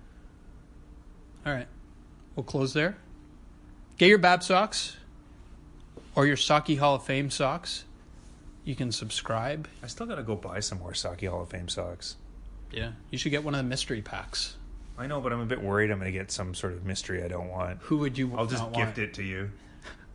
All 1.46 1.52
right. 1.52 1.68
We'll 2.34 2.44
close 2.44 2.74
there. 2.74 2.98
Get 3.96 4.08
your 4.08 4.18
Bab 4.18 4.42
socks 4.42 4.96
or 6.14 6.26
your 6.26 6.36
Saki 6.36 6.76
Hall 6.76 6.96
of 6.96 7.04
Fame 7.04 7.30
socks. 7.30 7.84
You 8.64 8.74
can 8.74 8.92
subscribe. 8.92 9.68
I 9.82 9.86
still 9.86 10.06
got 10.06 10.16
to 10.16 10.22
go 10.22 10.34
buy 10.34 10.60
some 10.60 10.80
more 10.80 10.92
Saki 10.92 11.26
Hall 11.26 11.42
of 11.42 11.48
Fame 11.48 11.68
socks. 11.68 12.16
Yeah. 12.72 12.92
You 13.10 13.16
should 13.16 13.30
get 13.30 13.44
one 13.44 13.54
of 13.54 13.58
the 13.58 13.68
mystery 13.68 14.02
packs. 14.02 14.55
I 14.98 15.06
know, 15.06 15.20
but 15.20 15.32
I'm 15.32 15.40
a 15.40 15.46
bit 15.46 15.62
worried 15.62 15.90
I'm 15.90 15.98
going 15.98 16.10
to 16.10 16.18
get 16.18 16.30
some 16.30 16.54
sort 16.54 16.72
of 16.72 16.84
mystery 16.84 17.22
I 17.22 17.28
don't 17.28 17.48
want. 17.48 17.80
Who 17.82 17.98
would 17.98 18.16
you 18.16 18.34
I'll 18.36 18.46
just 18.46 18.64
gift 18.72 18.76
want? 18.76 18.98
it 18.98 19.14
to 19.14 19.22
you. 19.22 19.50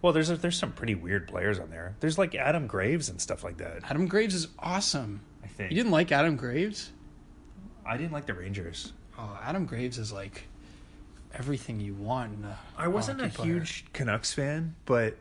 Well, 0.02 0.14
there's 0.14 0.32
a, 0.32 0.36
there's 0.36 0.58
some 0.58 0.72
pretty 0.72 0.96
weird 0.96 1.28
players 1.28 1.60
on 1.60 1.70
there. 1.70 1.96
There's 2.00 2.18
like 2.18 2.34
Adam 2.34 2.66
Graves 2.66 3.10
and 3.10 3.22
stuff 3.22 3.44
like 3.44 3.58
that. 3.58 3.84
Adam 3.84 4.08
Graves 4.08 4.34
is 4.34 4.48
awesome. 4.58 5.22
I 5.44 5.48
think 5.48 5.72
You 5.72 5.78
didn't 5.78 5.92
like 5.92 6.12
Adam 6.12 6.36
Graves? 6.36 6.92
I 7.86 7.98
didn't 7.98 8.12
like 8.12 8.26
the 8.26 8.34
Rangers. 8.34 8.94
Oh, 9.18 9.40
Adam 9.44 9.66
Graves 9.66 9.98
is 9.98 10.12
like 10.12 10.48
everything 11.34 11.80
you 11.80 11.94
want. 11.94 12.34
in 12.34 12.46
a 12.46 12.58
I 12.78 12.88
wasn't 12.88 13.22
a 13.22 13.30
player. 13.30 13.54
huge 13.54 13.86
Canucks 13.94 14.34
fan, 14.34 14.76
but 14.86 15.18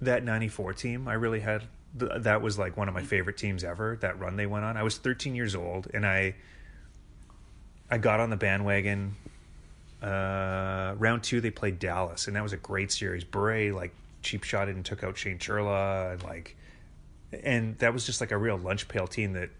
that 0.00 0.24
'94 0.24 0.74
team, 0.74 1.08
I 1.08 1.14
really 1.14 1.40
had. 1.40 1.64
That 1.94 2.42
was 2.42 2.58
like 2.58 2.76
one 2.76 2.88
of 2.88 2.94
my 2.94 3.02
mm. 3.02 3.06
favorite 3.06 3.38
teams 3.38 3.64
ever. 3.64 3.96
That 4.00 4.18
run 4.18 4.36
they 4.36 4.46
went 4.46 4.64
on. 4.64 4.76
I 4.76 4.82
was 4.82 4.98
13 4.98 5.34
years 5.34 5.54
old, 5.54 5.88
and 5.94 6.06
I, 6.06 6.34
I 7.90 7.98
got 7.98 8.20
on 8.20 8.30
the 8.30 8.36
bandwagon. 8.36 9.16
Uh, 10.02 10.94
round 10.98 11.24
two, 11.24 11.40
they 11.40 11.50
played 11.50 11.78
Dallas, 11.78 12.26
and 12.26 12.36
that 12.36 12.42
was 12.42 12.52
a 12.52 12.58
great 12.58 12.92
series. 12.92 13.24
Bray 13.24 13.72
like 13.72 13.94
cheap 14.22 14.44
shotted 14.44 14.76
and 14.76 14.84
took 14.84 15.02
out 15.02 15.16
Shane 15.16 15.38
Churla, 15.38 16.12
and 16.12 16.22
like, 16.22 16.56
and 17.42 17.76
that 17.78 17.92
was 17.92 18.06
just 18.06 18.20
like 18.20 18.30
a 18.30 18.38
real 18.38 18.56
lunch 18.56 18.88
pail 18.88 19.06
team 19.06 19.32
that 19.32 19.50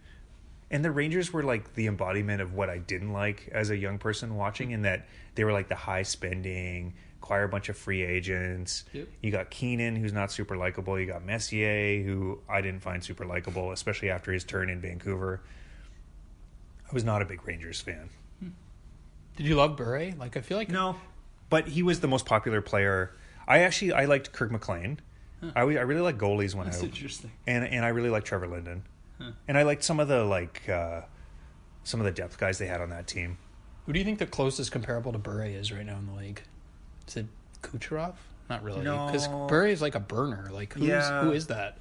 and 0.71 0.85
the 0.85 0.91
Rangers 0.91 1.33
were 1.33 1.43
like 1.43 1.75
the 1.75 1.87
embodiment 1.87 2.43
of 2.43 2.55
what 2.55 2.69
I 2.69 2.79
didn't 2.79 3.13
like 3.13 3.49
as 3.53 3.71
a 3.71 3.77
young 3.77 3.99
person 3.99 4.37
watching, 4.37 4.71
in 4.71 4.83
that 4.83 5.07
they 5.35 5.45
were 5.45 5.53
like 5.53 5.69
the 5.69 5.75
high 5.75 6.03
spending, 6.03 6.95
acquire 7.23 7.45
a 7.45 7.49
bunch 7.49 7.69
of 7.69 7.77
free 7.77 8.03
agents. 8.03 8.85
Yep. 8.93 9.09
You 9.23 9.31
got 9.31 9.51
Keenan, 9.51 9.97
who's 9.97 10.13
not 10.13 10.31
super 10.31 10.57
likable. 10.57 10.99
You 10.99 11.07
got 11.07 11.25
Messier, 11.25 12.03
who 12.03 12.41
I 12.49 12.61
didn't 12.61 12.81
find 12.81 13.03
super 13.03 13.25
likable, 13.25 13.73
especially 13.73 14.11
after 14.11 14.33
his 14.33 14.45
turn 14.45 14.69
in 14.69 14.81
Vancouver. 14.81 15.41
I 16.91 16.95
was 16.95 17.05
not 17.05 17.23
a 17.23 17.25
big 17.25 17.47
Rangers 17.47 17.81
fan. 17.81 18.09
Did 19.37 19.47
you 19.47 19.55
love 19.55 19.77
Bure? 19.77 20.13
Like 20.19 20.37
I 20.37 20.41
feel 20.41 20.57
like 20.57 20.69
No, 20.71 20.97
but 21.51 21.69
he 21.69 21.83
was 21.83 22.01
the 22.01 22.09
most 22.09 22.27
popular 22.27 22.61
player. 22.61 23.15
I 23.47 23.61
actually 23.61 23.93
I 23.93 24.07
liked 24.07 24.33
Kirk 24.33 24.51
McLean. 24.51 25.01
I, 25.55 25.61
I 25.61 25.63
really 25.63 26.01
like 26.01 26.19
goalies 26.19 26.55
when 26.57 26.67
That's 26.67 26.83
I 26.83 26.87
interesting. 26.87 27.31
and 27.47 27.65
and 27.65 27.85
I 27.85 27.89
really 27.89 28.11
like 28.11 28.25
Trevor 28.25 28.49
Linden, 28.49 28.83
and 29.47 29.57
I 29.57 29.63
liked 29.63 29.85
some 29.85 30.01
of 30.01 30.09
the 30.09 30.25
like 30.25 30.69
uh, 30.69 31.03
some 31.85 32.01
of 32.01 32.07
the 32.07 32.11
depth 32.13 32.39
guys 32.39 32.59
they 32.59 32.67
had 32.67 32.81
on 32.81 32.91
that 32.91 33.07
team. 33.07 33.39
Who 33.87 33.93
do 33.93 33.99
you 34.01 34.05
think 34.05 34.19
the 34.19 34.27
closest 34.27 34.73
comparable 34.73 35.13
to 35.13 35.19
Bure 35.19 35.45
is 35.45 35.71
right 35.73 35.87
now 35.87 35.97
in 35.99 36.07
the 36.07 36.13
league? 36.15 36.43
Is 37.07 37.17
it 37.19 37.27
Kucherov? 37.63 38.15
Not 38.51 38.65
really, 38.65 38.81
because 38.81 39.29
No. 39.29 39.47
Bure 39.47 39.67
is 39.69 39.81
like 39.81 39.95
a 39.95 40.01
burner. 40.01 40.49
Like 40.53 40.73
who's 40.73 40.89
Yeah. 40.89 41.23
who 41.23 41.31
is 41.31 41.47
that? 41.47 41.79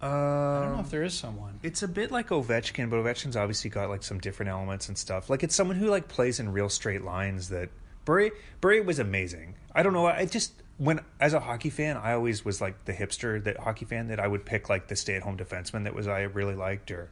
Um, 0.00 0.10
I 0.10 0.60
don't 0.62 0.74
know 0.74 0.80
if 0.80 0.90
there 0.90 1.02
is 1.02 1.14
someone. 1.14 1.58
It's 1.62 1.82
a 1.82 1.88
bit 1.88 2.10
like 2.10 2.28
Ovechkin, 2.28 2.90
but 2.90 2.96
Ovechkin's 2.96 3.36
obviously 3.36 3.70
got 3.70 3.88
like 3.88 4.02
some 4.02 4.18
different 4.18 4.50
elements 4.50 4.88
and 4.88 4.98
stuff. 4.98 5.30
Like 5.30 5.42
it's 5.42 5.54
someone 5.54 5.76
who 5.76 5.88
like 5.88 6.08
plays 6.08 6.38
in 6.38 6.52
real 6.52 6.68
straight 6.68 7.02
lines. 7.02 7.48
That 7.48 7.70
Bure 8.04 8.30
Bure 8.60 8.82
was 8.82 8.98
amazing. 8.98 9.54
I 9.74 9.82
don't 9.82 9.94
know. 9.94 10.06
I 10.06 10.26
just 10.26 10.52
when 10.78 11.00
as 11.18 11.32
a 11.32 11.40
hockey 11.40 11.70
fan, 11.70 11.96
I 11.96 12.12
always 12.12 12.44
was 12.44 12.60
like 12.60 12.84
the 12.84 12.92
hipster 12.92 13.42
that 13.44 13.58
hockey 13.58 13.86
fan 13.86 14.08
that 14.08 14.20
I 14.20 14.28
would 14.28 14.44
pick 14.44 14.68
like 14.68 14.88
the 14.88 14.96
stay 14.96 15.14
at 15.14 15.22
home 15.22 15.38
defenseman 15.38 15.84
that 15.84 15.94
was 15.94 16.06
I 16.06 16.22
really 16.22 16.54
liked. 16.54 16.90
Or 16.90 17.10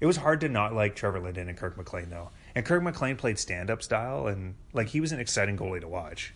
it 0.00 0.06
was 0.06 0.16
hard 0.16 0.40
to 0.40 0.48
not 0.48 0.74
like 0.74 0.96
Trevor 0.96 1.20
Linden 1.20 1.48
and 1.48 1.56
Kirk 1.56 1.76
McLean 1.76 2.10
though. 2.10 2.30
And 2.56 2.64
Kirk 2.64 2.82
McLean 2.82 3.16
played 3.16 3.38
stand 3.38 3.70
up 3.70 3.82
style, 3.82 4.26
and 4.26 4.56
like 4.72 4.88
he 4.88 5.00
was 5.00 5.12
an 5.12 5.20
exciting 5.20 5.56
goalie 5.56 5.80
to 5.80 5.88
watch. 5.88 6.34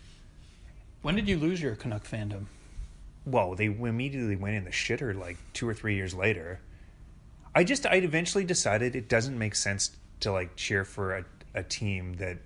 When 1.03 1.17
did 1.17 1.29
you 1.29 1.39
lose 1.39 1.61
your 1.61 1.75
Canuck 1.75 2.07
fandom? 2.07 2.45
Well, 3.31 3.55
they 3.55 3.67
immediately 3.67 4.37
went 4.37 4.57
in 4.57 4.65
the 4.65 4.71
shitter 4.71 5.19
like 5.19 5.37
two 5.53 5.69
or 5.69 5.75
three 5.75 5.95
years 5.95 6.15
later. 6.15 6.61
I 7.55 7.65
just, 7.65 7.87
I 7.87 7.97
eventually 7.97 8.45
decided 8.45 8.95
it 8.95 9.09
doesn't 9.09 9.39
make 9.39 9.55
sense 9.55 9.97
to 10.21 10.33
like 10.33 10.57
cheer 10.57 10.85
for 10.85 11.19
a, 11.19 11.25
a 11.55 11.63
team 11.63 12.15
that, 12.15 12.39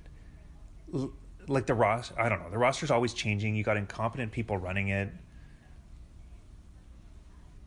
like 1.46 1.66
the 1.66 1.74
roster, 1.74 2.18
I 2.18 2.28
don't 2.28 2.40
know, 2.40 2.50
the 2.50 2.58
roster's 2.58 2.90
always 2.90 3.12
changing. 3.12 3.54
You 3.54 3.64
got 3.64 3.76
incompetent 3.76 4.32
people 4.32 4.56
running 4.56 4.88
it. 4.88 5.10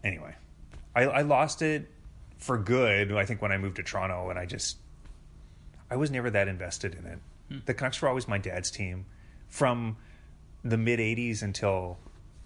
Anyway, 0.03 0.36
I, 0.95 1.03
I 1.03 1.22
lost 1.22 1.61
it 1.61 1.89
for 2.38 2.57
good, 2.57 3.11
I 3.11 3.26
think, 3.26 3.41
when 3.41 3.51
I 3.51 3.57
moved 3.57 3.76
to 3.78 3.84
Toronto, 3.84 4.30
and 4.30 4.39
I 4.39 4.45
just, 4.45 4.78
I 5.89 5.95
was 5.95 6.11
never 6.11 6.30
that 6.30 6.47
invested 6.47 6.95
in 6.95 7.05
it. 7.05 7.20
Hmm. 7.49 7.57
The 7.65 7.74
Canucks 7.74 8.01
were 8.01 8.07
always 8.07 8.28
my 8.28 8.38
dad's 8.38 8.72
team. 8.72 9.05
From 9.49 9.97
the 10.63 10.78
mid 10.78 10.99
80s 10.99 11.41
until 11.41 11.97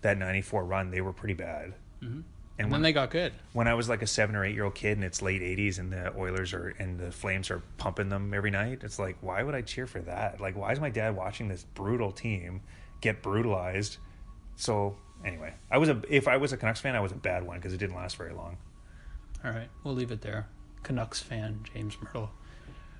that 0.02 0.18
94 0.18 0.64
run, 0.66 0.92
they 0.92 1.02
were 1.02 1.14
pretty 1.14 1.34
bad. 1.34 1.74
Mm-hmm. 2.02 2.06
And 2.14 2.24
And 2.58 2.72
when, 2.72 2.72
then 2.72 2.82
they 2.82 2.94
got 2.94 3.10
good. 3.12 3.34
when 3.54 3.68
I 3.68 3.74
was 3.74 3.90
like 3.90 4.02
a 4.02 4.08
seven 4.08 4.36
or 4.36 4.44
eight 4.46 4.54
year 4.56 4.66
old 4.66 4.76
kid 4.76 4.98
and 4.98 5.04
it's 5.04 5.22
late 5.22 5.42
80s 5.42 5.80
and 5.80 5.92
the 5.92 6.14
Oilers 6.16 6.54
are 6.54 6.70
and 6.80 7.00
the 7.00 7.12
Flames 7.12 7.50
are 7.50 7.62
pumping 7.78 8.10
them 8.10 8.34
every 8.34 8.52
night, 8.52 8.80
it's 8.84 9.00
like, 9.00 9.18
why 9.22 9.42
would 9.42 9.56
I 9.56 9.62
cheer 9.62 9.88
for 9.88 10.00
that? 10.02 10.40
Like, 10.42 10.56
why 10.56 10.72
is 10.72 10.80
my 10.80 10.90
dad 10.90 11.16
watching 11.16 11.48
this 11.48 11.64
brutal 11.74 12.12
team 12.12 12.62
get 13.00 13.22
brutalized? 13.24 13.98
So, 14.58 14.96
anyway, 15.26 15.54
I 15.72 15.78
was 15.80 15.90
a 15.90 16.02
if 16.10 16.28
I 16.28 16.38
was 16.38 16.54
a 16.54 16.58
Canucks 16.58 16.82
fan, 16.82 16.96
I 16.96 17.00
was 17.00 17.12
a 17.12 17.16
bad 17.16 17.46
one 17.48 17.58
because 17.58 17.74
it 17.74 17.78
didn't 17.78 17.96
last 17.96 18.16
very 18.18 18.34
long. 18.34 18.58
All 19.44 19.52
right, 19.52 19.70
we'll 19.84 19.96
leave 19.96 20.12
it 20.12 20.22
there. 20.22 20.48
Canucks 20.84 21.20
fan 21.20 21.62
James 21.74 21.96
Mirtle. 21.96 22.30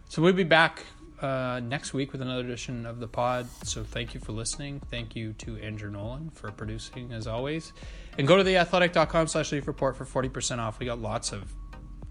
So 0.10 0.22
we'll 0.22 0.34
be 0.34 0.44
back 0.44 0.86
uh, 1.22 1.60
next 1.64 1.94
week 1.94 2.12
with 2.12 2.22
another 2.22 2.42
edition 2.42 2.86
of 2.86 3.00
the 3.00 3.08
pod. 3.08 3.48
So 3.64 3.84
thank 3.84 4.14
you 4.14 4.20
for 4.20 4.32
listening. 4.32 4.82
Thank 4.90 5.16
you 5.16 5.34
to 5.34 5.58
Andrew 5.58 5.92
Nolan 5.92 6.30
for 6.32 6.52
producing 6.52 7.14
as 7.14 7.28
always. 7.28 7.74
And 8.18 8.28
go 8.28 8.38
to 8.38 8.44
theathletic.com 8.44 9.28
slash 9.28 9.52
leaf 9.52 9.68
report 9.68 9.96
for 9.96 10.06
40% 10.06 10.60
off. 10.60 10.80
We 10.80 10.86
got 10.86 11.00
lots 11.00 11.32
of 11.32 11.54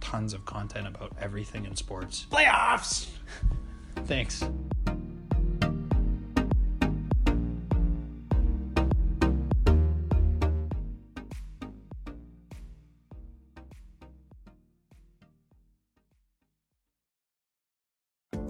tons 0.00 0.32
of 0.32 0.44
content 0.44 0.86
about 0.86 1.12
everything 1.20 1.64
in 1.66 1.76
sports. 1.76 2.26
Playoffs! 2.30 3.08
Thanks. 4.06 4.42